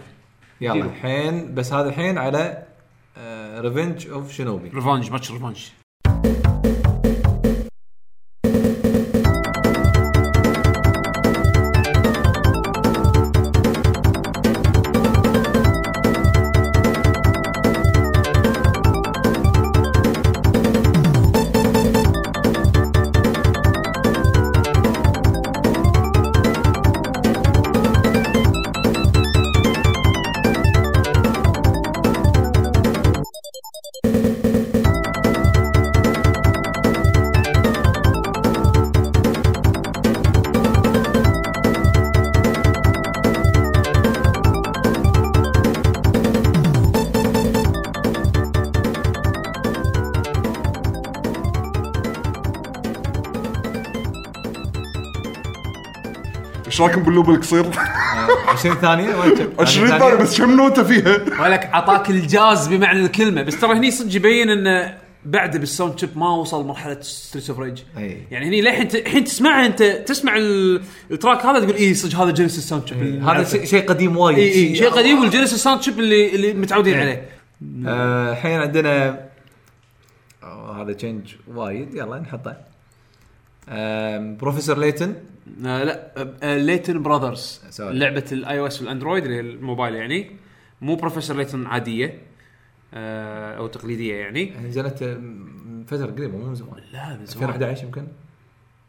يلا. 0.61 0.85
الحين 0.85 1.55
بس 1.55 1.73
هذا 1.73 1.89
الحين 1.89 2.19
على 2.19 2.63
Revenge 3.61 4.09
of 4.09 4.33
Shinobi 4.33 4.69
revenge 4.69 5.11
match 5.11 5.31
revenge 5.31 5.69
إيش 56.83 56.87
رايكم 56.89 57.03
بال 57.03 57.12
loop 57.12 57.31
القصير؟ 57.31 57.67
20 58.49 58.75
ثانية 58.77 59.15
وين 59.17 59.35
كم؟ 59.35 59.49
20 59.59 59.89
ثانية 59.89 60.15
بس 60.15 60.41
كم 60.41 60.57
نوتة 60.57 60.83
فيها؟ 60.83 61.43
ولك 61.43 61.65
أعطاك 61.75 62.11
الجاز 62.11 62.69
بمعنى 62.69 63.01
الكلمة 63.01 63.43
بس 63.43 63.61
ترى 63.61 63.73
هني 63.79 63.91
صدق 63.91 64.17
يبين 64.17 64.51
انه 64.51 64.99
بعد 65.25 65.57
بال 65.57 65.69
sound 65.69 65.99
chip 65.99 66.19
ما 66.19 66.31
وصل 66.31 66.67
مرحلة 66.67 67.01
Streets 67.01 67.51
of 67.51 67.59
Rage. 67.59 67.79
يعني 68.31 68.47
هني 68.49 68.61
للحين 68.61 68.89
الحين 68.95 69.25
تسمعها 69.25 69.67
أنت 69.67 69.83
تسمع 69.83 70.37
ال- 70.37 70.83
ال 71.11 71.17
track 71.17 71.47
هذا 71.47 71.61
تقول 71.65 71.75
اي 71.77 71.95
صدق 71.95 72.17
هذا 72.21 72.31
Genesis 72.31 72.69
sound 72.69 72.87
chip 72.89 73.25
هذا 73.29 73.65
شيء 73.65 73.87
قديم 73.89 74.17
وايد 74.17 74.39
اي 74.39 74.53
اي 74.55 74.75
شيء 74.77 74.89
قديم 74.91 75.21
وال 75.21 75.30
Genesis 75.30 75.63
sound 75.63 75.83
chip 75.83 75.99
اللي 75.99 76.35
اللي 76.35 76.53
متعودين 76.53 76.99
عليه 76.99 77.29
آه، 77.87 78.33
الحين 78.33 78.61
عندنا 78.61 79.21
هذا 80.77 80.93
change 80.93 81.35
وايد 81.55 81.95
يلا 81.95 82.19
نحطه 82.19 82.57
Professor 84.41 84.79
Layton 84.79 85.15
آه 85.67 85.85
لا 85.85 86.11
آه 86.43 86.57
Layton 86.57 87.03
Brothers. 87.03 87.61
لعبة 87.81 88.25
ال 88.33 88.59
iOS 88.61 88.67
وال 88.67 88.81
Android 88.83 89.25
اللي 89.25 89.37
هي 89.37 89.41
الموبايل 89.41 89.95
يعني. 89.95 90.31
مو 90.81 90.95
Professor 90.95 91.37
Layton 91.37 91.67
عادية 91.67 92.19
آه 92.95 93.57
أو 93.57 93.67
تقليدية 93.67 94.15
يعني. 94.15 94.53
نزلت 94.65 95.03
آه، 95.03 95.15
من 95.15 95.85
فترة 95.85 96.07
قريبة 96.07 96.39
مو 96.39 96.45
من 96.47 96.55
زمان. 96.55 96.71
لا 96.93 97.09
من 97.09 97.27
زمان. 97.27 97.49
2011 97.51 97.85
يمكن؟ 97.85 98.07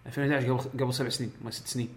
2011 0.08 0.48
قبل 0.54 0.84
قبل 0.84 0.94
سبع 0.94 1.10
سنين 1.10 1.32
ما 1.46 1.52
ست 1.52 1.68
سنين. 1.68 1.90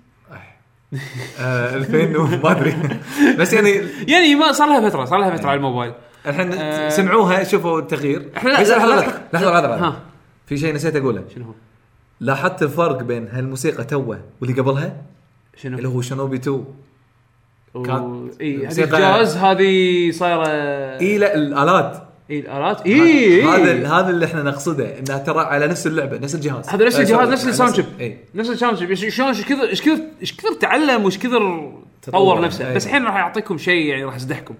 آه، 1.41 1.75
2000 1.77 2.17
وما 2.21 2.51
أدري. 2.51 2.75
بس 3.39 3.53
يعني 3.53 3.71
يعني 4.09 4.35
ما 4.35 4.53
صار 4.53 4.69
لها 4.69 4.89
فترة 4.91 5.05
صار 5.05 5.19
لها 5.19 5.37
فترة 5.37 5.49
على 5.49 5.57
الموبايل. 5.57 5.93
الحين. 6.27 6.91
سمعوها 6.91 7.45
شوفوا 7.45 7.79
التغيير. 7.81 8.21
لا- 8.45 8.49
لحظة، 8.51 8.77
لحظة 8.87 9.21
لحظة 9.33 9.77
لحظة. 9.77 10.01
في 10.47 10.57
شيء 10.59 10.75
نسيت 10.75 10.97
أقوله. 10.97 11.25
شنو 11.35 11.45
هو؟ 11.45 11.53
لاحظت 12.21 12.63
الفرق 12.63 13.03
بين 13.03 13.29
هالموسيقى 13.29 13.85
توه 13.85 14.21
واللي 14.41 14.61
قبلها؟ 14.61 14.97
شنو؟ 15.57 15.79
اللي 15.79 15.89
هو 15.89 16.01
Shinobi 16.03 16.37
2 16.37 16.65
كان- 17.75 18.31
إي 18.41 18.67
هذه 18.67 18.85
الجاز 18.85 19.37
هذه 19.37 20.11
صايره 20.11 20.47
إي 21.01 21.19
لا 21.19 21.35
الآلات. 21.35 22.09
إي 22.31 22.41
الآلات؟ 22.41 22.87
إي 22.87 23.43
هذا 23.43 23.89
هذا 23.89 24.11
اللي 24.11 24.27
إحنا 24.27 24.43
نقصده 24.43 24.99
انها 24.99 25.19
ترى 25.19 25.41
على 25.41 25.67
نفس 25.67 25.87
اللعبة 25.87 26.19
نفس 26.19 26.35
الجهاز. 26.35 26.69
هذا 26.69 26.87
نفس 26.87 27.01
الجهاز 27.01 27.29
نفس 27.29 27.47
ال 27.47 27.52
sound 27.52 27.75
chip 27.75 28.17
نفس 28.35 28.51
ال 28.51 28.56
sound 28.56 28.79
chip 28.79 28.95
شلون 28.95 29.29
إيش 29.29 29.45
كثر 29.45 29.63
إيش 29.63 29.83
كثر 29.83 30.01
إيش 30.21 30.37
كثر 30.37 30.55
تعلم 30.55 31.03
وإيش 31.03 31.19
كثر 31.19 31.73
تطور. 32.03 32.21
طور 32.21 32.41
نفسه. 32.41 32.75
بس 32.75 32.87
الحين 32.87 33.05
راح 33.05 33.17
يعطيكم 33.17 33.59
شيء 33.59 33.87
يعني 33.87 34.05
راح 34.05 34.17
يزدحكم 34.17 34.55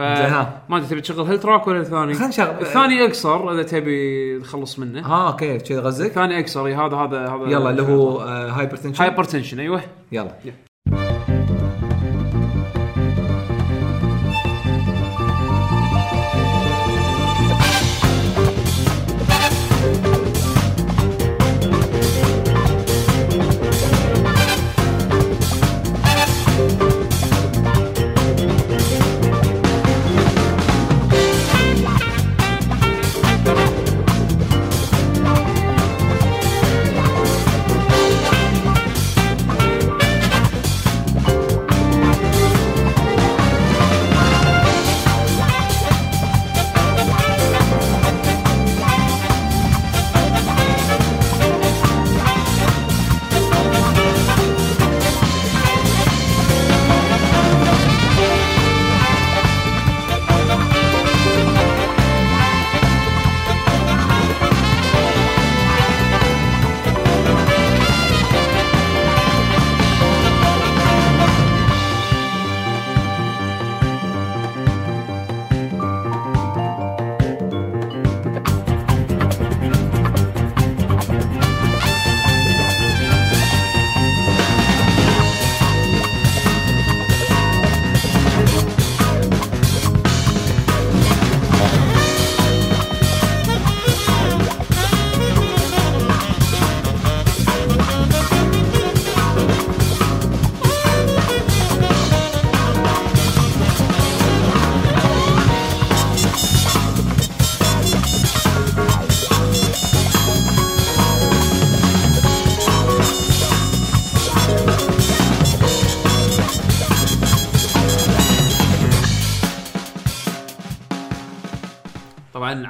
ف. 0.00 0.70
ما 0.70 0.76
أدري 0.76 0.86
تبي 0.88 1.00
تشغل 1.00 1.26
هال 1.26 1.37
track 1.37 1.66
ولا 1.66 1.80
الثاني؟ 1.80 2.14
خلنا 2.14 2.28
نشغل- 2.28 2.46
الثاني 2.60 3.04
اقصر 3.06 3.52
إذا 3.52 3.62
تبي 3.62 4.40
تخلص 4.40 4.78
منه. 4.78 5.00
ها 5.06 5.28
okay. 5.32 5.58
كذا 5.58 5.80
غزك 5.80 6.06
الثاني 6.06 6.40
اقصر 6.40 6.60
هذا 6.68 6.96
هذا 6.96 7.28
هذا 7.28 7.44
يلا 7.50 7.70
اللي 7.70 7.82
هو 7.82 8.18
hypertension 8.20 9.02
hypertension 9.02 9.60
أيوه 9.60 9.80
يلا. 10.12 10.30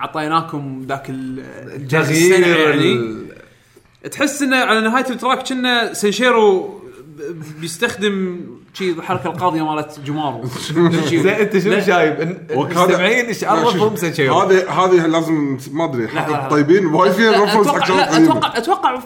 عطيناكم 0.01 0.85
ذاك 0.89 1.11
ال- 1.11 1.41
الجهاز 1.77 2.11
السنة 2.11 2.37
تغيير 2.37 2.69
يعني 2.69 2.93
ال- 2.93 4.11
تحس 4.11 4.43
إنه 4.43 4.57
على 4.57 4.81
نهاية 4.81 5.11
التراك 5.11 5.49
كنا 5.49 5.93
سنشيرو 5.95 6.81
بيستخدم 7.61 8.41
شي 8.75 8.91
الحركة 8.91 9.27
القاضية 9.27 9.63
مالت 9.75 10.01
جمارو 10.07 10.45
زين 11.11 11.29
أنت 11.29 11.59
شنو. 11.59 11.81
شايف؟ 11.81 12.21
المستمعين 12.51 13.27
إيش 13.27 13.45
عرفهم 13.45 13.97
سنشيرو؟ 13.97 14.41
هذه 14.41 14.71
هذه 14.85 15.07
لازم 15.07 15.59
ما 15.73 15.85
أدري. 15.85 16.05
الطيبين 16.05 16.87
وايد 16.87 17.13
فيها 17.13 17.45
رفرنس 17.45 17.69
حق 17.69 17.91
أتوقع. 18.15 18.59
أتوقع 18.59 19.01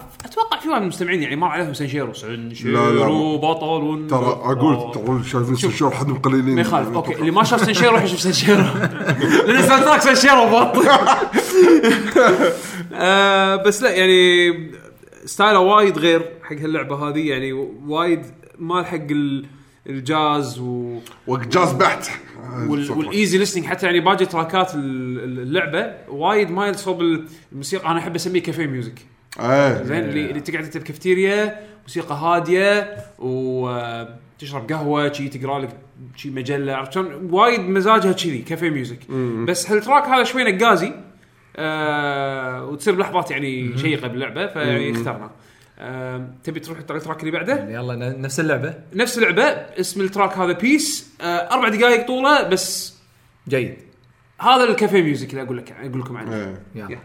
من 0.77 0.83
المستمعين 0.83 1.22
يعني 1.22 1.37
مر 1.37 1.47
عليهم 1.49 1.75
سنشيرو 1.75 2.12
سنشيرو. 2.12 3.39
بطل 3.39 4.07
ترى 4.11 4.27
أقول 4.27 4.93
تقول 4.93 5.25
شايفين 5.25 5.55
سنشور 5.57 5.91
حد 5.91 6.11
قليلين. 6.11 6.55
ما 6.55 6.61
يخالف 6.61 6.89
أوكي 6.89 7.14
اللي 7.14 7.31
ما 7.31 7.45
شاف 7.45 7.64
سنشيرو 7.66 7.97
يشوف 7.99 8.20
سنشيرو 8.20 8.62
لأن 9.47 9.57
ال 9.57 9.85
soundtrack 9.85 10.01
سنشيرو 10.01 10.47
بط 10.47 10.77
آه، 12.93 13.57
بس 13.57 13.83
لا 13.83 13.91
يعني 13.91 14.70
style 15.25 15.53
ه 15.53 15.59
وايد 15.59 15.99
غير 15.99 16.22
حق 16.43 16.53
هاللعبة 16.57 17.09
هذه 17.09 17.29
يعني 17.29 17.53
وايد 17.87 18.22
مال 18.59 18.87
حق 18.87 18.95
ال- 19.11 19.47
الجاز 19.87 20.59
و 20.61 20.99
وقت 21.27 21.49
جاز 21.49 21.72
بحت. 21.72 22.11
وال- 22.68 22.91
وال 22.93 23.08
easy 23.08 23.39
listening 23.39 23.65
حتى 23.66 23.87
يعني 23.87 24.01
باقي 24.01 24.27
track 24.27 24.67
ات 24.67 24.75
ال- 24.75 24.81
ال- 25.25 25.39
اللعبة 25.41 25.95
وايد 26.09 26.51
مايل 26.51 26.75
صوب 26.79 27.01
الموسيقى 27.53 27.91
أنا 27.91 27.99
أحب 27.99 28.14
أسميه 28.14 28.43
café 28.43 28.67
music 28.67 28.99
إيه 29.41 29.82
زين 29.82 29.99
اللي, 29.99 30.30
اللي 30.30 30.41
تقعد 30.41 30.64
انت 30.64 30.76
بكافتيريا 30.78 31.61
موسيقى 31.82 32.14
هادية 32.14 32.97
وتشرب 33.18 34.72
قهوة 34.72 35.12
شي 35.12 35.28
تقرأ 35.28 35.59
لك 35.59 35.70
شي 36.16 36.30
مجلة 36.30 36.74
عرفت 36.74 36.93
شلون؟ 36.93 37.28
وايد 37.32 37.61
مزاجها 37.61 38.12
كذي 38.12 38.39
café 38.39 38.71
music. 38.71 39.11
بس 39.49 39.70
هال 39.71 39.80
track 39.80 40.05
هذا 40.05 40.24
شوي 40.24 40.45
نقازي 40.53 40.93
آه 41.57 42.64
وتصير 42.64 42.95
بلحظات 42.95 43.30
يعني 43.30 43.78
شيقة 43.78 44.09
باللعبة 44.09 44.47
فيعني 44.47 44.93
اخترنا. 44.93 45.30
آه 45.78 46.28
تبي 46.45 46.61
تروح 46.61 46.78
على 46.78 46.99
ال 46.99 47.02
track 47.02 47.21
اللي 47.20 47.30
بعده؟ 47.30 47.68
يلا 47.70 47.95
ن- 47.95 48.20
نفس 48.20 48.41
اللعبة. 48.41 48.74
نفس 48.95 49.18
اللعبة 49.18 49.43
اسم 49.80 50.01
ال 50.01 50.07
track 50.07 50.39
هذا 50.39 50.53
بيس 50.53 51.14
آه 51.20 51.24
أربع 51.24 51.68
دقائق 51.68 52.07
طولة 52.07 52.49
بس 52.49 52.95
جيد. 53.49 53.76
هذا 54.41 54.64
ال 54.65 54.72
café 54.72 55.03
music 55.03 55.31
اللي 55.30 55.43
أقول 55.43 55.57
لك 55.59 55.72
أقول 55.72 56.01
لكم 56.01 56.16
عنه. 56.16 56.35
إيه. 56.37 56.62
يلا. 56.74 56.99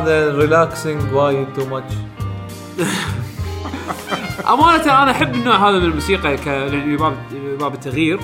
هذا 0.00 0.36
relaxing 0.38 1.12
وايد 1.12 1.46
too 1.56 1.66
much 1.66 1.94
أمانة 4.48 5.02
أنا 5.02 5.10
أحب 5.10 5.34
النوع 5.34 5.68
هذا 5.70 5.78
من 5.78 5.84
الموسيقى 5.84 6.36
ك 6.36 6.46
يعني 6.46 6.96
باب 6.96 7.16
باب 7.60 7.74
التغيير 7.74 8.20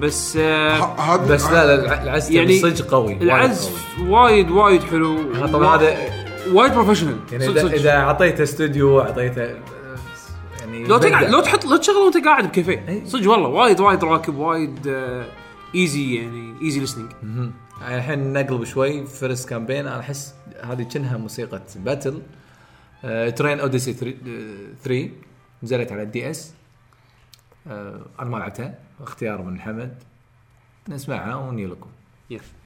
بس 0.00 0.36
آه 0.36 1.16
بس 1.16 1.44
لا 1.44 1.66
لا 1.66 1.74
الع- 1.84 2.02
العزف 2.02 2.30
يعني 2.30 2.58
صدق 2.60 2.90
قوي 2.90 3.12
العزف 3.12 3.72
وايد 4.08 4.50
وايد 4.50 4.82
حلو. 4.82 5.18
طبعا 5.52 5.76
هذا 5.76 5.96
وايد 6.52 6.72
professional 6.72 7.16
يعني 7.32 7.46
اذا 7.74 7.96
أعطيته 7.96 8.42
استوديو 8.42 9.00
أعطيته 9.00 9.42
آه، 9.42 9.56
يعني 10.60 10.84
لو 10.84 10.98
تقعد. 10.98 11.30
لو 11.30 11.40
تحط 11.40 11.64
لو 11.64 11.76
تشغله 11.76 12.04
وأنت 12.04 12.24
قاعد 12.24 12.46
بكافيه. 12.48 12.84
إي. 12.88 13.02
صدق 13.06 13.30
والله 13.30 13.48
وايد 13.48 13.80
وايد 13.80 14.04
راكب 14.04 14.36
وايد 14.36 14.94
easy 15.74 16.14
يعني 16.14 16.54
easy 16.62 16.86
listening. 16.86 17.26
الحين 17.82 18.32
نقلب 18.32 18.64
شوي 18.64 19.06
First 19.06 19.48
Campaign. 19.48 19.86
أنا 19.86 20.00
أحس 20.00 20.34
هذه 20.62 20.82
كأنها 20.82 21.16
موسيقى 21.16 21.62
battle 21.76 22.22
Etrian 23.36 23.60
Odyssey 23.60 23.92
3 23.92 25.10
نزلت 25.62 25.92
على 25.92 26.02
ال 26.02 26.30
DS 26.30 26.52
آه 27.66 28.00
أنا 28.20 28.30
ما 28.30 28.38
لعبتها. 28.38 28.74
اختيار 29.00 29.42
من 29.42 29.60
حمد. 29.60 29.94
نسمعها 30.88 31.34
ونجي 31.34 31.66
لكم 31.66 31.90
Yeah. 32.32 32.65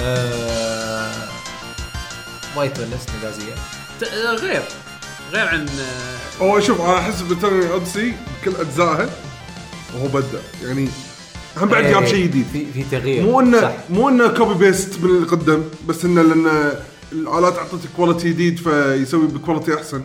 آه 0.00 1.12
وايد 2.56 2.72
ت- 4.00 4.02
آه، 4.02 4.34
غير 4.34 4.62
غير 5.32 5.48
عن 5.48 5.66
آه، 5.68 6.42
هو 6.44 6.60
شوف 6.60 6.80
أنا 6.80 6.98
أحس 6.98 7.22
Etrian 7.22 7.70
Odyssey 7.72 8.12
بكل 8.42 8.56
أجزائها 8.60 9.10
وهو 9.94 10.06
بدأ. 10.08 10.42
يعني 10.64 10.88
هم 11.56 11.68
بعد 11.68 11.84
جاب 11.84 12.06
شيء 12.06 12.24
جديد. 12.26 12.46
في 12.52 12.66
في 12.72 12.84
تغيير. 12.90 13.22
مو 13.22 13.40
انه 13.40 13.60
صح. 13.60 13.72
مو 13.90 14.08
إنه 14.08 14.28
copy 14.28 14.54
paste 14.54 14.98
من 15.00 15.10
اللي 15.10 15.26
قدم 15.26 15.62
بس 15.88 16.04
إنه 16.04 16.22
لأن 16.22 16.72
الآلات 17.12 17.58
أعطته 17.58 17.88
quality 17.96 18.30
جديد 18.30 18.58
فيسوي 18.58 19.26
ب 19.26 19.32
quality 19.32 19.74
أحسن. 19.74 20.02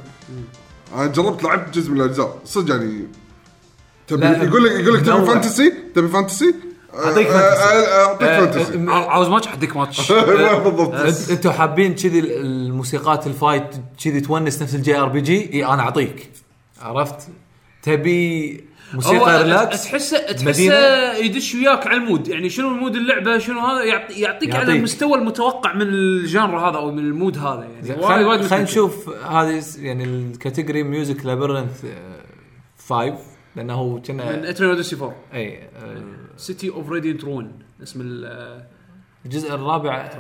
أنا 0.96 1.08
جربت 1.08 1.44
لعبت 1.44 1.76
جزء 1.78 1.92
من 1.92 2.02
الأجزاء. 2.02 2.40
صدق 2.46 2.76
يعني 2.76 3.08
تبي 4.08 4.26
يقول 4.26 4.64
لك 4.66 4.72
يقول 4.72 4.94
لك 4.94 5.02
تبي. 5.06 5.26
fantasy 5.26 5.74
تبي 5.96 6.08
fantasy 6.08 6.56
أعطيك 7.06 7.28
آه، 7.28 7.32
فانتسي. 7.32 7.64
آه، 7.64 8.02
آه، 8.02 8.06
أعطيك 8.06 8.28
آه، 8.28 8.40
فانتسي 8.40 8.92
عاوز 8.92 9.28
ماتش؟ 9.28 9.48
حدك 9.48 9.78
ماتش. 9.78 10.12
بالضبط. 10.64 10.94
أنتوا 11.32 11.52
حابين 11.52 11.96
كذي 11.96 12.20
الموسيقات 12.20 13.28
الفايت 13.28 13.64
كذي 14.04 14.22
تونس 14.22 14.62
نفس 14.62 14.76
الجي 14.76 14.98
آر 14.98 15.08
بي 15.08 15.22
جي؟ 15.22 15.54
إي 15.54 15.66
أنا 15.66 15.82
أعطيك. 15.82 16.30
عرفت؟ 16.82 17.28
تبي 17.84 18.64
موسيقى 18.94 19.44
ريلاكس 19.44 19.84
تحسه 19.84 20.32
تحسه. 20.32 21.14
يدش 21.18 21.56
وياك 21.56 21.88
على 21.88 21.98
المود. 21.98 22.28
يعني 22.28 22.50
شنو 22.50 22.68
المود 22.72 22.96
اللعبة؟ 22.96 23.38
شنو 23.38 23.60
هذا؟ 23.60 23.84
يعطي 23.84 24.14
يعطيك 24.14 24.50
على 24.50 24.60
يعطيك. 24.60 24.76
المستوى 24.76 25.18
المتوقع 25.18 25.74
من 25.74 25.82
الجانر 25.82 26.58
هذا 26.70 26.78
أو 26.78 26.92
من 26.92 27.00
المود 27.00 27.38
هذا 27.38 27.68
يعني. 27.86 28.04
خلينا. 28.04 28.64
نشوف 28.64 29.10
هذه 29.10 29.64
يعني 29.78 30.04
الكاتيجوري 30.04 30.84
ميوزك 30.84 31.26
لابرنث 31.26 31.86
5 32.90 33.18
لأنه 33.58 33.74
هو 33.74 33.94
من 33.94 34.02
كنا 34.02 34.50
اترين 34.50 34.70
اوديسي 34.70 34.96
4 34.96 35.16
أي 35.34 35.70
City 36.38 36.70
of 36.70 36.90
Radiant 36.90 37.24
Ruin 37.24 37.60
اسم 37.84 38.02
ال 38.02 38.68
الجزء 39.26 39.54
الرابع 39.54 40.12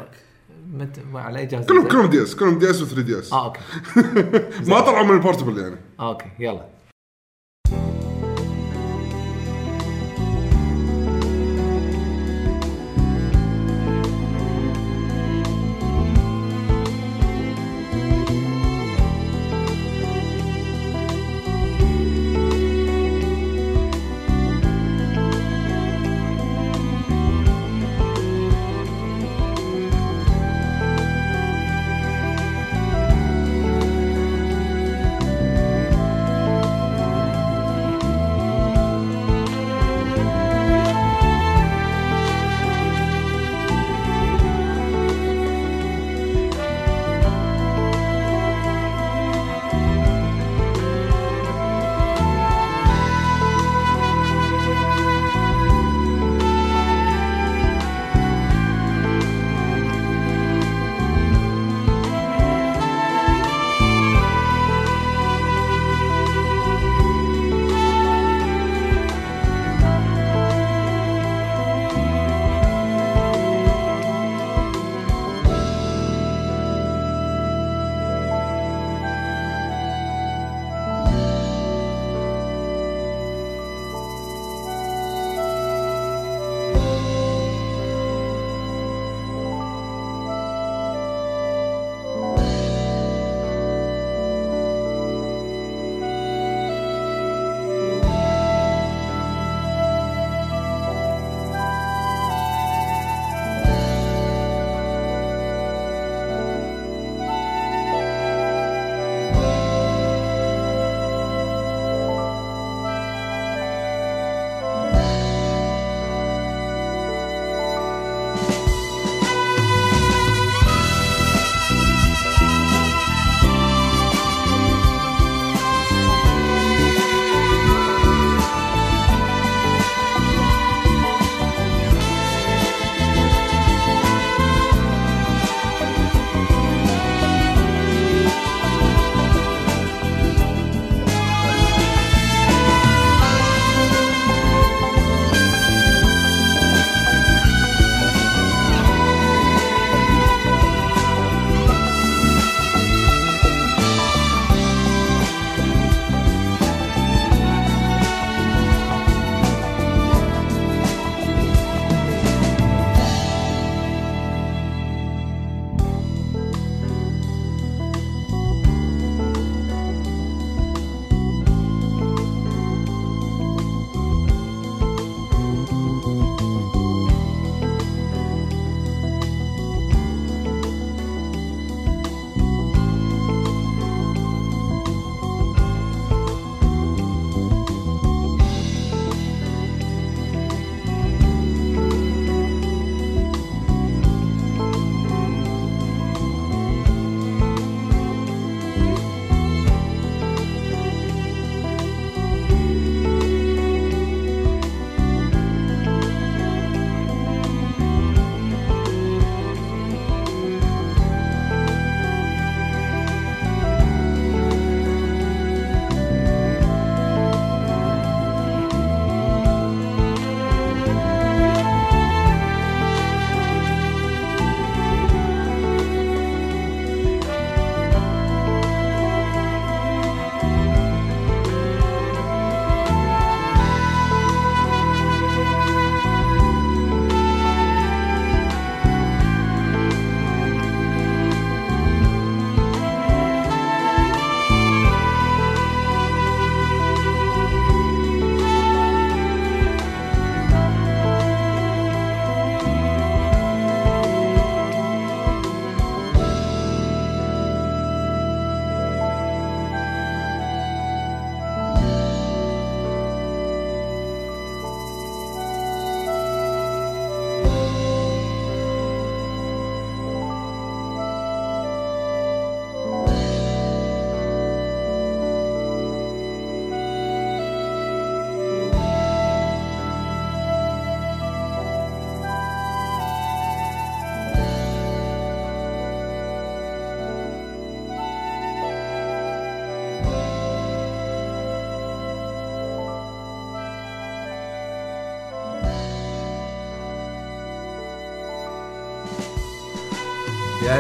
مت... 0.68 1.00
على 1.14 1.40
اي 1.40 1.46
جهاز 1.46 1.66
كلهم؟ 1.66 1.88
كلهم 1.88 2.06
DS 2.06 2.36
كلهم 2.36 2.60
DS 2.60 2.94
و3 2.94 3.00
DS 3.00 3.34
آه 3.34 3.46
okay. 3.46 3.60
ما 4.70 4.80
طلعوا 4.80 5.06
من 5.06 5.14
ال 5.14 5.18
portable 5.18 5.58
يعني. 5.58 5.76
آه، 6.00 6.10
okay 6.10 6.30
يلا. 6.40 6.66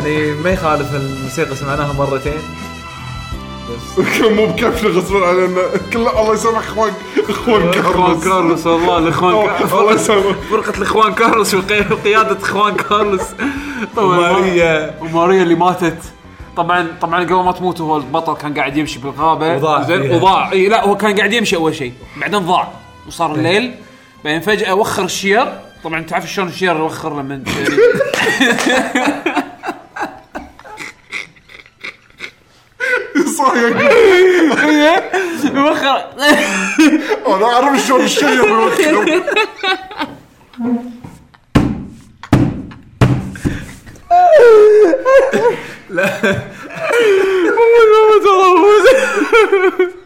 يعني 0.07 0.31
ما 0.31 0.49
يخالف 0.49 0.95
الموسيقى 0.95 1.55
سمعناها 1.55 1.93
مرتين. 1.93 2.33
بس. 3.69 3.99
مو 4.37 4.45
بكفي 4.45 4.87
غصبا 4.87 5.25
علينا. 5.27 5.61
كله 5.93 6.21
الله 6.21 6.33
يسامح 6.33 6.57
اخوان 6.67 6.93
إخوان 7.29 7.69
إخوان 7.69 7.71
كارلوس. 7.71 8.23
كارلوس 8.23 8.67
والله 8.67 8.97
الاخوان 8.97 9.33
الله 9.79 9.93
يسامح. 9.93 10.35
فرقة 10.51 10.77
الإخوان 10.77 11.13
كارلوس 11.13 11.53
وقي- 11.53 11.85
وقياده 11.91 12.37
إخوان 12.43 12.75
كارلوس. 12.75 13.21
طبعا 13.95 14.05
وماريا. 14.29 14.95
وماريا 15.01 15.43
اللي 15.43 15.55
ماتت. 15.55 15.97
طبعا 16.57 16.87
طبعا 17.01 17.23
قبل 17.23 17.35
ما 17.35 17.51
تموت 17.51 17.81
هو 17.81 17.97
البطل 17.97 18.33
كان 18.33 18.53
قاعد 18.53 18.77
يمشي 18.77 18.99
بالغابة. 18.99 19.55
وضاع 19.55 19.83
زين. 19.83 20.11
وضاع. 20.11 20.51
إي 20.51 20.67
لا 20.67 20.85
هو 20.85 20.97
كان 20.97 21.15
قاعد 21.17 21.33
يمشي 21.33 21.55
أول 21.55 21.75
شيء. 21.75 21.93
بعدين 22.17 22.39
ضاع. 22.39 22.67
وصار 23.07 23.31
الليل. 23.35 23.75
بعدين 24.25 24.41
فجأة 24.41 24.73
وخر 24.75 25.03
الشير. 25.03 25.45
طبعا 25.83 26.01
تعرف 26.01 26.27
شلون 26.31 26.47
الشير 26.47 26.75
يوخر 26.77 27.19
لما 27.21 27.41
يعني 27.53 27.75
صاير 33.37 33.73
أنا 37.27 37.45
اعرف 37.45 37.81
شلون 37.87 38.03
الشيء 38.03 38.29
يوخر. 38.29 39.23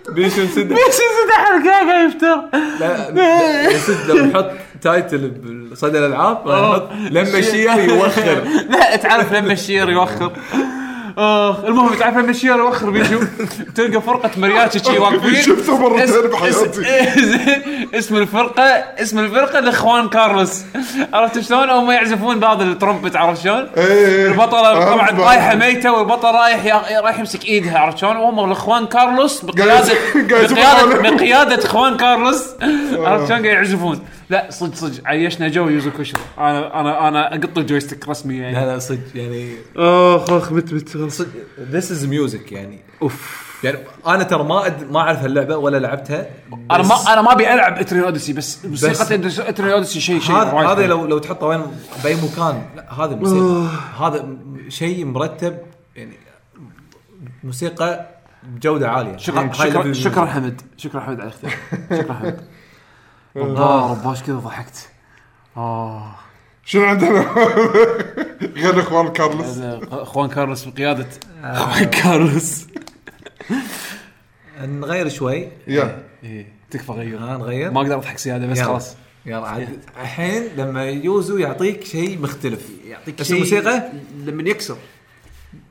بيشو 0.10 0.42
نسد 0.44 0.72
إيش 0.72 0.96
الحركه 1.28 1.70
قاعد 1.70 2.10
يفتر 2.10 2.42
لا 2.80 3.12
لا، 3.12 3.68
نسد 3.74 4.10
لو 4.10 4.26
نحط 4.26 4.52
تايتل 4.82 5.28
بصدى 5.72 6.00
الألعاب 6.00 6.48
نحط 6.48 6.90
لما 7.12 7.38
الشير 7.40 7.80
يوخر 7.90 8.44
لا 8.70 8.96
تعرف 8.96 9.34
لما 9.34 9.54
الشير 9.54 9.90
يوخر 9.90 10.32
اخ 11.18 11.60
المهم 11.66 11.94
تعرف 11.96 12.18
لما 12.18 12.30
الشير 12.30 12.58
يوخر 12.58 12.90
بيشو 12.90 13.20
تلقى 13.76 14.02
فرقة 14.02 14.30
مرياتشي 14.38 14.80
شي 14.80 14.98
واقفين 14.98 15.36
شفتها 15.56 15.78
مرتين 15.90 16.30
بحياتي. 16.32 16.82
اسم 17.94 18.18
الفرقه 18.18 18.64
اسم 19.02 19.20
الفرقة 19.20 19.60
الاخوان 19.60 20.10
كارلوس 20.10 20.62
عرفت 21.14 21.40
شلون 21.40 21.70
هم 21.70 21.92
يعزفون 21.92 22.40
بهذا 22.40 22.64
الترومبت 22.64 23.16
عرفت 23.16 23.44
شلون؟ 23.44 23.68
إيه. 23.78 24.28
البطلة 24.28 24.66
أعرف 24.66 24.86
طبعا 24.86 24.98
بعد. 25.12 25.20
رايحة 25.22 25.56
ميتة 25.56 25.92
والبطل 25.92 26.28
رايح 26.32 26.66
رايح 27.04 27.20
يمسك 27.20 27.46
إيدها 27.46 27.80
عرفت 27.80 27.98
شلون؟ 27.98 28.16
وهم 28.18 28.46
الإخوان 28.46 28.86
كارلوس 28.86 29.46
بقياده 29.46 29.94
بقياده 31.12 31.66
إخوان 31.66 31.98
كارلوس 31.98 32.44
عرفت 32.94 33.28
شلون 33.28 33.30
قاعد 33.30 33.46
يعزفون 33.46 34.00
لا 34.32 34.48
صدق 34.50 34.76
صدق. 34.76 35.08
عيشنا 35.08 35.48
جو 35.48 35.70
يوزو 35.70 35.92
كوشرو 35.92 36.22
أنا 36.38 36.80
أنا 36.80 37.08
أنا 37.08 37.36
أقط 37.36 37.58
ال 37.58 37.63
joystick 37.63 38.10
رسمي 38.10 38.38
يعني. 38.38 38.56
لا 38.56 38.66
لا 38.74 38.80
صدق 38.80 39.00
يعني. 39.16 39.56
اخ 39.78 40.32
اخ 40.32 40.52
مت 40.52 40.74
مت. 40.74 41.12
صدق 41.12 41.28
this 41.60 41.92
is 41.92 42.06
music 42.06 42.52
يعني. 42.52 42.80
أوف. 43.02 43.52
يعني 43.64 43.78
أنا 44.08 44.24
ترى 44.24 44.44
ما 44.44 44.66
أد... 44.66 44.92
ما 44.92 45.00
أعرف 45.00 45.26
اللعبه 45.26 45.58
ولا 45.58 45.78
لعبتها 45.78 46.26
أنا 46.72 46.84
ما 46.84 46.96
أنا 47.14 47.22
ما 47.22 47.32
أبي 47.32 47.54
ألعب 47.54 47.78
Etrian 47.78 48.04
Odyssey 48.04 48.34
بس 48.34 48.66
موسيقى 48.66 49.50
Etrian 49.50 49.74
Odyssey 49.74 50.00
شيء 50.00 50.20
شيء 50.20 50.36
هذا. 50.36 50.88
لو 50.88 51.06
لو 51.06 51.18
تحطه 51.18 51.46
وين 51.46 51.62
بأي 52.04 52.16
مكان 52.16 52.64
لا 52.76 52.94
هذا 52.94 53.16
موسيقى. 53.16 53.68
هذا 54.00 54.38
شيء 54.70 55.06
مرتب 55.06 55.58
يعني 55.96 56.18
موسيقى 57.44 58.06
بجوده 58.44 58.90
عالية. 58.90 59.18
شكرا 59.18 59.52
شكرا 59.54 59.94
شكرا. 59.94 60.26
حمد 60.26 60.62
شكرا 60.78 61.02
حمد 61.02 61.20
على 61.20 61.30
الاختيار 61.30 61.54
شكرا 62.02 62.14
حمد. 62.14 62.42
الله 63.36 63.92
رباش 63.92 64.24
كذا 64.24 64.36
ضحكت. 64.36 64.90
آه. 65.58 66.16
شنو 66.66 66.84
عندنا؟ 66.84 67.20
غير 68.62 68.80
إخوان 68.80 69.08
كارلوس. 69.08 69.58
إخوان 69.92 70.30
كارلوس 70.30 70.66
بقياده 70.66 71.08
إخوان 71.44 71.84
كارلوس. 71.84 72.68
نغير 74.62 75.10
شوي. 75.10 75.48
يا. 75.68 76.04
إيه 76.24 76.48
تكفى 76.72 76.92
غير. 76.92 77.20
ها 77.20 77.38
نغير. 77.38 77.72
ما 77.72 77.82
أقدر 77.82 77.96
أضحك 77.96 78.18
زيادة 78.18 78.48
بس. 78.48 78.62
خلاص. 78.62 78.96
يلا 79.26 79.48
عاد. 79.48 79.80
الحين 80.02 80.44
لما 80.58 80.84
يوزو 80.84 81.38
يعطيك 81.38 81.84
شيء 81.84 82.22
مختلف. 82.22 82.70
يعطيك 82.86 83.20
بس 83.20 83.28
شيء 83.28 83.36
الموسيقى؟ 83.36 83.84
لما 84.26 84.50
يكسر. 84.50 84.78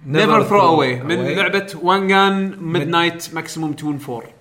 never 0.07 0.45
throw 0.45 0.61
away 0.61 1.03
من. 1.03 1.15
لعبة 1.25 1.67
Wangan 1.83 2.57
Midnight 2.61 3.35
Maximum 3.35 3.73
Tune 3.73 4.01
4 4.09 4.40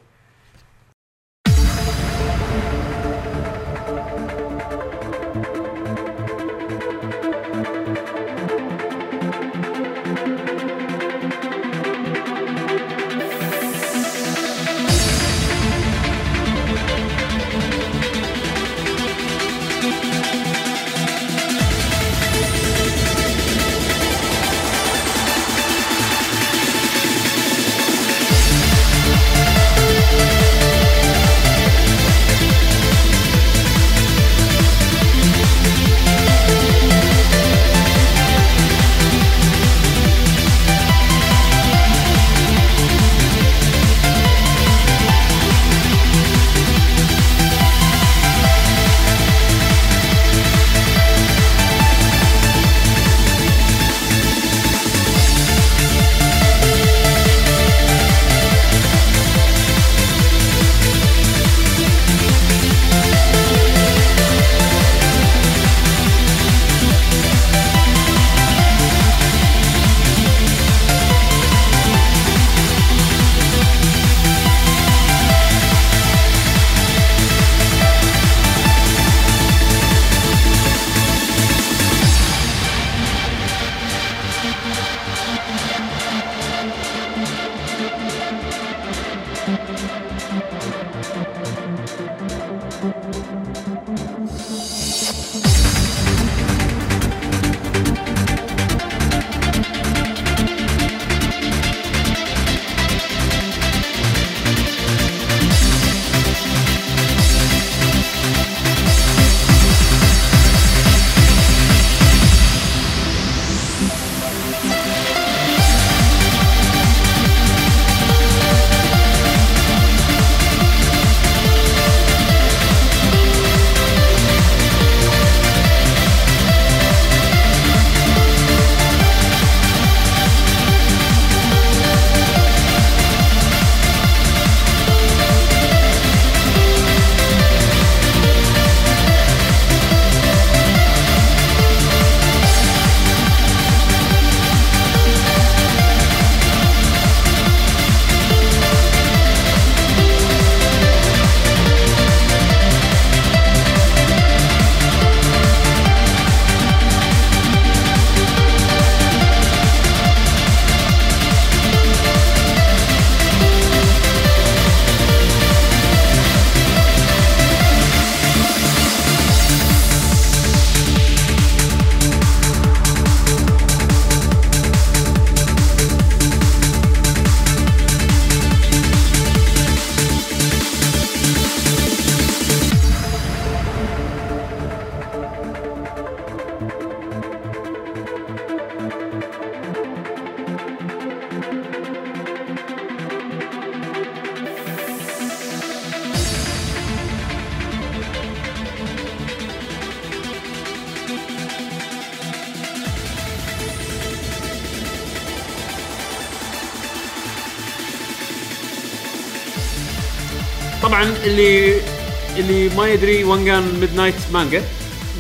ما 212.80 212.88
يدري 212.88 213.24
Wangan 213.24 213.64
Midnight 213.80 214.16
manga 214.34 214.64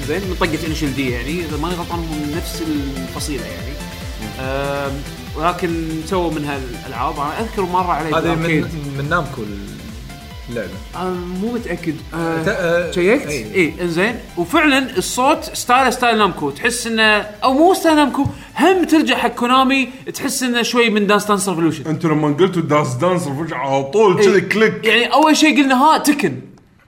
زين 0.07 0.21
من 0.21 0.35
طقه 0.39 0.67
Initial 0.67 0.93
D 0.93 1.09
يعني 1.09 1.39
إذا 1.39 1.57
ماني 1.57 1.75
غلطان 1.75 1.99
هم 1.99 2.21
من 2.21 2.35
نفس 2.37 2.61
الفصيلة 2.61 3.43
يعني. 3.45 3.73
ولكن 5.37 5.89
سووا 6.05 6.31
منها 6.31 6.57
الالعاب 6.85 7.19
أنا 7.19 7.39
أذكر 7.39 7.61
مرة 7.61 7.91
علي 7.93 8.15
هذه. 8.15 8.35
من 8.35 8.69
من 8.97 9.09
نامكو 9.09 9.41
اللعبة. 10.49 10.69
آه 10.95 11.09
مو 11.41 11.51
متأكد. 11.51 11.95
آه 12.13 12.17
آه، 12.47 12.91
شيكت؟ 12.91 13.27
اي 13.27 13.73
إنزين. 13.81 14.15
وفعلا 14.37 14.97
الصوت 14.97 15.43
style 15.53 15.93
style 15.93 16.17
نامكو. 16.17 16.49
تحس 16.49 16.87
انه 16.87 17.03
أو 17.43 17.53
مو 17.53 17.73
style 17.73 17.95
نامكو 17.95 18.25
هم 18.59 18.83
ترجع 18.83 19.17
حق 19.17 19.35
كونامي 19.35 19.89
تحس 20.13 20.43
إنه 20.43 20.61
شوي 20.61 20.89
من 20.89 21.07
Dance 21.07 21.25
Dance 21.25 21.49
Revolution 21.49 21.87
أنتوا 21.87 22.09
لما 22.09 22.27
قلتوا 22.27 22.61
Dance 22.61 22.93
Dance 22.93 23.27
رفع 23.27 23.57
على 23.57 23.83
طول 23.83 24.23
كذي 24.23 24.35
إي. 24.35 24.41
click. 24.41 24.85
يعني 24.85 25.13
أول 25.13 25.37
شيء 25.37 25.61
قلنا 25.61 25.75
ها 25.75 25.97
تكن. 25.97 26.39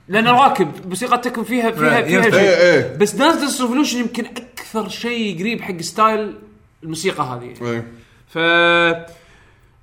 لأن 0.08 0.28
راكب 0.28 0.68
موسيقى 0.88 1.18
تكن 1.18 1.44
فيها 1.44 1.70
فيها 1.70 2.02
فيها. 2.02 2.22
شيء 2.22 2.34
إيه، 2.34 2.72
إيه. 2.72 2.96
بس 2.96 3.12
Dance 3.12 3.36
Dance 3.36 3.60
Revolution 3.60 3.98
يمكن 3.98 4.24
أكثر 4.24 4.88
شيء 4.88 5.40
قريب 5.40 5.60
حق 5.60 5.80
style 5.80 6.34
الموسيقى 6.82 7.24
هذه. 7.24 7.54
يعني. 7.60 7.84
ف 8.28 8.38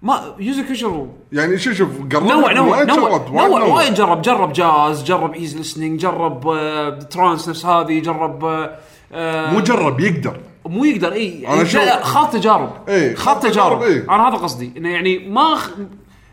ما 0.02 0.36
يوزو 0.40 0.64
كوشرو 0.64 1.08
يعني 1.32 1.58
شوف 1.58 1.74
شوف 1.74 1.90
قرب 2.14 2.24
نوع 2.24 2.54
نوع 2.54 2.84
نوع 2.84 3.64
وايد 3.64 3.94
جرب. 3.94 4.22
جرب 4.22 4.54
جاز 4.54 5.04
جرب 5.04 5.34
easy 5.34 5.58
listening 5.58 6.00
جرب 6.00 6.48
آه، 6.48 6.90
trance 6.90 7.50
نفس 7.50 7.66
هذه 7.66 8.00
جرب 8.00 8.46
آه، 8.46 8.80
آه، 9.14 9.54
مو 9.54 9.60
جرب 9.60 10.00
يقدر. 10.00 10.40
مو 10.66 10.86
يقدر 10.86 11.14
إي. 11.14 11.42
يعني 11.42 11.66
خاض 12.04 12.30
تجارب. 12.30 12.72
خاض 13.16 13.40
تجارب،. 13.40 13.82
أنا 13.84 14.28
هذا 14.30 14.38
قصدي 14.38 14.72
إنه 14.78 14.90
يعني 14.90 15.20
ما 15.20 15.56
خ... 15.56 15.70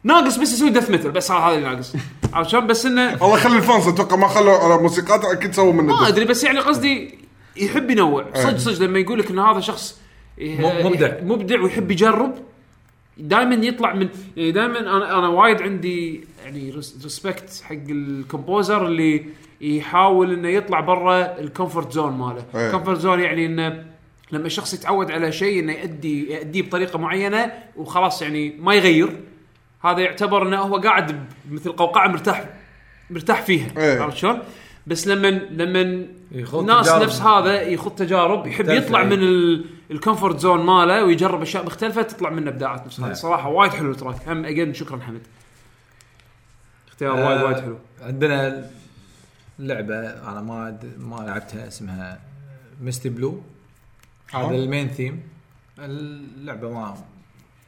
ناقص 0.05 0.37
بس 0.37 0.53
يسوي 0.53 0.71
death 0.71 0.91
metal 0.91 1.11
بس 1.11 1.31
هذا 1.31 1.55
اللي 1.55 1.69
ناقص. 1.69 1.93
عرفت 2.37 2.51
شلون 2.51 2.67
بس 2.67 2.87
انه 2.87 3.15
الله 3.15 3.35
يخلي 3.39 3.57
ال 3.57 3.63
fans 3.63 3.89
أتوقع 3.89 4.17
ما 4.17 4.29
خلوا 4.29 4.53
على 4.55 4.83
موسيقاته 4.83 5.33
أكيد 5.33 5.55
سووا 5.55 5.73
منه 5.73 6.01
ما. 6.01 6.09
أدري 6.09 6.25
بس 6.25 6.45
يعني 6.45 6.59
قصدي 6.59 7.19
يحب 7.57 7.91
ينوع 7.91 8.27
إيه. 8.37 8.43
صدق 8.43 8.57
صدق 8.57 8.83
لما 8.87 8.99
يقول 8.99 9.19
لك 9.19 9.31
إن 9.31 9.39
هذا 9.39 9.61
شخص 9.61 10.01
م- 10.39 10.87
مبدع. 10.87 11.13
مبدع 11.23 11.61
ويحب 11.61 11.91
يجرب 11.91 12.35
دائما 13.19 13.55
يطلع 13.55 13.95
من 13.95 14.09
يعني 14.37 14.53
دائما 14.53 14.79
أنا 14.81 15.19
أنا 15.19 15.29
وايد 15.29 15.63
عندي 15.63 16.25
يعني 16.45 16.71
respect 16.71 17.63
حق 17.65 17.77
ال 17.89 18.00
composer 18.00 18.87
اللي 18.87 19.27
يحاول 19.61 20.33
إنه 20.33 20.49
يطلع 20.49 20.81
برا 20.81 21.39
ال 21.41 21.47
comfort 21.47 21.93
zone 21.93 22.13
ماله 22.13 22.45
إيه. 22.55 22.67
ال 22.67 22.71
comfort 22.71 22.99
zone 22.99 23.21
يعني 23.21 23.47
إنه 23.47 23.85
لما 24.33 24.47
الشخص 24.47 24.75
يتعود 24.75 25.11
على 25.11 25.33
شيء 25.33 25.61
إنه 25.61 25.73
يؤدي 25.73 26.33
يؤديه 26.35 26.63
بطريقة 26.63 26.99
معينة 26.99 27.53
وخلاص 27.77 28.23
يعني 28.23 28.57
ما 28.59 28.75
يغير 28.75 29.17
هذا 29.85 30.01
يعتبر 30.01 30.49
إنه 30.49 30.57
هو 30.61 30.77
قاعد 30.77 31.25
مثل 31.51 31.73
قوقعة 31.73 32.09
مرتاح 32.09 32.45
مرتاح 33.11 33.43
فيها 33.43 33.69
إيه. 33.79 34.01
عرفت 34.03 34.17
شلون؟ 34.17 34.39
بس 34.87 35.07
لما 35.09 35.27
لما 35.29 36.07
يخوض 36.33 36.61
الناس 36.61 36.87
تجارب. 36.87 37.03
نفس 37.03 37.21
هذا 37.21 37.63
يخوض 37.63 37.95
تجارب 37.95 38.47
يحب 38.47 38.69
يطلع 38.69 39.01
إيه. 39.01 39.07
من 39.07 39.13
ال- 39.13 39.65
ال 39.91 39.97
comfort 39.97 40.39
zone 40.41 40.67
ماله 40.67 41.05
ويجرب 41.05 41.43
أشياء 41.43 41.67
مختلفة 41.67 42.03
تطلع 42.03 42.31
منه 42.31 42.51
ابداعات 42.51 42.87
نفس 42.87 43.01
هذه 43.01 43.07
نعم. 43.07 43.15
صراحة 43.15 43.49
وايد 43.49 43.73
حلو 43.73 43.91
ال 43.91 43.97
track 43.97 44.29
هم 44.29 44.45
again 44.45 44.75
شكرا 44.75 45.01
حمد 45.01 45.23
اختيار 46.89 47.19
آه، 47.19 47.29
وايد 47.29 47.43
وايد 47.43 47.57
حلو 47.57 47.79
عندنا 48.03 48.71
لعبة 49.59 49.95
أنا 50.09 50.41
ما 50.41 50.79
ما 50.99 51.17
لعبتها 51.17 51.69
اسمها 51.69 52.21
Misty 52.81 53.09
Blue 53.09 53.43
هذا 54.35 54.51
ال 54.51 54.58
main 54.58 54.89
theme 54.89 55.23
اللعبه 55.79 56.71
ما 56.71 56.97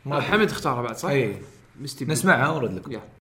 ما 0.06 0.20
حمد 0.20 0.50
اختارها 0.50 0.82
بعد 0.82 0.96
صح؟ 0.96 1.08
اي 1.08 1.28
Misty. 1.28 1.42
نسمعها 1.82 2.48
ونرد 2.50 2.72
لكم 2.72 2.92
يلا. 2.92 3.17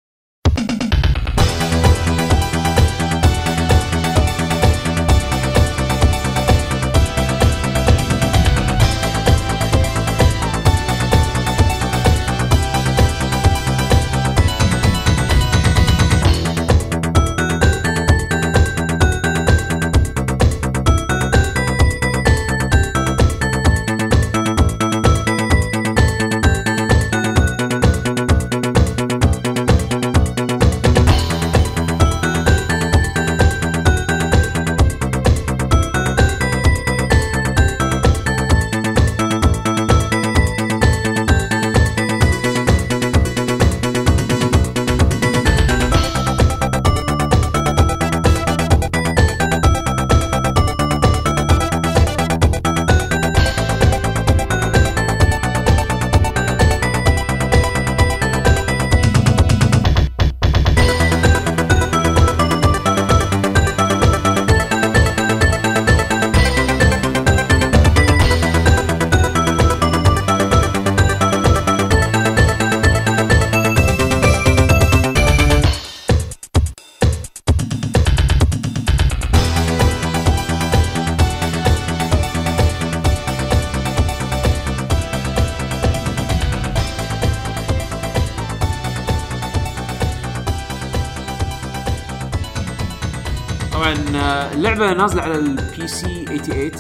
اللعبة 94.64 94.94
نازلة 94.94 95.22
على 95.22 95.36
ال 95.36 95.88
PC 95.88 96.26
88 96.26 96.72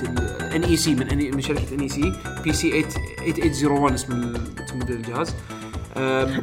ال 0.42 0.64
NEC 0.64 0.96
من 0.96 1.10
NE 1.10 1.36
من 1.36 1.42
شركة 1.42 1.76
NEC 1.76 2.14
PC 2.44 2.82
8801 2.82 3.94
اسم 3.94 4.34
موديل 4.76 4.96
الجهاز. 4.96 5.36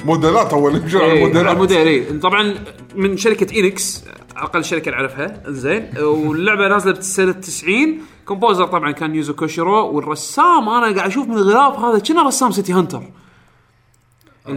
موديلات 0.05 0.53
أول 0.53 0.73
نمشي 0.73 0.97
على 0.97 1.07
إيه، 1.07 1.11
على 1.13 1.23
الموديلات 1.23 1.53
الموديل 1.55 1.87
اي 1.87 2.19
طبعا 2.19 2.55
من 2.95 3.17
شركة 3.17 3.61
Enix 3.61 4.05
أقل 4.37 4.65
شركة 4.65 4.91
نعرفها. 4.91 5.43
زين 5.47 5.91
واللعبة 5.99 6.69
نازلة 6.69 6.93
بسنه 6.93 7.33
90 7.33 7.99
composer 8.27 8.67
طبعا 8.67 8.93
كان 8.93 9.15
يوزو 9.15 9.35
كوشيرو 9.35 9.87
والرسام 9.91 10.69
أنا 10.69 10.97
قاعد 10.97 10.99
أشوف 10.99 11.29
من 11.29 11.37
الغلاف 11.37 11.79
هذا 11.79 11.99
كنا 11.99 12.23
رسام 12.23 12.51
City 12.51 12.73
Hunter. 12.73 13.03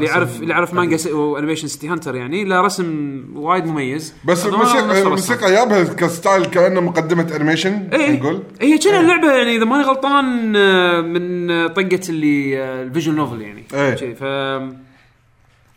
اللي 0.04 0.16
يعرف 0.16 0.42
اللي 0.42 0.52
يعرف 0.52 0.74
manga 0.74 1.14
و 1.14 1.19
animation 1.19 1.68
City 1.68 1.88
Hunter 1.88 2.16
يعني 2.16 2.44
له 2.44 2.62
رسم 2.62 3.24
وايد 3.36 3.66
مميز. 3.66 4.14
بس 4.26 4.46
الموسيقى. 4.46 5.02
الموسيقى 5.02 5.52
جابها 5.52 5.84
ك 5.84 5.94
style 5.94 6.46
كأنه 6.46 6.82
مقدمة 6.82 7.36
animation 7.36 7.90
إيه 7.94 8.20
نقول 8.20 8.44
هي 8.62 8.78
كنا 8.78 9.00
اللعبه 9.00 9.32
يعني 9.32 9.56
إذا 9.56 9.66
ماني 9.66 9.84
غلطان 9.84 10.56
آه، 10.56 11.02
من 11.02 11.52
آه، 11.52 11.68
طقة 11.68 12.00
اللي 12.10 12.64
آه، 12.64 12.84
ال 12.84 12.88
visual 12.88 13.16
novel 13.16 13.42
يعني. 13.42 13.64
إيه. 13.74 13.96
شي، 13.96 14.16
ف 14.16 14.24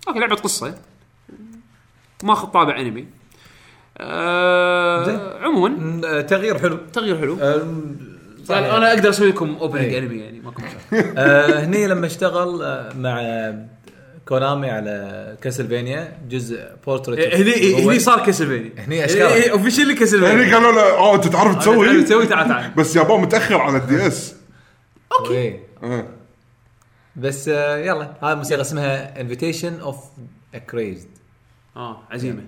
okay 0.09 0.19
لعبة 0.21 0.37
قصة. 0.37 0.75
ماخذ 2.25 2.49
طابع 2.49 2.81
انمي. 2.81 3.07
آه 3.99 5.39
عموما. 5.45 6.01
آه، 6.05 6.21
تغيير 6.21 6.59
حلو. 6.59 6.79
تغيير 6.93 7.19
حلو. 7.19 7.39
أنا 8.51 8.89
أقدر 8.93 9.11
أسوي 9.11 9.29
لكم 9.29 9.57
opening 9.61 9.85
إيه. 9.85 9.99
انمي 9.99 10.17
يعني 10.17 10.41
ماكو 10.41 10.63
مشكلة. 10.63 11.13
آه، 11.19 11.65
هني 11.65 11.87
لما 11.87 12.07
اشتغل 12.07 12.63
آه، 12.63 12.93
مع 12.97 13.21
كونامي 14.29 14.71
على 14.71 15.37
Castlevania 15.43 16.19
جزء 16.29 16.67
بورتريت 16.87 17.35
هني 17.35 17.85
هني 17.85 17.99
صار 17.99 18.27
Castlevania. 18.27 18.73
هني 18.79 19.05
أشكال. 19.05 19.51
officially 19.51 19.85
هني 19.85 19.95
Castlevania. 19.95 20.55
قالوا 20.55 20.73
له 20.73 20.99
اوه 20.99 21.15
أنت 21.15 21.29
تعرف 21.29 21.59
تسوي؟ 21.59 22.03
تسوي 22.03 22.27
تعال 22.27 22.49
تعال. 22.49 22.71
بس 22.77 22.97
يابا 22.97 23.17
متأخر 23.17 23.61
على 23.61 23.77
ال 23.77 24.07
DS. 24.07 24.35
okay. 25.21 25.61
آه. 25.83 26.07
بس 27.17 27.49
آه، 27.49 27.77
يلا 27.77 28.15
هاي 28.23 28.35
موسيقى 28.35 28.61
اسمها 28.61 29.21
Invitation 29.21 29.81
of 29.81 29.97
Crazed 30.71 31.09
آه 31.77 32.03
عزيمة. 32.11 32.43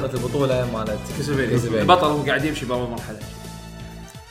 موسيقى 0.00 0.14
البطولة 0.14 0.72
مالت 0.72 0.98
Castlevania. 1.18 1.82
البطل 1.82 2.06
هو 2.06 2.22
قاعد 2.22 2.44
يمشي 2.44 2.66
بأول 2.66 2.90
مرحلة. 2.90 3.18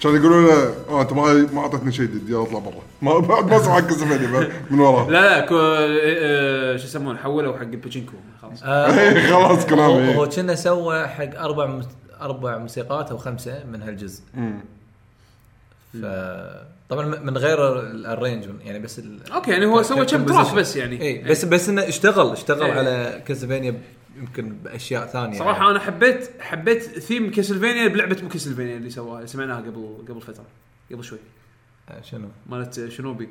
كان 0.02 0.16
يقولون 0.16 0.46
له 0.46 0.74
آه 0.90 1.02
أنت 1.02 1.14
ما 1.14 1.34
ما 1.54 1.60
اعطيتني 1.62 1.92
شيء 1.92 2.06
جديد 2.06 2.30
يلا 2.30 2.44
أطلع 2.44 2.60
برا. 2.60 2.82
ما 3.02 3.20
بعد 3.20 3.46
ما 3.50 3.58
اسمع 3.58 3.74
حق 3.76 3.80
Castlevania 3.88 4.50
من 4.72 4.80
وراه. 4.80 5.10
لا 5.10 5.22
لا 5.40 5.46
كو... 5.46 5.56
آه، 5.60 6.78
شو 6.78 6.84
يسمونه 6.86 7.18
حولوا 7.20 7.54
حق 7.58 7.62
الباتشينكو 7.62 8.14
خلاص. 8.42 8.64
إيه، 8.64 9.28
خلاص 9.32 9.60
هو 9.64 9.68
كلامي 9.68 10.16
هو 10.16 10.30
كنا 10.30 10.56
سوى 10.56 11.08
حق 11.08 11.40
أربع 11.40 11.66
مس- 11.66 11.86
أربع 12.22 12.58
موسيقات 12.58 13.12
أو 13.12 13.18
خمسة 13.18 13.64
من 13.72 13.82
هالجزء. 13.82 14.22
ف 15.94 16.06
طبعا 16.90 17.06
من 17.06 17.38
غير 17.38 17.74
ال- 17.80 17.96
ال 17.96 18.01
arrangement 18.01 18.62
يعني 18.66 18.80
بس 18.80 19.00
ال... 19.00 19.32
okay 19.34 19.52
يعني 19.52 19.66
هو 19.66 19.82
سوى 19.82 20.06
كم 20.06 20.26
track 20.26 20.54
بس 20.56 20.76
يعني. 20.76 21.02
اي 21.02 21.18
بس 21.24 21.46
بس 21.46 21.70
إنه 21.70 21.88
اشتغل 21.88 22.32
اشتغل 22.32 22.64
إيه. 22.64 22.74
على 22.74 23.22
Castlevania 23.28 23.82
يمكن 24.22 24.50
بأشياء 24.50 25.08
ثانية 25.08 25.40
صراحة 25.40 25.60
يعني. 25.60 25.72
أنا 25.72 25.80
حبيت 25.80 26.30
حبيت 26.40 26.84
theme 26.84 27.32
Castlevania 27.32 27.88
بلعبة 27.88 28.18
مو 28.24 28.30
Castlevania 28.30 28.78
اللي 28.78 28.90
سواها 28.90 29.18
اللي 29.18 29.28
سمعناها 29.28 29.58
قبل 29.58 29.98
قبل 30.10 30.22
فترة 30.22 30.46
قبل 30.92 31.04
شوي 31.04 31.20
آه، 31.90 32.02
شنو؟ 32.02 32.28
مالت 32.50 32.90
شنوبي 32.90 33.30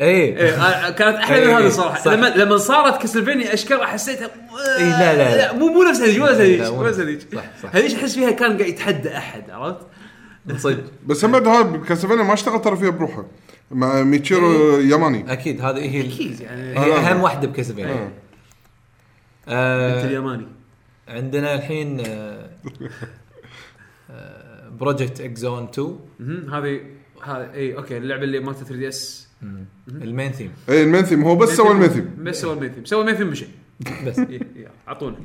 اي 0.00 0.06
إيه 0.06 0.54
آه، 0.54 0.90
كانت 0.90 1.16
أحلى 1.16 1.40
من 1.40 1.46
إيه، 1.46 1.58
هذه 1.58 1.68
صراحة 1.68 2.04
صح. 2.04 2.12
لما 2.12 2.26
لما 2.26 2.56
صارت 2.56 3.02
Castlevania 3.02 3.54
أشكال 3.54 3.84
حسيتها 3.84 4.30
إيه، 4.78 4.98
لا، 4.98 5.16
لا، 5.16 5.36
لا. 5.36 5.52
مو 5.52 5.66
مو 5.66 5.82
نفس 5.82 6.00
هذيك 6.00 6.18
مو 6.18 6.26
نفس 6.26 6.40
هذيك 6.40 6.60
لا، 6.60 6.70
مو 6.70 6.86
نفس 6.86 6.98
هذيك 6.98 7.20
صح، 7.34 7.44
صح. 7.62 7.76
هذيك 7.76 7.94
أحس 7.94 8.14
فيها 8.14 8.30
كان 8.30 8.58
قاعد 8.58 8.68
يتحدى 8.68 9.16
أحد 9.16 9.50
عرفت؟ 9.50 9.86
صدق 10.56 10.84
بس 11.06 11.24
هم 11.24 11.32
بعد 11.32 11.48
هاي 11.48 11.78
Castlevania 11.78 12.22
ما 12.22 12.34
اشتغل 12.34 12.60
ترى 12.60 12.76
فيها 12.76 12.90
بروحه 12.90 13.24
مع 13.70 14.02
ميتشيرو 14.02 14.78
ياماني 14.80 15.32
أكيد 15.32 15.60
هذه 15.60 15.78
هي 15.78 16.00
أكيد 16.00 16.40
يعني 16.40 16.78
هي 16.78 16.92
آه. 16.92 16.98
أهم 16.98 17.22
واحدة 17.22 17.48
ب 17.48 17.52
Castlevania 17.52 17.92
آه. 17.92 18.27
انت 19.48 20.04
آه 20.04 20.06
اليماني. 20.06 20.46
عندنا 21.08 21.54
الحين 21.54 22.02
Project 24.80 25.20
X 25.20 25.29
Zone 25.29 25.64
2 25.64 25.98
مهم، 26.20 26.54
هذه 26.54 26.80
هذه 27.24 27.52
إي 27.54 27.76
okay 27.76 27.96
اللعبة 27.96 28.22
اللي 28.22 28.40
مالت 28.40 28.58
3 28.58 28.76
DS 28.76 29.28
ال 29.88 29.97
main 29.97 30.32
theme 30.32 30.52
إي 30.68 30.82
ال 30.82 30.86
main 30.86 31.02
theme 31.02 31.22
هو 31.24 31.36
بس 31.36 31.48
سوى 31.48 31.70
ال 31.70 31.74
main 31.74 31.88
theme 31.88 32.14
بس 32.18 32.40
سوى 32.40 32.52
ال 32.52 32.56
main 32.56 32.72
theme 32.72 32.84
سوى 32.84 33.00
ال 33.00 33.03
main 33.03 33.14
theme 33.14 33.26
مشي 33.26 33.46
بس. 34.06 34.20
أعطونا. 34.88 35.16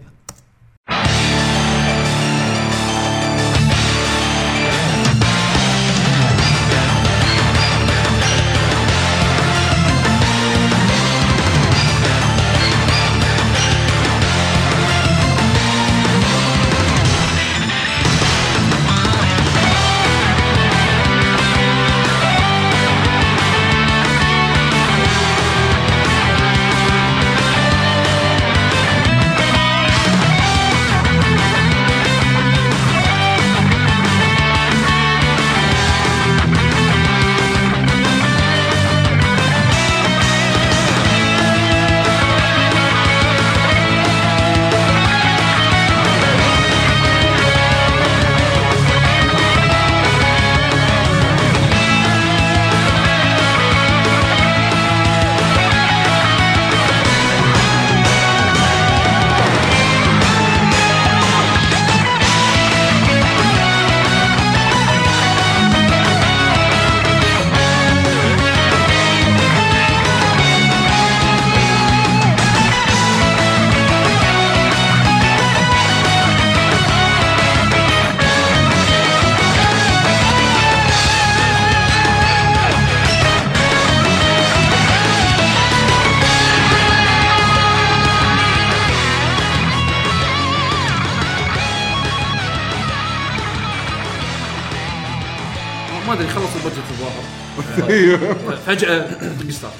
فجأة 98.75 99.05
start 99.49 99.73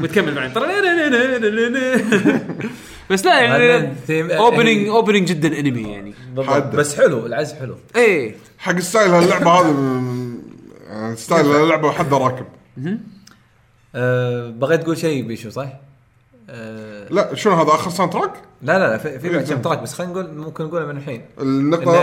بتكمل 0.00 0.34
بعدين 0.34 0.52
بس 3.10 3.24
لا 3.24 3.40
يعني 3.40 3.92
opening 4.36 4.88
opening 4.88 5.28
جدا 5.32 5.60
انمي 5.60 5.92
يعني. 5.92 6.14
بالضبط. 6.34 6.74
بس 6.74 6.96
حلو 6.96 7.26
العزف 7.26 7.58
حلو. 7.58 7.76
إيه. 7.96 8.34
حق 8.58 8.78
style 8.78 9.10
هاللعبة 9.10 9.50
هذا 9.50 9.68
يعني 10.88 11.16
style 11.16 11.46
هاللعبة 11.46 11.90
حد 11.92 12.14
راكب. 12.14 12.46
أه 13.94 14.50
بغيت 14.50 14.82
تقول 14.82 14.98
شيء 14.98 15.22
بيشو 15.26 15.50
صح؟ 15.50 15.68
أه 16.50 17.06
لا 17.10 17.34
شنو 17.34 17.54
هذا 17.54 17.68
آخر 17.68 17.90
soundtrack؟ 17.90 18.32
لا 18.62 18.78
لا 18.78 18.88
لا 18.88 18.98
في, 18.98 19.18
في 19.18 19.28
بعد 19.28 19.38
إيه، 19.42 19.54
كم 19.54 19.62
track 19.62 19.78
بس 19.78 19.94
خلينا 19.94 20.12
نقول 20.12 20.34
ممكن 20.34 20.64
نقوله 20.64 20.86
من 20.86 20.96
الحين 20.96 21.22
انه 21.40 21.48
النقطه 21.48 21.98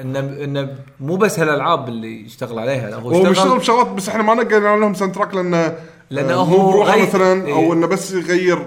انه 0.00 0.18
انه 0.18 0.74
مو 1.00 1.16
بس 1.16 1.38
هالألعاب 1.38 1.88
اللي 1.88 2.26
اشتغل 2.26 2.58
عليها 2.58 2.90
لا، 2.90 2.96
هو 2.96 3.22
بيشتغل 3.22 3.58
بشغلات 3.58 3.86
بس 3.86 4.08
إحنا 4.08 4.22
ما 4.22 4.34
نقلنا 4.34 4.76
لهم 4.76 4.94
soundtrack 4.94 5.34
لأنه 5.34 5.76
لأنه 6.10 6.32
آه، 6.32 6.36
هو 6.36 6.62
مو 6.62 6.70
بروحه 6.70 7.02
مثلا 7.02 7.52
أو 7.52 7.58
إيه. 7.58 7.72
إنه 7.72 7.86
بس 7.86 8.12
يغير 8.12 8.66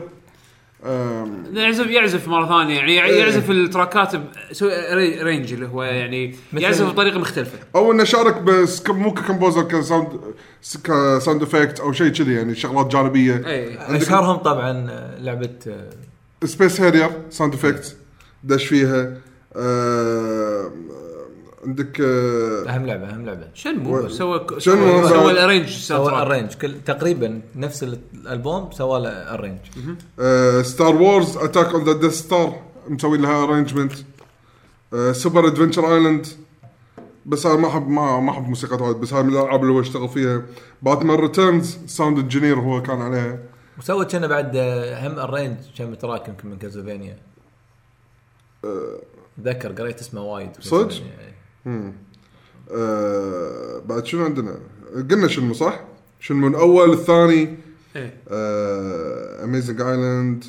يعزف 1.53 1.87
يعزف 1.87 2.27
مرة 2.27 2.47
ثانية. 2.47 2.75
يعني 2.79 3.17
يعزف 3.17 3.51
ال 3.51 3.60
tracks 3.60 4.11
بسوي 4.51 4.71
re- 4.93 5.21
arrange 5.23 5.53
اللي 5.53 5.67
هو 5.67 5.83
يعني 5.83 6.35
يعزف 6.53 6.85
بطريقة 6.85 7.19
مختلفة. 7.19 7.57
أو 7.75 7.91
إنه 7.91 8.03
شارك 8.03 8.41
بس 8.41 8.89
مو 8.89 9.13
ك 9.13 9.19
composer 9.19 9.61
ك 9.63 9.71
sound 9.71 10.07
ك 10.83 10.93
sound 10.93 11.41
effect 11.43 11.79
أو 11.79 11.91
شيء 11.91 12.07
كذي 12.09 12.33
يعني 12.33 12.55
شغلات 12.55 12.87
جانبية. 12.87 13.43
اي 13.47 13.77
اشهرهم 13.97 14.35
طبعا 14.37 14.87
آه، 14.89 15.19
لعبة 15.19 15.49
Space 16.43 16.81
Harrier 16.81 17.09
sound 17.29 17.53
effect 17.53 17.97
دش 18.43 18.65
فيها 18.67 19.17
آه، 19.55 20.71
عندك 21.65 22.01
آه، 22.01 22.69
أهم 22.69 22.85
لعبة 22.85 23.09
أهم 23.09 23.25
لعبة. 23.25 23.47
شنمو 23.53 23.97
و- 24.05 24.07
سوى 24.09 24.45
شنمو 24.57 25.07
سوى. 25.07 25.31
ال 25.31 25.36
arrange 25.36 25.69
سوى 25.69 26.21
arrange. 26.21 26.53
كل 26.53 26.81
تقريبا 26.85 27.41
نفس 27.55 27.83
ال- 27.83 27.99
الألبوم 28.13 28.71
سوى 28.71 28.99
له 28.99 29.09
arrange. 29.35 29.59
Star 30.65 30.95
Wars 30.95 31.37
Attack 31.37 31.67
on 31.73 31.83
the 31.83 31.93
Death 31.93 32.13
Star 32.13 32.61
مسوي 32.87 33.17
لها 33.17 33.43
arrangement 33.43 33.93
Super 35.11 35.47
Adventure 35.47 35.95
Island 35.95 36.27
بس 37.25 37.45
أنا 37.45 37.55
ما 37.55 37.67
احب 37.67 37.87
ما 37.89 38.19
ما 38.19 38.31
أحب 38.31 38.49
موسيقى 38.49 38.75
وايد 38.83 38.95
بس 38.97 39.13
هاي 39.13 39.23
من 39.23 39.33
الألعاب 39.33 39.61
اللي 39.61 39.73
هو 39.73 39.79
اشتغل 39.81 40.09
فيها. 40.09 40.41
Batman 40.81 41.19
Returns 41.19 41.77
sound 41.87 42.19
engineer 42.19 42.59
هو 42.59 42.81
كان 42.81 43.01
عليها. 43.01 43.39
وسوى 43.79 44.05
كنا 44.05 44.27
بعد 44.27 44.51
آه، 44.55 45.07
هم 45.07 45.19
arrange 45.19 45.57
كم 45.77 45.93
track 45.93 46.27
يمكن 46.27 46.49
من 46.49 46.57
Castlevania 46.57 47.17
أتذكر 49.39 49.71
قريت 49.71 49.99
اسمه 49.99 50.21
وايد 50.21 50.49
صدق؟ 50.59 50.93
إيه. 51.67 51.93
آه 52.71 53.81
بعد 53.85 54.05
شنو 54.05 54.25
عندنا؟ 54.25 54.55
قلنا 55.11 55.27
شنو 55.27 55.53
صح؟ 55.53 55.79
شنو 56.19 56.47
الأول 56.47 56.91
الثاني؟ 56.91 57.57
إيه. 57.95 58.13
Amazing 59.43 59.81
Island 59.81 60.45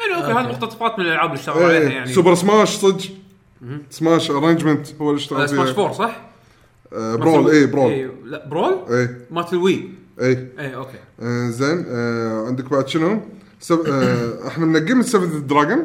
يعني 0.00 0.14
أوكي 0.14 0.32
هذه 0.32 0.52
مقتطفات 0.52 0.98
من 0.98 1.04
الألعاب 1.04 1.30
اللي 1.30 1.40
اشتغلوا 1.40 1.66
عليها 1.68 1.90
يعني. 1.90 2.12
Super 2.12 2.34
Smash 2.34 2.76
صدق. 2.76 3.04
Smash 3.90 4.30
arrangement 4.30 4.86
هو 5.00 5.10
اللي 5.10 5.18
اشتغل 5.18 5.40
آه، 5.40 5.46
فيها. 5.46 5.56
Smash 5.56 5.70
Four 5.70 5.92
صح؟ 5.92 6.20
آه 6.92 7.16
Brawl 7.16 7.50
اي 7.50 7.66
Brawl 7.66 7.90
إيه، 7.92 8.10
لا 8.24 8.48
Brawl؟ 8.48 8.84
اي 8.90 9.08
مالت 9.30 9.52
ال 9.52 9.61
Wii 9.61 9.88
اي 10.20 10.48
اي 10.58 10.74
أوكي. 10.74 10.98
آه 11.20 11.48
زين. 11.50 11.84
آه 11.88 12.46
عندك 12.46 12.64
بعد 12.70 12.88
شنو؟ 12.88 13.20
سب... 13.60 13.80
آه 13.86 14.48
إحنا 14.48 14.66
منقين 14.66 14.96
من 14.96 15.02
7th 15.02 15.34
Dragon 15.34 15.84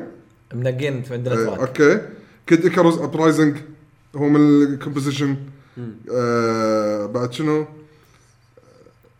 منقين 0.53 1.01
في 1.01 1.13
عندنا 1.13 1.33
آه 1.33 1.45
track 1.45 1.59
أوكي. 1.59 2.01
Kid 2.47 2.63
Icarus 2.63 2.97
Uprising 2.97 3.57
هو 4.15 4.29
من 4.29 4.63
ال 4.63 4.69
composition. 4.69 5.37
آه 6.11 7.05
بعد 7.05 7.33
شنو؟ 7.33 7.65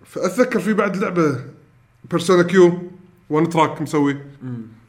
فأتذكر 0.05 0.59
في 0.59 0.73
بعد 0.73 0.97
لعبة 0.97 1.39
Persona 2.11 2.43
Q 2.43 2.81
one 3.30 3.49
track 3.49 3.81
مسوي. 3.81 4.17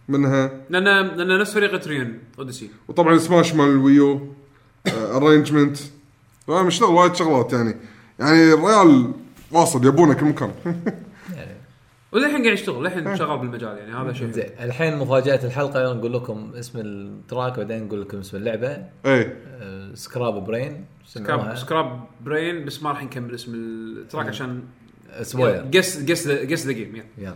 منها. 0.09 0.61
لأن 0.71 0.85
لأن 0.85 1.41
نفس 1.41 1.55
فريق 1.55 1.81
Etrian 1.81 2.19
Odyssey 2.39 2.71
وطبعا 2.89 3.19
سماش 3.19 3.55
مال 3.55 3.67
ال 3.67 4.29
Wii 4.87 5.05
U 5.05 5.11
arrangement 5.11 5.77
مشتغل 6.49 6.89
وايد 6.89 7.15
شغلات 7.15 7.53
يعني. 7.53 7.77
يعني 8.19 8.53
الريال 8.53 9.13
واصل 9.51 9.87
يبونه 9.87 10.15
كل 10.15 10.27
مكان. 10.27 10.53
وللحين 12.15 12.43
قاعد 12.43 12.55
يشتغل 12.55 12.83
للحين 12.83 13.17
شغال 13.17 13.39
بالمجال 13.39 13.79
يعني 13.79 13.93
هذا 13.93 14.13
شيء. 14.13 14.31
زين 14.31 14.51
الحين 14.61 14.97
مفاجأة 14.97 15.45
الحلقة 15.45 15.93
نقول 15.93 16.13
لكم 16.13 16.53
اسم 16.55 16.79
ال 16.81 16.93
track 16.93 17.57
بعدين 17.57 17.85
نقول 17.85 18.03
لكم 18.03 18.19
اسم 18.19 18.37
اللعبة. 18.37 18.85
آه، 19.07 19.95
سكراب 19.95 20.45
برين 20.45 20.85
سكراب 21.07 21.57
سكراب 21.57 22.01
برين 22.21 22.65
بس 22.65 22.83
ما 22.83 22.91
راح 22.91 23.05
نكمل 23.05 23.35
اسم 23.35 23.55
ال 23.55 23.67
track 23.67 24.27
عشان 24.29 24.63
spoiler 25.23 25.65
guess 25.71 26.03
guess 26.03 26.29
guess 26.29 26.67
the 26.67 26.73
game 26.73 27.03
يلا. 27.19 27.35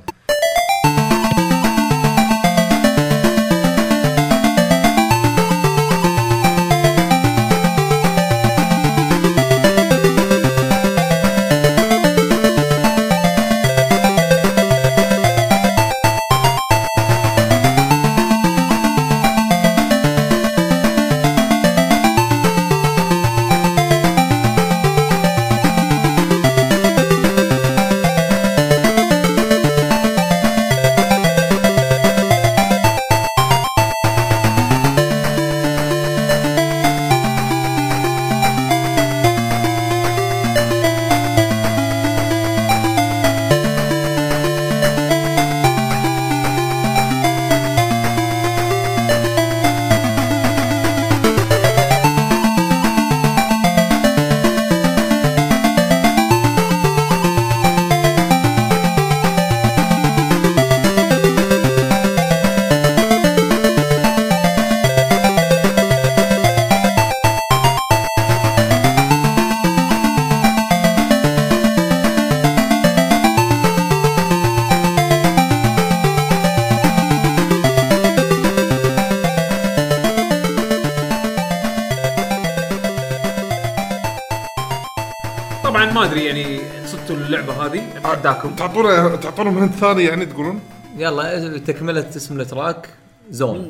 تعطونا 89.39 89.51
تعطونهم 89.51 89.63
hint 89.63 89.75
ثاني 89.75 90.05
يعني 90.05 90.27
تقولون؟ 90.27 90.61
يلا 90.97 91.59
تكملة 91.59 92.09
اسم 92.17 92.41
ال 92.41 92.49
track 92.49 92.89
Zone. 93.31 93.67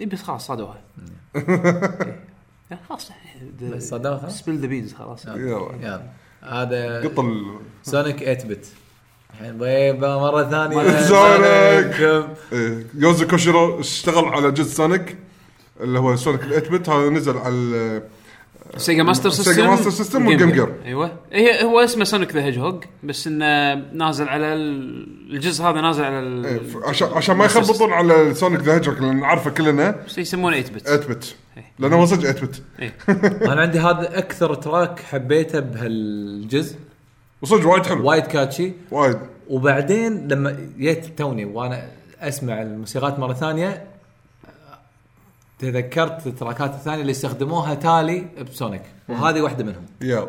اي 0.00 0.06
بس 0.06 0.22
خلاص 0.22 0.46
صادوها. 0.46 0.78
إيه. 1.36 2.80
خلاص. 2.88 3.08
بس 3.62 3.88
صداها 3.90 4.28
spill 4.28 4.58
the 4.58 4.66
beans 4.66 4.94
خلاص. 4.94 5.24
يلا. 5.26 5.70
يلا. 5.80 6.02
هذا 6.42 7.00
قط 7.00 7.18
ال- 7.20 7.58
Sonic 7.82 8.16
8 8.18 8.44
bit 8.44 8.66
الحين 9.30 9.58
بيبا 9.58 10.16
مرة 10.16 10.50
ثانية. 10.50 11.00
Sonic. 11.02 12.26
إيه، 12.52 12.86
يوزو 12.94 13.26
كوشيرو 13.26 13.80
اشتغل 13.80 14.24
على 14.24 14.50
جزء 14.50 14.72
Sonic 14.74 15.16
اللي 15.80 15.98
هو 15.98 16.16
Sonic 16.16 16.42
ال 16.42 16.48
8 16.62 16.68
bit 16.78 16.88
هذا 16.88 17.10
نزل 17.10 17.38
على 17.38 18.02
Sega 18.76 19.02
Master 19.02 19.30
System 19.30 19.52
Sega 19.52 19.66
Master 19.68 19.90
System 19.90 20.26
وال 20.26 20.34
Game 20.34 20.50
Gear. 20.50 20.68
أيوه. 20.84 21.10
هي 21.32 21.62
هو 21.64 21.80
اسمه 21.80 22.04
Sonic 22.04 22.32
the 22.34 22.42
Hedgehog 22.44 22.84
بس 23.02 23.26
إنه 23.26 23.74
نازل 23.92 24.28
على 24.28 24.54
ال- 24.54 25.06
الجزء 25.34 25.64
هذا 25.64 25.80
نازل 25.80 26.04
على 26.04 26.16
إيه، 26.16 26.56
ال- 26.56 26.84
عشان 26.84 27.08
عشان 27.08 27.36
ما 27.36 27.44
يخربطون 27.44 27.92
على 27.92 28.34
Sonic 28.34 28.60
the 28.60 28.74
Hedgehog 28.74 28.96
اللي 28.96 29.14
نعرفه 29.14 29.50
كلنا. 29.50 29.96
بس 30.06 30.18
يسمونه 30.18 30.60
8 30.60 30.74
bit 30.78 30.88
8 30.88 31.06
bit 31.14 31.34
لأنه 31.78 31.96
هو 31.96 32.06
صدق 32.06 32.30
8 32.30 32.40
bit 32.42 32.62
أنا 33.52 33.60
عندي 33.60 33.78
هذا 33.78 34.18
أكثر 34.18 34.54
track 34.54 35.00
حبيته 35.00 35.60
بهالجزء. 35.60 36.76
وصدق 37.42 37.68
وايد 37.68 37.86
حلو. 37.86 38.08
وايد 38.08 38.22
catchy 38.26 38.72
وايد. 38.90 39.18
وبعدين 39.48 40.28
لما 40.28 40.56
جيت 40.78 41.18
توني 41.18 41.44
وأنا 41.44 41.84
أسمع 42.20 42.62
الموسيقات 42.62 43.18
مرة 43.18 43.32
ثانية 43.32 43.84
تذكرت 45.58 46.26
ال 46.26 46.32
tracks 46.32 46.70
الثانية 46.74 47.00
اللي 47.00 47.10
استخدموها 47.10 47.74
تالي 47.74 48.26
ب 48.50 48.55
Sonic 48.55 48.82
وهذه 49.08 49.40
واحدة 49.40 49.64
منهم. 49.64 49.82
يلا 50.00 50.28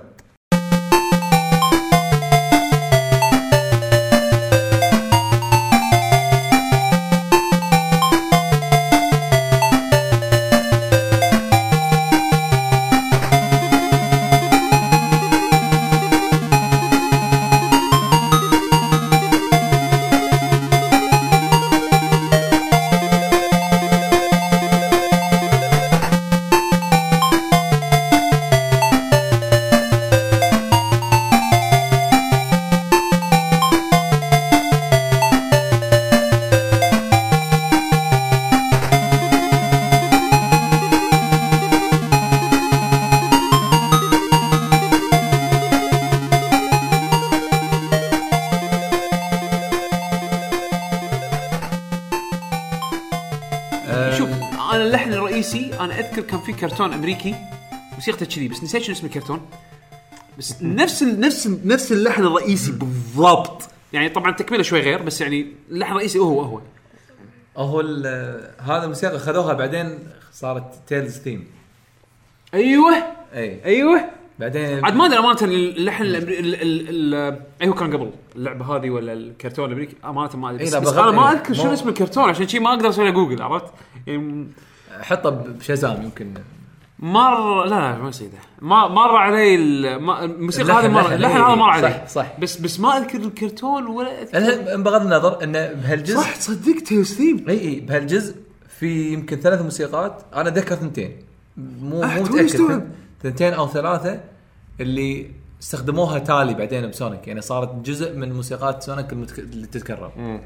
كرتون 56.75 56.93
أمريكي. 56.93 57.35
موسيقته 57.93 58.25
كذي 58.25 58.47
بس 58.47 58.63
نسيت 58.63 58.81
شنو 58.81 58.95
اسم 58.95 59.05
الكرتون. 59.05 59.41
بس 60.37 60.61
نفس 60.61 61.03
ال 61.03 61.19
نفس 61.19 61.47
ال 61.47 61.67
نفس 61.67 61.91
اللحن 61.91 62.23
الرئيسي 62.25 62.71
بالضبط. 62.71 63.61
يعني 63.93 64.09
طبعا 64.09 64.31
تكمله 64.31 64.63
شوي 64.63 64.79
غير 64.79 65.01
بس 65.01 65.21
يعني 65.21 65.47
اللحن 65.71 65.91
الرئيسي 65.91 66.19
هو 66.19 66.41
هو. 66.41 66.61
هو 67.57 67.79
ال- 67.81 68.51
هذا 68.61 68.83
الموسيقى 68.83 69.19
خذوها 69.19 69.53
بعدين 69.53 69.99
صارت 70.33 70.63
Tails 70.87 71.17
theme 71.17 71.47
أيوه. 72.53 72.93
أي. 73.35 73.65
أيوه. 73.65 74.01
بعدين 74.39 74.85
عاد 74.85 74.95
ما 74.95 75.05
أدري 75.05 75.19
أمانة 75.19 75.41
اللحن 75.43 76.03
الامريكي 76.03 76.39
ال- 76.39 76.61
ال- 76.61 77.15
ال- 77.15 77.39
أي 77.61 77.67
هو 77.67 77.73
كان 77.73 77.93
قبل؟ 77.93 78.11
اللعبة 78.35 78.75
هذه 78.75 78.89
ولا 78.89 79.13
الكرتون 79.13 79.65
الأمريكي؟ 79.65 79.95
أمانة 80.05 80.35
ما 80.35 80.49
أدري 80.49 80.59
إي 80.61 80.65
بس, 80.67 80.73
لا، 80.73 80.79
بس 80.79 80.87
بغض- 80.89 80.99
أنا 80.99 81.11
ما 81.11 81.29
إي، 81.29 81.35
أذكر 81.35 81.49
مو- 81.49 81.55
شنو 81.63 81.73
اسم 81.73 81.89
الكرتون 81.89 82.23
عشان 82.29 82.47
شي 82.47 82.59
ما 82.59 82.69
أقدر 82.69 82.89
أسوي 82.89 83.05
له 83.05 83.11
جوجل 83.11 83.41
عرفت؟ 83.41 83.73
يعني 84.07 84.47
حطه 85.01 85.29
ب 85.29 85.40
Shazam 85.40 86.01
يمكن. 86.03 86.33
مر 87.05 87.63
لا 87.65 87.69
لا 87.69 87.97
ما 87.97 88.11
سيده 88.11 88.37
ما 88.61 88.87
مر 88.87 89.15
علي 89.15 89.55
ال- 89.55 90.01
ما- 90.01 90.23
الموسيقى 90.23 90.71
هذه 90.71 90.87
مر 90.87 91.13
اللحن، 91.13 91.37
هذا 91.37 91.55
مر 91.55 91.71
صح، 91.71 91.83
علي. 91.83 92.03
صح. 92.07 92.39
بس 92.39 92.57
بس 92.57 92.79
ما 92.79 92.97
أذكر 92.97 93.17
الكرتون 93.17 93.87
ولا 93.87 94.21
اذكر 94.21 94.81
بغض 94.81 95.01
النظر 95.01 95.43
إنه 95.43 95.67
بهالجزء 95.73 96.17
صح 96.17 96.35
تصدق 96.35 96.77
ثيم 97.03 97.45
إي 97.49 97.59
إي 97.61 97.79
بهالجزء 97.79 98.35
في 98.79 99.13
يمكن 99.13 99.35
ثلاث 99.39 99.61
موسيقات. 99.61 100.23
أنا 100.35 100.49
ذكر 100.49 100.75
ثنتين. 100.75 101.17
مو 101.57 102.01
مو 102.01 102.01
متأكد. 102.23 102.89
ثنتين 103.23 103.53
أو 103.53 103.67
ثلاثة 103.67 104.19
اللي 104.81 105.31
استخدموها 105.61 106.19
تالي 106.19 106.53
بعدين 106.53 106.89
ب 106.89 106.95
Sonic. 106.95 107.27
يعني 107.27 107.41
صارت 107.41 107.75
جزء 107.75 108.15
من 108.15 108.33
موسيقات 108.33 108.83
Sonic. 108.83 109.13
اللي 109.13 109.67
تتكرر. 109.67 110.39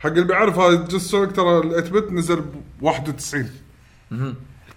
حق 0.00 0.10
اللي 0.10 0.24
بيعرف 0.24 0.58
هذا 0.58 0.74
جزء 0.74 0.98
Sonic 0.98 1.32
ترى 1.36 1.58
ال 1.58 1.84
8 1.84 1.90
bit 2.00 2.12
نزل 2.12 2.40
ب 2.40 2.54
91 2.82 3.50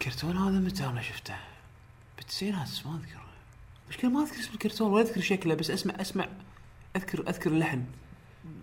الكرتون 0.01 0.37
هذا 0.37 0.59
متى 0.59 0.85
أنا 0.85 1.01
شفته؟ 1.01 1.33
بالتسعينات 2.17 2.67
بس 2.67 2.85
ما 2.85 2.95
اذكر 2.95 3.21
مشكلة 3.89 4.09
ما 4.09 4.23
أذكر 4.23 4.39
اسم 4.39 4.53
الكرتون 4.53 4.91
ولا 4.91 5.03
أذكر 5.03 5.21
شكله 5.21 5.55
بس 5.55 5.71
أسمع 5.71 5.93
أسمع 6.01 6.27
أذكر 6.95 7.23
أذكر 7.29 7.49
اللحن. 7.49 7.83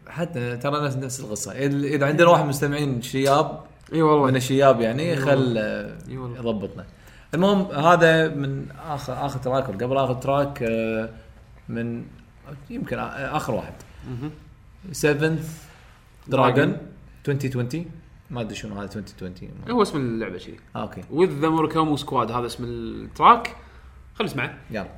حتى 0.09 0.57
ترى 0.57 0.85
نفس 0.85 0.97
نفس 0.97 1.21
القصة. 1.21 1.53
اذا 1.53 1.77
إذا 1.77 2.07
عندنا 2.07 2.29
واحد 2.29 2.41
من 2.41 2.45
المستمعين 2.45 3.03
شياب 3.03 3.65
إي 3.93 4.03
والله. 4.03 4.27
من 4.27 4.37
الشياب 4.37 4.81
يعني 4.81 5.17
خل 5.17 5.59
والله. 6.09 6.39
يضبطنا. 6.39 6.85
المهم 7.35 7.63
هذا 7.73 8.29
من 8.29 8.71
اخر 8.71 9.27
آخر 9.27 9.39
track 9.39 9.69
ولا 9.69 9.87
قبل 9.87 9.97
آخر 9.97 10.15
track 10.15 10.63
آه، 10.63 11.11
من 11.69 12.05
يمكن 12.71 12.99
آخر 12.99 13.55
واحد. 13.55 13.75
7 14.93 15.39
Dragon 16.29 16.77
2020 17.29 17.91
ما 18.31 18.41
أدري 18.41 18.55
شنو 18.55 18.75
هذا 18.75 18.85
2020 18.85 19.51
ما- 19.67 19.73
هو 19.73 19.83
اسم 19.83 19.99
اللعبة 19.99 20.39
شيء 20.39 20.61
آه، 20.77 20.83
أوكي. 20.83 21.03
with 21.11 21.31
the 21.41 21.49
Murakumo 21.49 21.97
Squad 21.97 22.31
هذا 22.31 22.47
اسم 22.47 22.65
ال 22.65 22.78
track. 22.78 23.57
خلينا 24.15 24.33
نسمعه. 24.33 24.59
يلا. 24.71 24.89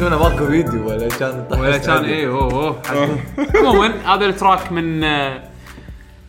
إيش 0.00 0.08
هنا 0.08 0.16
ماكو 0.16 0.46
فيديو 0.46 0.88
ولا 0.88 1.08
كان 1.08 1.46
ولا 1.60 1.78
كان 1.78 2.04
إيه 2.04 2.28
اوه 2.28 2.52
أوه. 2.90 3.18
عموما 3.56 4.14
هذا 4.14 4.26
ال 4.26 4.34
track 4.34 4.72
من 4.72 5.00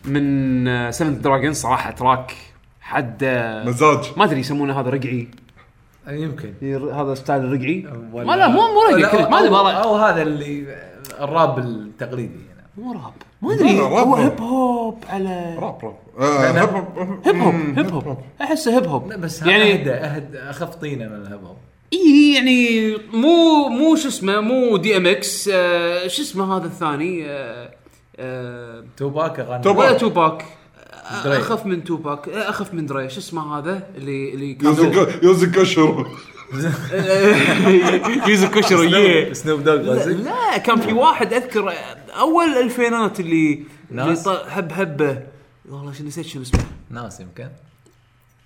من 0.04 0.90
7th 0.90 1.24
Dragon 1.24 1.52
صراحة 1.52 1.90
track 1.90 2.32
حد 2.80 3.24
مزاج. 3.66 4.12
ما 4.16 4.24
أدري 4.24 4.40
يسمونه 4.40 4.80
هذا 4.80 4.90
رقعي. 4.90 5.28
يمكن. 6.08 6.52
هذا 6.94 7.14
style 7.14 7.86
ولا- 8.12 8.26
ما 8.26 8.36
لا 8.36 8.48
مو 8.48 8.60
مو 8.60 8.96
رقعي 8.98 9.30
ما 9.30 9.38
أدري 9.38 9.82
أو 9.82 9.96
هذا 9.96 10.22
اللي 10.22 10.66
الراب 11.20 11.58
التقليدي 11.58 12.40
يعني. 12.48 12.68
مو 12.76 12.92
راب. 12.92 13.12
ما 13.42 13.54
أدري 13.54 13.80
هو. 13.80 14.14
hip 14.16 14.40
hop 14.40 15.04
على 15.08 15.56
rap 15.58 15.78
rap. 15.84 15.96
hip 16.46 16.58
hop 16.58 17.18
hip 17.26 17.36
hop 17.36 17.54
hip 17.78 17.92
hop 17.92 18.18
أحسه 18.40 18.76
hip 18.76 18.86
hop 18.86 19.12
بس 19.12 19.42
يعني 19.42 19.72
اهدى 19.72 19.92
اهدى 19.92 20.38
أخف 20.38 20.74
طينة 20.74 21.08
من 21.08 21.14
ال 21.26 21.31
hip 21.31 21.44
hop 21.44 21.56
اي 21.92 22.34
يعني 22.34 22.96
مو 23.12 23.68
مو 23.68 23.96
شو 23.96 24.08
اسمه 24.08 24.40
مو 24.40 24.76
DMX 24.76 25.50
آه 25.52 26.06
شو 26.08 26.22
اسمه 26.22 26.56
هذا 26.56 26.66
الثاني؟ 26.66 27.26
آه 27.26 27.70
آه 28.16 28.84
توباك 28.96 29.40
أغاني. 29.40 29.62
توباك. 29.62 29.88
ولا 29.90 29.98
توباك. 29.98 30.44
آه، 31.10 31.24
Dre. 31.24 31.36
أخف 31.38 31.66
من 31.66 31.84
توباك. 31.84 32.28
أخف 32.28 32.74
من 32.74 32.86
Dre. 32.86 33.10
شو 33.10 33.18
اسمه 33.18 33.58
هذا؟ 33.58 33.88
اللي 33.96 34.34
اللي 34.34 34.58
يوزك 34.62 35.22
يوزك 35.22 35.58
اشهر 35.58 36.06
يوزو 38.28 38.48
كوشيرو 38.50 38.82
yeah 38.82 39.32
Snoop 39.32 39.64
Dogg 39.64 39.90
قصدك؟ 39.98 40.16
لا 40.24 40.58
كان 40.58 40.80
في 40.80 40.92
واحد 40.92 41.32
أذكر 41.32 41.72
أول 42.18 42.44
الفينات 42.46 43.20
اللي 43.20 43.62
اللي 43.90 44.04
ناس؟ 44.04 44.22
ط- 44.24 44.44
هب 44.48 44.72
هبه 44.72 45.22
والله 45.70 45.92
شو 45.92 46.04
نسيت 46.04 46.26
شنو 46.26 46.42
اسمه. 46.42 46.60
ناس 46.90 47.20
يمكن. 47.20 47.48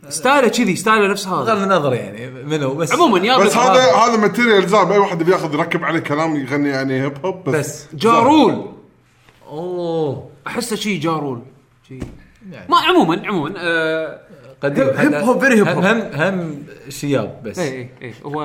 ستايله 0.08 0.48
كذي 0.48 0.76
ستايله 0.76 1.06
نفس 1.08 1.28
هذا. 1.28 1.54
بغض 1.54 1.62
النظر 1.62 1.94
يعني 1.94 2.30
منو 2.30 2.74
بس 2.74 2.92
عموما 2.92 3.18
يا 3.18 3.38
بس 3.38 3.56
هذا 3.56 3.92
هذا 3.94 4.16
ماتيريال 4.16 4.68
زاب 4.68 4.92
أي 4.92 4.98
واحد 4.98 5.22
بياخذ 5.22 5.54
يركب 5.54 5.84
عليه 5.84 6.00
كلام 6.00 6.36
يغني 6.36 6.68
يعني 6.68 7.02
هيب 7.02 7.26
هوب 7.26 7.44
بس, 7.50 7.54
بس 7.56 7.86
جارول. 7.94 8.66
أوه. 9.48 10.30
أحسه 10.46 10.76
شي 10.76 10.96
جارول. 10.98 11.42
شي. 11.88 11.98
يعني. 12.50 12.66
ما 12.70 12.76
عموما 12.76 13.22
عموما 13.26 13.54
آه 13.58 14.20
قديم 14.62 14.84
هيب- 14.84 14.96
هيب 14.96 15.14
هوب، 15.14 15.44
hip 15.44 15.52
هم 15.52 15.64
hop. 15.64 15.86
هم 15.86 16.00
هم 16.14 16.62
شياب 16.88 17.40
بس. 17.44 17.58
اي 17.58 17.68
اي 17.78 17.90
اي 18.02 18.14
هو 18.24 18.40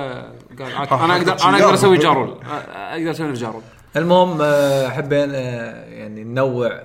قال 0.60 0.72
أنا 0.92 1.16
أقدر 1.18 1.36
أنا 1.44 1.56
أقدر 1.64 1.74
أسوي 1.74 1.98
جارول. 1.98 2.38
أقدر 2.76 3.12
أسوي 3.12 3.34
Ja 3.34 3.42
Rule. 3.42 3.62
المهم 3.96 4.38
آه، 4.42 4.90
حبينا 4.90 5.38
آه، 5.38 5.86
يعني 5.90 6.24
ننوع 6.24 6.82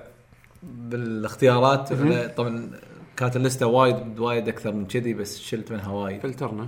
بالإختيارات 0.63 1.93
طبعا 2.37 2.69
كانت 3.17 3.35
اللستة 3.35 3.65
وايد 3.67 4.19
وايد 4.19 4.47
أكثر 4.47 4.71
من 4.73 4.85
كذي 4.85 5.13
بس 5.13 5.39
شلت 5.41 5.71
منها 5.71 5.89
وايد. 5.91 6.21
فلترنا. 6.21 6.67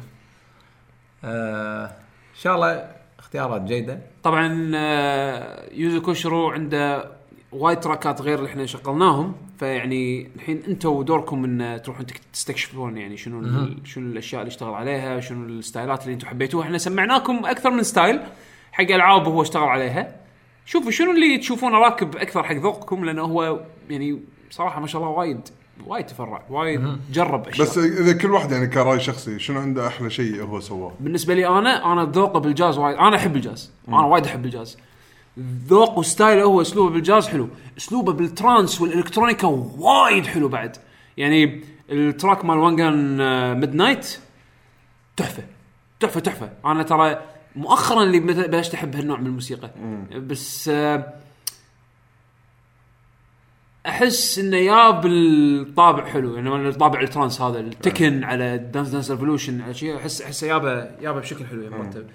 آه، 1.23 1.85
إن 1.85 2.39
شاء 2.41 2.55
الله 2.55 2.91
اختيارات 3.19 3.61
جيدة. 3.61 3.99
طبعا 4.23 4.71
آه، 4.75 5.69
Yuzo 5.73 6.01
Koshiro 6.01 6.49
عنده 6.49 7.11
وايد 7.51 7.79
تراكات 7.79 8.21
غير 8.21 8.39
اللي 8.39 8.49
إحنا 8.49 8.65
شغلناهم 8.65 9.35
فيعني 9.59 10.29
الحين 10.35 10.63
أنتم 10.67 11.01
دوركم 11.01 11.43
إن 11.43 11.81
تروحون 11.81 12.05
تك- 12.05 12.21
تستكشفون 12.33 12.97
يعني 12.97 13.17
شنو 13.17 13.39
ال- 13.39 13.77
شنو 13.83 14.11
الأشياء 14.11 14.41
اللي 14.41 14.49
اشتغل 14.49 14.73
عليها 14.73 15.19
شنو 15.19 15.45
الستايلات 15.45 16.03
اللي 16.03 16.13
أنتم 16.13 16.27
حبيتوها. 16.27 16.65
إحنا 16.65 16.77
سمعناكم 16.77 17.45
أكثر 17.45 17.69
من 17.71 17.83
style 17.83 18.19
حق 18.71 18.83
ألعاب 18.91 19.27
هو 19.27 19.41
اشتغل 19.41 19.63
عليها. 19.63 20.15
شوفوا 20.65 20.91
شنو 20.91 21.11
اللي 21.11 21.37
تشوفونه 21.37 21.77
راكب 21.77 22.15
أكثر 22.15 22.43
حق 22.43 22.55
ذوقكم؟ 22.55 23.05
لأنه 23.05 23.21
هو 23.21 23.59
يعني 23.89 24.19
صراحة 24.49 24.81
ما 24.81 24.87
شاء 24.87 25.01
الله 25.01 25.13
وايد. 25.13 25.49
وايد 25.87 26.05
تفرع 26.05 26.43
وايد 26.49 26.97
جرب 27.11 27.47
أشياء. 27.47 27.67
بس 27.67 27.77
إذا 27.77 28.13
كل 28.13 28.31
واحد 28.31 28.51
يعني 28.51 28.67
كرأي 28.67 28.99
شخصي 28.99 29.39
شنو 29.39 29.59
عنده 29.59 29.87
أحلى 29.87 30.09
شيء 30.09 30.43
هو 30.43 30.59
سواه؟ 30.59 30.93
بالنسبة 30.99 31.33
لي 31.33 31.47
أنا 31.47 31.93
أنا 31.93 32.03
ذوقه 32.05 32.39
بالجاز 32.39 32.77
وايد 32.77 32.97
أنا 32.97 33.15
أحب 33.15 33.35
الجاز 33.35 33.71
أنا 33.87 34.05
وايد 34.05 34.25
أحب 34.25 34.45
الجاز. 34.45 34.77
ذوق 35.67 35.97
و 35.97 36.04
style 36.04 36.37
ه 36.37 36.43
هو 36.43 36.61
أسلوبه 36.61 36.93
بالجاز 36.93 37.27
حلو 37.27 37.47
أسلوبه 37.77 38.13
بال 38.13 38.30
trance 38.30 38.81
وال 38.81 38.91
electronica 38.91 39.47
وايد 39.77 40.25
حلو 40.25 40.47
بعد. 40.47 40.77
يعني 41.17 41.63
ال 41.89 41.99
track 41.99 42.45
مال 42.45 42.57
Wangan 42.57 43.17
Midnight 43.59 44.17
تحفة 45.17 45.43
تحفة 45.99 46.19
تحفة. 46.19 46.49
أنا 46.65 46.83
ترى 46.83 47.19
مؤخرا 47.55 48.03
اللي 48.03 48.19
بلشت 48.19 48.73
أحب 48.73 48.95
هالنوع 48.95 49.17
من 49.17 49.25
الموسيقى. 49.25 49.69
بس 50.27 50.69
آه، 50.73 51.13
أحس 53.89 54.39
إنه 54.39 54.57
يا 54.57 54.89
بالطابع 54.89 56.05
حلو 56.05 56.35
يعني 56.35 56.49
من 56.49 56.67
الطابع 56.67 57.01
ال 57.01 57.07
trance 57.07 57.41
هذا 57.41 57.59
التكن 57.59 58.23
على 58.23 58.57
Dance 58.57 58.89
Dance 58.89 59.11
Revolution 59.11 59.61
على 59.61 59.73
شيء 59.73 59.95
احس 59.95 60.21
أحسه 60.21 60.47
يابا 60.47 60.91
يابا 61.01 61.19
بشكل 61.19 61.45
حلو 61.45 61.61
يعني 61.61 61.75
مرتب. 61.75 62.05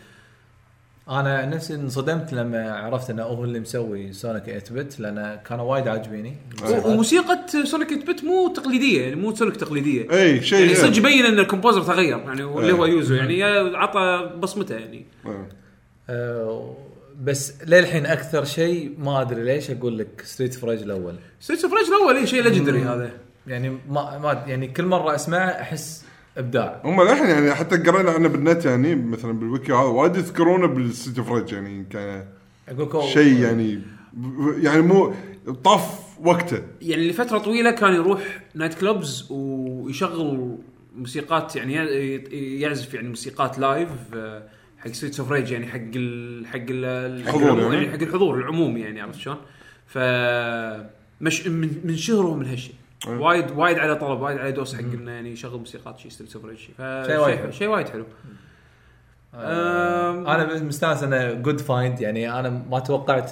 أنا 1.09 1.46
نفسي 1.46 1.74
انصدمت 1.74 2.32
لما 2.32 2.72
عرفت 2.72 3.10
انه 3.10 3.22
هو 3.22 3.44
اللي 3.44 3.60
مسوي 3.60 4.12
Sonic 4.12 4.44
8 4.44 4.62
bit 4.70 5.01
لأنه 5.01 5.36
كانوا 5.36 5.64
وايد 5.64 5.88
عاجبيني. 5.88 6.36
وموسيقى 6.84 7.38
Sonic 7.65 8.09
bit 8.09 8.24
مو 8.24 8.52
تقليدية 8.56 9.02
يعني 9.02 9.16
مو 9.16 9.34
Sonic 9.35 9.56
تقليدية. 9.56 10.10
أي 10.12 10.42
شيء 10.42 10.60
يعني 10.60 10.74
صدق 10.74 10.98
يبين 10.98 11.26
إن 11.26 11.38
ال 11.39 11.43
composer 11.43 11.82
تغير 11.82 12.18
يعني 12.18 12.30
اللي 12.30 12.72
هو. 12.72 12.84
Yuzo 12.85 13.15
يعني 13.14 13.42
عطى 13.76 14.32
بصمته 14.38 14.74
يعني. 14.74 15.06
إيه. 15.26 16.74
بس 17.23 17.62
للحين 17.66 18.07
أكثر 18.07 18.45
شيء 18.45 18.95
ما 18.99 19.20
أدري 19.20 19.43
ليش 19.45 19.70
أقول 19.70 19.99
لك 19.99 20.23
Streets 20.24 20.55
of 20.55 20.64
Rage 20.64 20.82
الأول. 20.82 21.15
Streets 21.40 21.65
of 21.65 21.73
Rage 21.74 21.86
الأول 21.89 22.16
إيه، 22.16 22.24
شيء 22.24 22.43
legendary 22.43 22.82
هذا. 22.82 23.11
يعني 23.47 23.70
ما, 23.70 24.19
ما 24.19 24.45
يعني 24.47 24.69
كل 24.69 24.85
مرة 24.86 25.15
أسمعه 25.15 25.47
أحس 25.49 26.05
إبداع. 26.39 26.81
هم 26.85 27.01
الحين 27.01 27.27
يعني 27.27 27.55
حتى 27.55 27.77
قرينا 27.77 28.11
عنه 28.11 28.28
بالنت 28.28 28.65
يعني 28.65 28.95
مثلا 28.95 29.32
بالويكي 29.32 29.73
هذا 29.73 29.81
وايد 29.81 30.16
يذكرونه 30.16 30.66
بال 30.66 30.79
Streets 30.79 31.23
of 31.23 31.32
Rage 31.32 31.52
يعني 31.53 31.85
كان 31.91 32.24
شيء 33.12 33.41
يعني 33.41 33.81
يعني 34.62 34.82
مو 34.82 35.15
طاف 35.65 36.01
وقته. 36.20 36.62
يعني 36.82 37.09
لفترة 37.11 37.39
طويلة 37.39 37.70
كان 37.70 37.95
يروح 37.95 38.20
night 38.55 38.74
clubs 38.74 39.27
ويشغل 39.31 40.57
موسيقات 40.97 41.57
يعني 41.57 41.74
ي- 41.77 42.61
يعزف 42.61 42.95
يعني 42.95 43.09
موسيقات 43.09 43.59
لايف 43.59 43.89
آه، 44.15 44.43
حق 44.85 44.93
ستريتس 44.93 45.20
اوف 45.20 45.32
ريج 45.32 45.51
يعني 45.51 45.66
حق 45.66 45.78
ال 45.97 46.47
حق 46.47 46.66
ال 46.69 47.24
حق 47.24 47.35
الحضور 47.35 47.52
العموم 47.52 47.73
يعني. 47.73 47.85
يعني 47.85 47.97
حق 47.97 48.02
الحضور 48.02 48.39
العمومي 48.39 48.81
يعني 48.81 49.01
عرفت 49.01 49.19
شلون؟ 49.19 49.36
ف 49.86 49.98
مش 51.20 51.47
من 51.47 51.81
من 51.85 51.97
شهره 51.97 52.35
من 52.35 52.47
هالشيء 52.47 52.74
أه. 53.09 53.20
وايد 53.20 53.51
وايد 53.51 53.78
على 53.78 53.97
طلب 53.97 54.20
وايد 54.20 54.39
على 54.39 54.52
دوس 54.52 54.74
حق 54.74 54.81
إنه 54.81 55.11
يعني 55.11 55.31
يشغل 55.31 55.59
موسيقات 55.59 55.98
شي 55.98 56.11
ستريتس 56.11 56.36
اوف 56.36 56.44
ريج 56.44 56.59
شيء 56.59 56.74
وايد 57.19 57.39
حلو. 57.39 57.51
شيء 57.51 57.69
وايد 57.69 57.89
حلو 57.89 58.05
آه، 59.35 60.35
أنا 60.35 60.62
مستانس 60.62 61.02
إنه 61.02 61.32
جود 61.32 61.61
فايند 61.61 62.01
يعني 62.01 62.40
أنا 62.40 62.48
ما 62.70 62.78
توقعت 62.78 63.31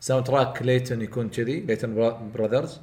ساوند 0.00 0.26
تراك 0.26 0.62
ليتن 0.62 1.02
يكون 1.02 1.28
كذي 1.28 1.60
ليتن 1.60 2.14
براذرز 2.34 2.80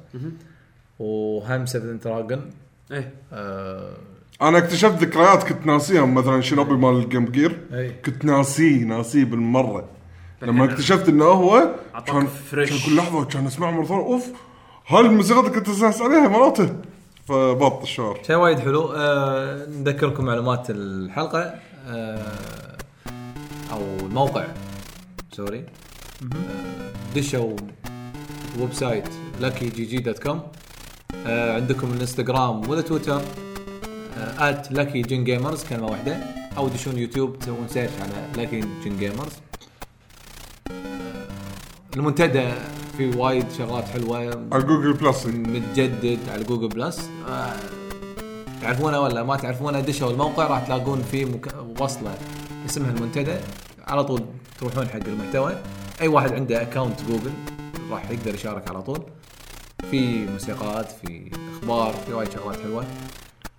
وهم 0.98 1.66
7th 1.66 1.98
Dragon 1.98 2.50
إيه 2.92 3.14
آه 3.32 3.96
أنا 4.42 4.58
اكتشفت 4.58 4.98
ذكريات 5.02 5.42
كنت 5.42 5.66
ناسيها 5.66 6.06
مثلا 6.06 6.40
Shinobi 6.40 6.74
مال 6.74 6.94
ال 6.96 7.02
Game 7.02 7.24
Gear. 7.24 7.60
كنت 8.04 8.24
ناسيه 8.24 8.84
ناسيه 8.84 9.24
بالمرة. 9.24 9.88
لما 10.42 10.64
اكتشفت 10.64 11.08
إنه 11.08 11.24
هو 11.24 11.74
كان 12.06 12.26
fresh. 12.26 12.70
كان 12.70 12.78
كل 12.86 12.96
لحظة 12.96 13.24
كان 13.24 13.46
أسمع 13.46 13.70
مرة 13.70 13.84
ثانية 13.84 14.02
أوف 14.02 14.26
هاي 14.88 15.00
الموسيقى 15.00 15.40
اللي 15.40 15.50
كنت 15.50 15.68
استانس 15.68 16.02
عليها 16.02 16.28
مراته. 16.28 16.76
فبط 17.24 17.82
الشعور 17.82 18.18
شيء 18.26 18.36
وايد 18.36 18.58
حلو. 18.58 18.92
آه 18.96 19.66
نذكركم 19.66 20.24
معلومات 20.24 20.66
الحلقة 20.70 21.54
آه 21.86 22.76
أو 23.72 23.80
الموقع. 24.00 24.44
sorry. 25.32 25.58
آه 25.58 27.16
دشوا 27.16 27.56
website 28.58 29.08
Lucky 29.40 29.68
GG 29.68 29.98
dot 29.98 30.18
com. 30.18 30.40
آه 31.26 31.54
عندكم 31.54 31.92
الإنستغرام 31.92 32.70
والتويتر 32.70 33.20
at 34.38 34.72
Lucky 34.72 35.02
Gen 35.02 35.24
Gamers 35.24 35.64
كلمه 35.64 35.86
واحدة 35.86 36.16
أو 36.56 36.68
دشون 36.68 36.98
يوتيوب 36.98 37.38
تسوون 37.38 37.68
search 37.68 37.92
على 38.00 38.12
Lucky 38.36 38.60
Gen 38.60 38.96
Gamers 38.98 39.32
المنتدى 41.96 42.48
في 42.96 43.16
وايد 43.16 43.46
شغلات 43.58 43.84
حلوة. 43.84 44.18
على 44.52 44.62
Google 44.62 44.92
Plus 44.92 45.26
متجدد 45.26 46.18
على 46.32 46.44
Google 46.44 46.68
Plus 46.68 47.10
آه، 47.28 47.52
تعرفونه 48.62 49.00
ولا 49.00 49.22
ما 49.22 49.36
تعرفونه؟ 49.36 49.80
دشوا 49.80 50.10
الموقع 50.10 50.46
راح 50.46 50.66
تلاقون 50.66 51.02
فيه 51.02 51.24
مك... 51.24 51.54
وصلة 51.80 52.14
اسمها 52.66 52.90
المنتدى. 52.90 53.36
على 53.86 54.04
طول 54.04 54.20
تروحون 54.58 54.88
حق 54.88 55.00
المحتوى. 55.06 55.56
أي 56.00 56.08
واحد 56.08 56.32
عنده 56.32 56.62
account 56.62 57.02
Google 57.08 57.32
راح 57.90 58.10
يقدر 58.10 58.34
يشارك 58.34 58.68
على 58.68 58.82
طول. 58.82 59.02
في 59.90 60.26
موسيقات 60.26 60.90
في 60.90 61.30
أخبار 61.52 61.94
في 62.06 62.12
وايد 62.12 62.32
شغلات 62.32 62.60
حلوة. 62.60 62.84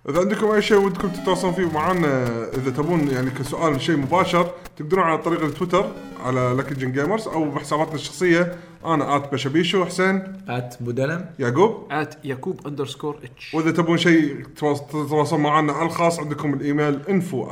إذا 0.08 0.20
عندكم 0.20 0.46
أي 0.50 0.62
شيء 0.62 0.76
ودكم 0.76 1.08
تتواصلون 1.08 1.52
فيه 1.54 1.70
معنا 1.72 2.24
إذا 2.56 2.70
تبون 2.70 3.08
يعني 3.08 3.30
كسؤال 3.30 3.80
شيء 3.80 3.96
مباشر 3.96 4.50
تقدرون 4.76 5.04
على 5.04 5.18
طريق 5.18 5.42
التويتر 5.44 5.86
على 6.24 6.54
Lucky 6.56 6.74
Gen 6.74 6.92
Gamers 6.92 7.28
أو 7.28 7.50
بحساباتنا 7.50 7.94
الشخصية 7.94 8.56
أنا 8.84 9.16
at 9.16 9.32
بشبيشو 9.32 9.84
حسين. 9.84 10.22
at 10.48 10.74
بودلم. 10.80 11.24
يعقوب. 11.38 11.86
at 11.90 12.14
يعقوب 12.24 12.66
underscore 12.66 13.18
H 13.24 13.54
وإذا 13.54 13.70
تبون 13.70 13.98
شيء 13.98 14.44
تواص- 14.56 14.86
تتواصلون 14.86 15.42
معنا 15.42 15.72
على 15.72 15.86
الخاص 15.86 16.20
عندكم 16.20 16.54
الإيميل 16.54 17.00
info 17.08 17.48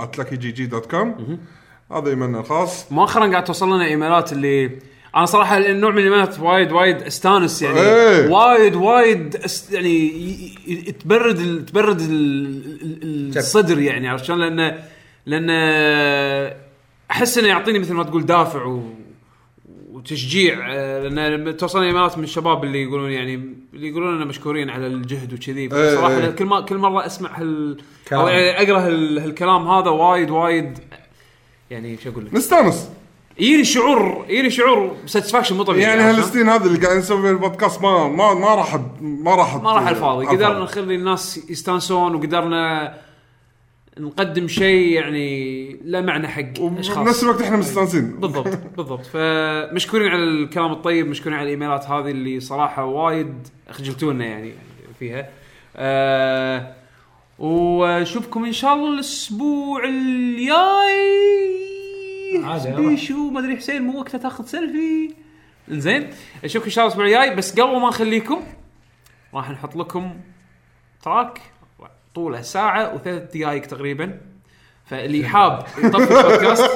dot 0.67 0.91
com 0.91 1.39
هذا 1.93 2.11
إيميلنا 2.11 2.41
الخاص. 2.41 2.93
مؤخرا 2.93 3.31
قاعد 3.31 3.45
توصل 3.45 3.67
لنا 3.75 3.85
إيميلات 3.85 4.33
اللي 4.33 4.79
أنا 5.17 5.27
صراحة 5.27 5.59
النوع 5.59 5.91
من 5.91 5.99
الايميلات 5.99 6.41
وايد 6.41 6.73
وايد 6.73 7.03
استانس 7.03 7.63
يعني 7.63 7.81
إيه. 7.81 8.29
وايد 8.31 8.75
وايد 8.75 9.37
أست 9.37 9.73
يعني 9.73 9.89
ي- 9.89 10.55
ي- 10.67 10.93
تبرد 10.93 11.39
ال- 11.39 11.67
تبرد 11.67 12.01
ال- 12.01 13.03
ال- 13.03 13.39
الصدر 13.39 13.79
يعني 13.79 14.09
عرفت 14.09 14.25
شلون 14.25 14.39
لأن 14.41 14.79
لأن 15.27 15.51
أحس 17.11 17.39
إنه 17.39 17.49
يعطيني 17.49 17.79
مثل 17.79 17.95
ما 17.95 18.03
تقول 18.05 18.27
دافع 18.27 18.65
و 18.65 18.83
وتشجيع 19.93 20.67
آه، 20.75 21.03
لأن 21.09 21.35
لما 21.35 21.53
توصلني 21.53 21.87
ايميلات 21.87 22.19
من 22.19 22.25
الشباب 22.25 22.65
اللي 22.65 22.83
يقولون 22.83 23.11
يعني 23.11 23.35
اللي 23.75 23.89
يقولون 23.89 24.17
لنا 24.17 24.25
مشكورين 24.25 24.71
على 24.71 24.87
الجهد 24.87 25.33
وكذي 25.33 25.61
إيه، 25.61 25.95
صراحة 25.97 26.17
إيه. 26.19 26.31
كل 26.31 26.45
ما 26.45 26.61
كل 26.61 26.77
مرة 26.77 27.07
أسمع 27.07 27.39
هال 27.39 27.77
كلام. 28.09 28.21
أو 28.21 28.29
يعني 28.29 28.63
أقرأ 28.73 28.81
هال- 28.87 29.19
هالكلام 29.19 29.69
هذا 29.69 29.91
وايد 29.91 30.31
وايد 30.31 30.79
يعني 31.71 31.97
شو 32.05 32.11
أقول 32.11 32.25
لك 32.27 32.35
نستانس 32.35 32.91
يجيني 33.39 33.65
شعور 33.65 34.27
يجيني 34.29 34.51
شعور 34.51 34.97
satisfaction 35.07 35.57
مو 35.57 35.63
طبيعي 35.63 35.83
يعني؟ 35.83 36.03
هالسنين 36.03 36.49
هذه 36.49 36.67
اللي 36.67 36.87
قاعد 36.87 36.97
نسوي 36.97 37.31
البودكاست 37.31 37.83
ما 37.83 38.09
ما 38.09 38.35
ما 38.35 38.55
راح 38.55 38.79
ما 39.01 39.35
راح 39.35 39.57
ما 39.57 39.73
راح 39.73 39.89
الفاضي. 39.89 40.27
قدرنا 40.27 40.59
نخلي 40.59 40.95
الناس 40.95 41.51
يستانسون 41.51 42.15
وقدرنا 42.15 42.95
نقدم 43.99 44.49
شيء 44.49 44.89
يعني 44.93 45.73
له 45.85 46.01
معنى 46.01 46.29
حق 46.29 46.61
وبنفس 46.61 46.89
أشخاص. 46.91 47.23
الوقت 47.23 47.43
إحنا 47.43 47.57
مستانسين. 47.57 48.17
بالضبط 48.21 48.59
بالضبط. 48.77 49.07
فمشكورين 49.07 50.09
على 50.09 50.23
الكلام 50.25 50.73
الطيب 50.73 51.09
مشكورين 51.09 51.39
على 51.39 51.45
الإيميلات 51.47 51.85
هذه 51.85 52.11
اللي 52.11 52.41
صراحة 52.41 52.85
وايد 52.85 53.49
خجلتونا 53.71 54.25
يعني 54.25 54.53
فيها. 54.99 55.29
وأشوفكم 57.39 58.45
إن 58.45 58.53
شاء 58.53 58.75
الله 58.75 58.95
الأسبوع 58.95 59.85
الجاي. 59.85 61.57
عادي، 62.45 62.69
يلا. 62.69 62.89
بيشو 62.89 63.31
ما 63.31 63.41
أدري 63.41 63.57
حسين 63.57 63.83
مو 63.83 63.99
وقته 63.99 64.19
تاخذ 64.19 64.47
سيلفي. 64.47 65.15
إنزين 65.71 66.11
اشوفكم 66.45 66.65
ان 66.65 66.71
شاء 66.71 66.87
الله 66.87 66.97
الأسبوع 66.97 67.07
الجاي 67.07 67.37
بس 67.37 67.61
قبل 67.61 67.81
ما 67.81 67.89
نخليكم 67.89 68.43
راح 69.35 69.51
نحط 69.51 69.77
لكم 69.77 70.17
track 71.03 71.41
طوله 72.15 72.43
ساعة 72.43 72.95
وثلاث 72.95 73.37
دقائق 73.37 73.63
تقريبا. 73.63 74.21
فاللي 74.85 75.29
حاب 75.29 75.67
يطفي 75.79 76.19
البودكاست 76.19 76.71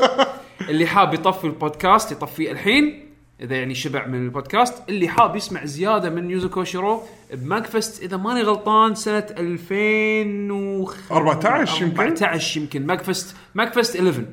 اللي 0.60 0.86
حاب 0.86 1.14
يطفي 1.14 1.44
البودكاست 1.44 2.12
يطفيه 2.12 2.50
الحين 2.50 3.06
إذا 3.40 3.56
يعني 3.56 3.74
شبع 3.74 4.06
من 4.06 4.24
البودكاست. 4.24 4.88
اللي 4.88 5.08
حاب 5.08 5.36
يسمع 5.36 5.64
زيادة 5.64 6.10
من 6.10 6.30
يوزو 6.30 6.64
كوشيرو 6.64 7.02
ب 7.32 7.41
MAGFest 7.41 8.02
إذا 8.02 8.16
ماني 8.16 8.42
غلطان 8.42 8.94
سنة 8.94 9.26
2014 9.38 11.82
يمكن. 11.82 12.00
14 12.00 12.60
يمكن. 12.60 12.86
MAGFest 12.86 13.36
MAGFest 13.54 13.96
11 13.96 14.24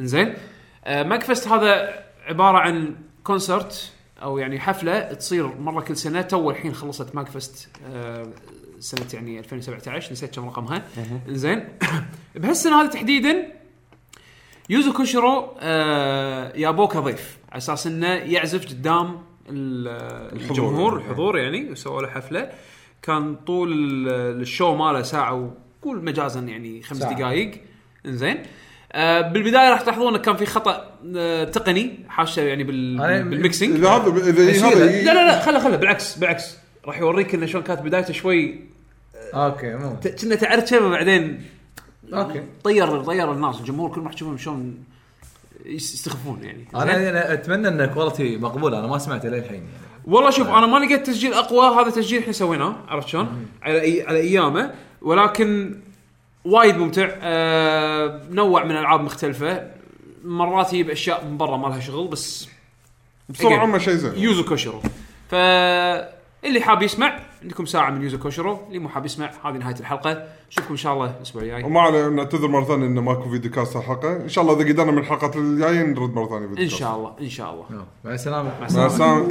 إنزين. 0.00 0.34
MAGFest 0.86 1.48
هذا 1.48 2.04
عبارة 2.26 2.58
عن 2.58 2.94
concert 3.24 3.92
أو 4.22 4.38
يعني 4.38 4.60
حفلة 4.60 5.00
تصير 5.12 5.46
مرة 5.46 5.80
كل 5.80 5.96
سنة. 5.96 6.22
تو 6.22 6.50
الحين 6.50 6.74
خلصت 6.74 7.14
MAGFest 7.14 7.68
آه 7.92 8.26
سنة 8.78 9.06
يعني 9.14 9.38
2017 9.38 10.12
نسيت 10.12 10.34
كم 10.34 10.48
رقمها 10.48 10.82
إنزين. 11.28 11.68
بهالسنه 12.34 12.82
هذه 12.82 12.88
تحديدا 12.88 13.46
يوزو 14.70 14.92
كوشيرو 14.92 15.54
آه 15.60 16.52
يايبوه 16.56 16.86
كضيف 16.86 17.38
على 17.52 17.58
أساس 17.58 17.86
إنه 17.86 18.06
يعزف 18.08 18.66
قدام 18.68 19.22
ال- 19.48 20.40
الجمهور 20.40 20.92
يعني. 20.98 21.10
الحضور 21.10 21.38
يعني 21.38 21.70
وسووا 21.70 22.02
له 22.02 22.08
حفلة. 22.08 22.50
كان 23.02 23.36
طول 23.36 23.72
ال- 23.72 24.40
ال 24.40 24.47
show 24.47 24.74
ماله 24.76 25.02
ساعة 25.02 25.34
وقول 25.82 26.04
مجازا 26.04 26.40
يعني 26.40 26.82
خمس. 26.82 26.98
دقائق 26.98 27.62
إنزين. 28.06 28.36
آه 28.36 28.44
بالبداية 29.32 29.70
راح 29.70 29.80
تلاحظون 29.80 30.08
انه 30.14 30.18
كان 30.18 30.36
في 30.36 30.46
خطأ 30.46 30.90
آه 31.16 31.44
تقني 31.44 31.98
حاشه 32.08 32.40
يعني 32.40 32.64
بال 32.64 33.00
هذا 33.00 33.22
هذا 34.66 34.84
لا 35.02 35.14
لا 35.14 35.26
لا 35.26 35.40
خله 35.42 35.58
خله 35.58 35.76
بالعكس 35.76 36.14
بالعكس. 36.18 36.56
راح 36.86 36.98
يوريك 36.98 37.34
انه 37.34 37.46
شلون 37.46 37.62
كانت 37.62 37.80
بدايته 37.80 38.12
شوي 38.12 38.60
okay 39.34 39.74
مو. 39.74 39.96
ت- 40.02 40.20
كنا 40.24 40.34
تعرشه 40.34 40.88
بعدين 40.88 41.42
okay. 42.14 42.42
طير 42.64 43.02
طير 43.02 43.32
الناس 43.32 43.60
الجمهور 43.60 43.90
كل 43.94 44.00
ما 44.00 44.10
تشوفهم 44.10 44.38
شلون 44.38 44.84
يس- 45.66 45.94
يستخفون 45.94 46.44
يعني؟ 46.44 46.64
أنا 46.74 47.10
أنا 47.10 47.32
أتمنى 47.32 47.68
إن 47.68 47.86
quality 47.86 48.36
مقبول 48.36 48.74
أنا 48.74 48.86
ما 48.86 48.98
سمعته 48.98 49.28
للحين 49.28 49.54
يعني. 49.54 49.66
والله 50.04 50.30
شوف 50.30 50.48
أنا 50.48 50.66
ما 50.66 50.78
لقيت 50.78 51.06
تسجيل 51.06 51.32
أقوى 51.34 51.82
هذا 51.82 51.90
تسجيل 51.90 52.20
إحنا 52.20 52.32
سويناه 52.32 52.76
عرفت 52.88 53.08
شلون؟ 53.08 53.46
على 53.62 53.80
أي 53.80 54.02
على 54.06 54.18
أيامه. 54.20 54.74
ولكن 55.02 55.80
وايد 56.44 56.76
ممتع. 56.76 57.08
آه 57.22 58.20
نوع 58.30 58.64
من 58.64 58.76
ألعاب 58.76 59.00
مختلفة. 59.00 59.70
مرات 60.24 60.72
يجيب 60.72 60.90
أشياء 60.90 61.24
من 61.24 61.36
برا 61.36 61.56
ما 61.56 61.68
لها 61.68 61.80
شغل 61.80 62.08
بس 62.08 62.48
Again. 63.32 63.52
عامه 63.52 63.78
شيء 63.78 63.94
زين. 63.94 64.12
يوزو 64.16 64.44
كوشيرو. 64.44 64.80
فاللي 65.28 66.60
حاب 66.60 66.82
يسمع 66.82 67.18
عندكم 67.42 67.66
ساعة 67.66 67.90
من 67.90 68.02
يوزو 68.02 68.18
كوشيرو. 68.18 68.58
اللي 68.68 68.78
مو 68.78 68.88
حاب 68.88 69.06
يسمع 69.06 69.30
هذه 69.44 69.52
نهاية 69.52 69.74
الحلقة. 69.80 70.24
نشوفكم 70.50 70.70
إن 70.70 70.76
شاء 70.76 70.92
الله 70.94 71.14
الأسبوع 71.16 71.42
الجاي. 71.42 71.64
وما 71.64 71.80
عليه 71.80 72.08
نعتذر 72.08 72.48
مرة 72.48 72.64
ثانية 72.64 72.86
انه 72.86 73.00
ماكو 73.00 73.30
فيديو 73.30 73.50
كاست 73.50 73.76
الحلقة. 73.76 74.16
إن 74.16 74.28
شاء 74.28 74.44
الله 74.44 74.60
إذا 74.60 74.72
قدرنا 74.72 74.92
من 74.92 74.98
الحلقات 74.98 75.36
الجاية 75.36 75.82
نرد 75.82 76.14
مرة 76.14 76.26
ثانية 76.26 76.46
فيديو 76.46 76.64
إن 76.64 76.68
كاست. 76.68 76.80
شاء 76.80 76.96
الله 76.96 77.14
إن 77.20 77.28
شاء 77.28 77.52
الله. 77.52 77.64
مع 78.04 78.14
السلامة. 78.14 78.50
مع 78.60 78.66
السلامة. 78.66 79.28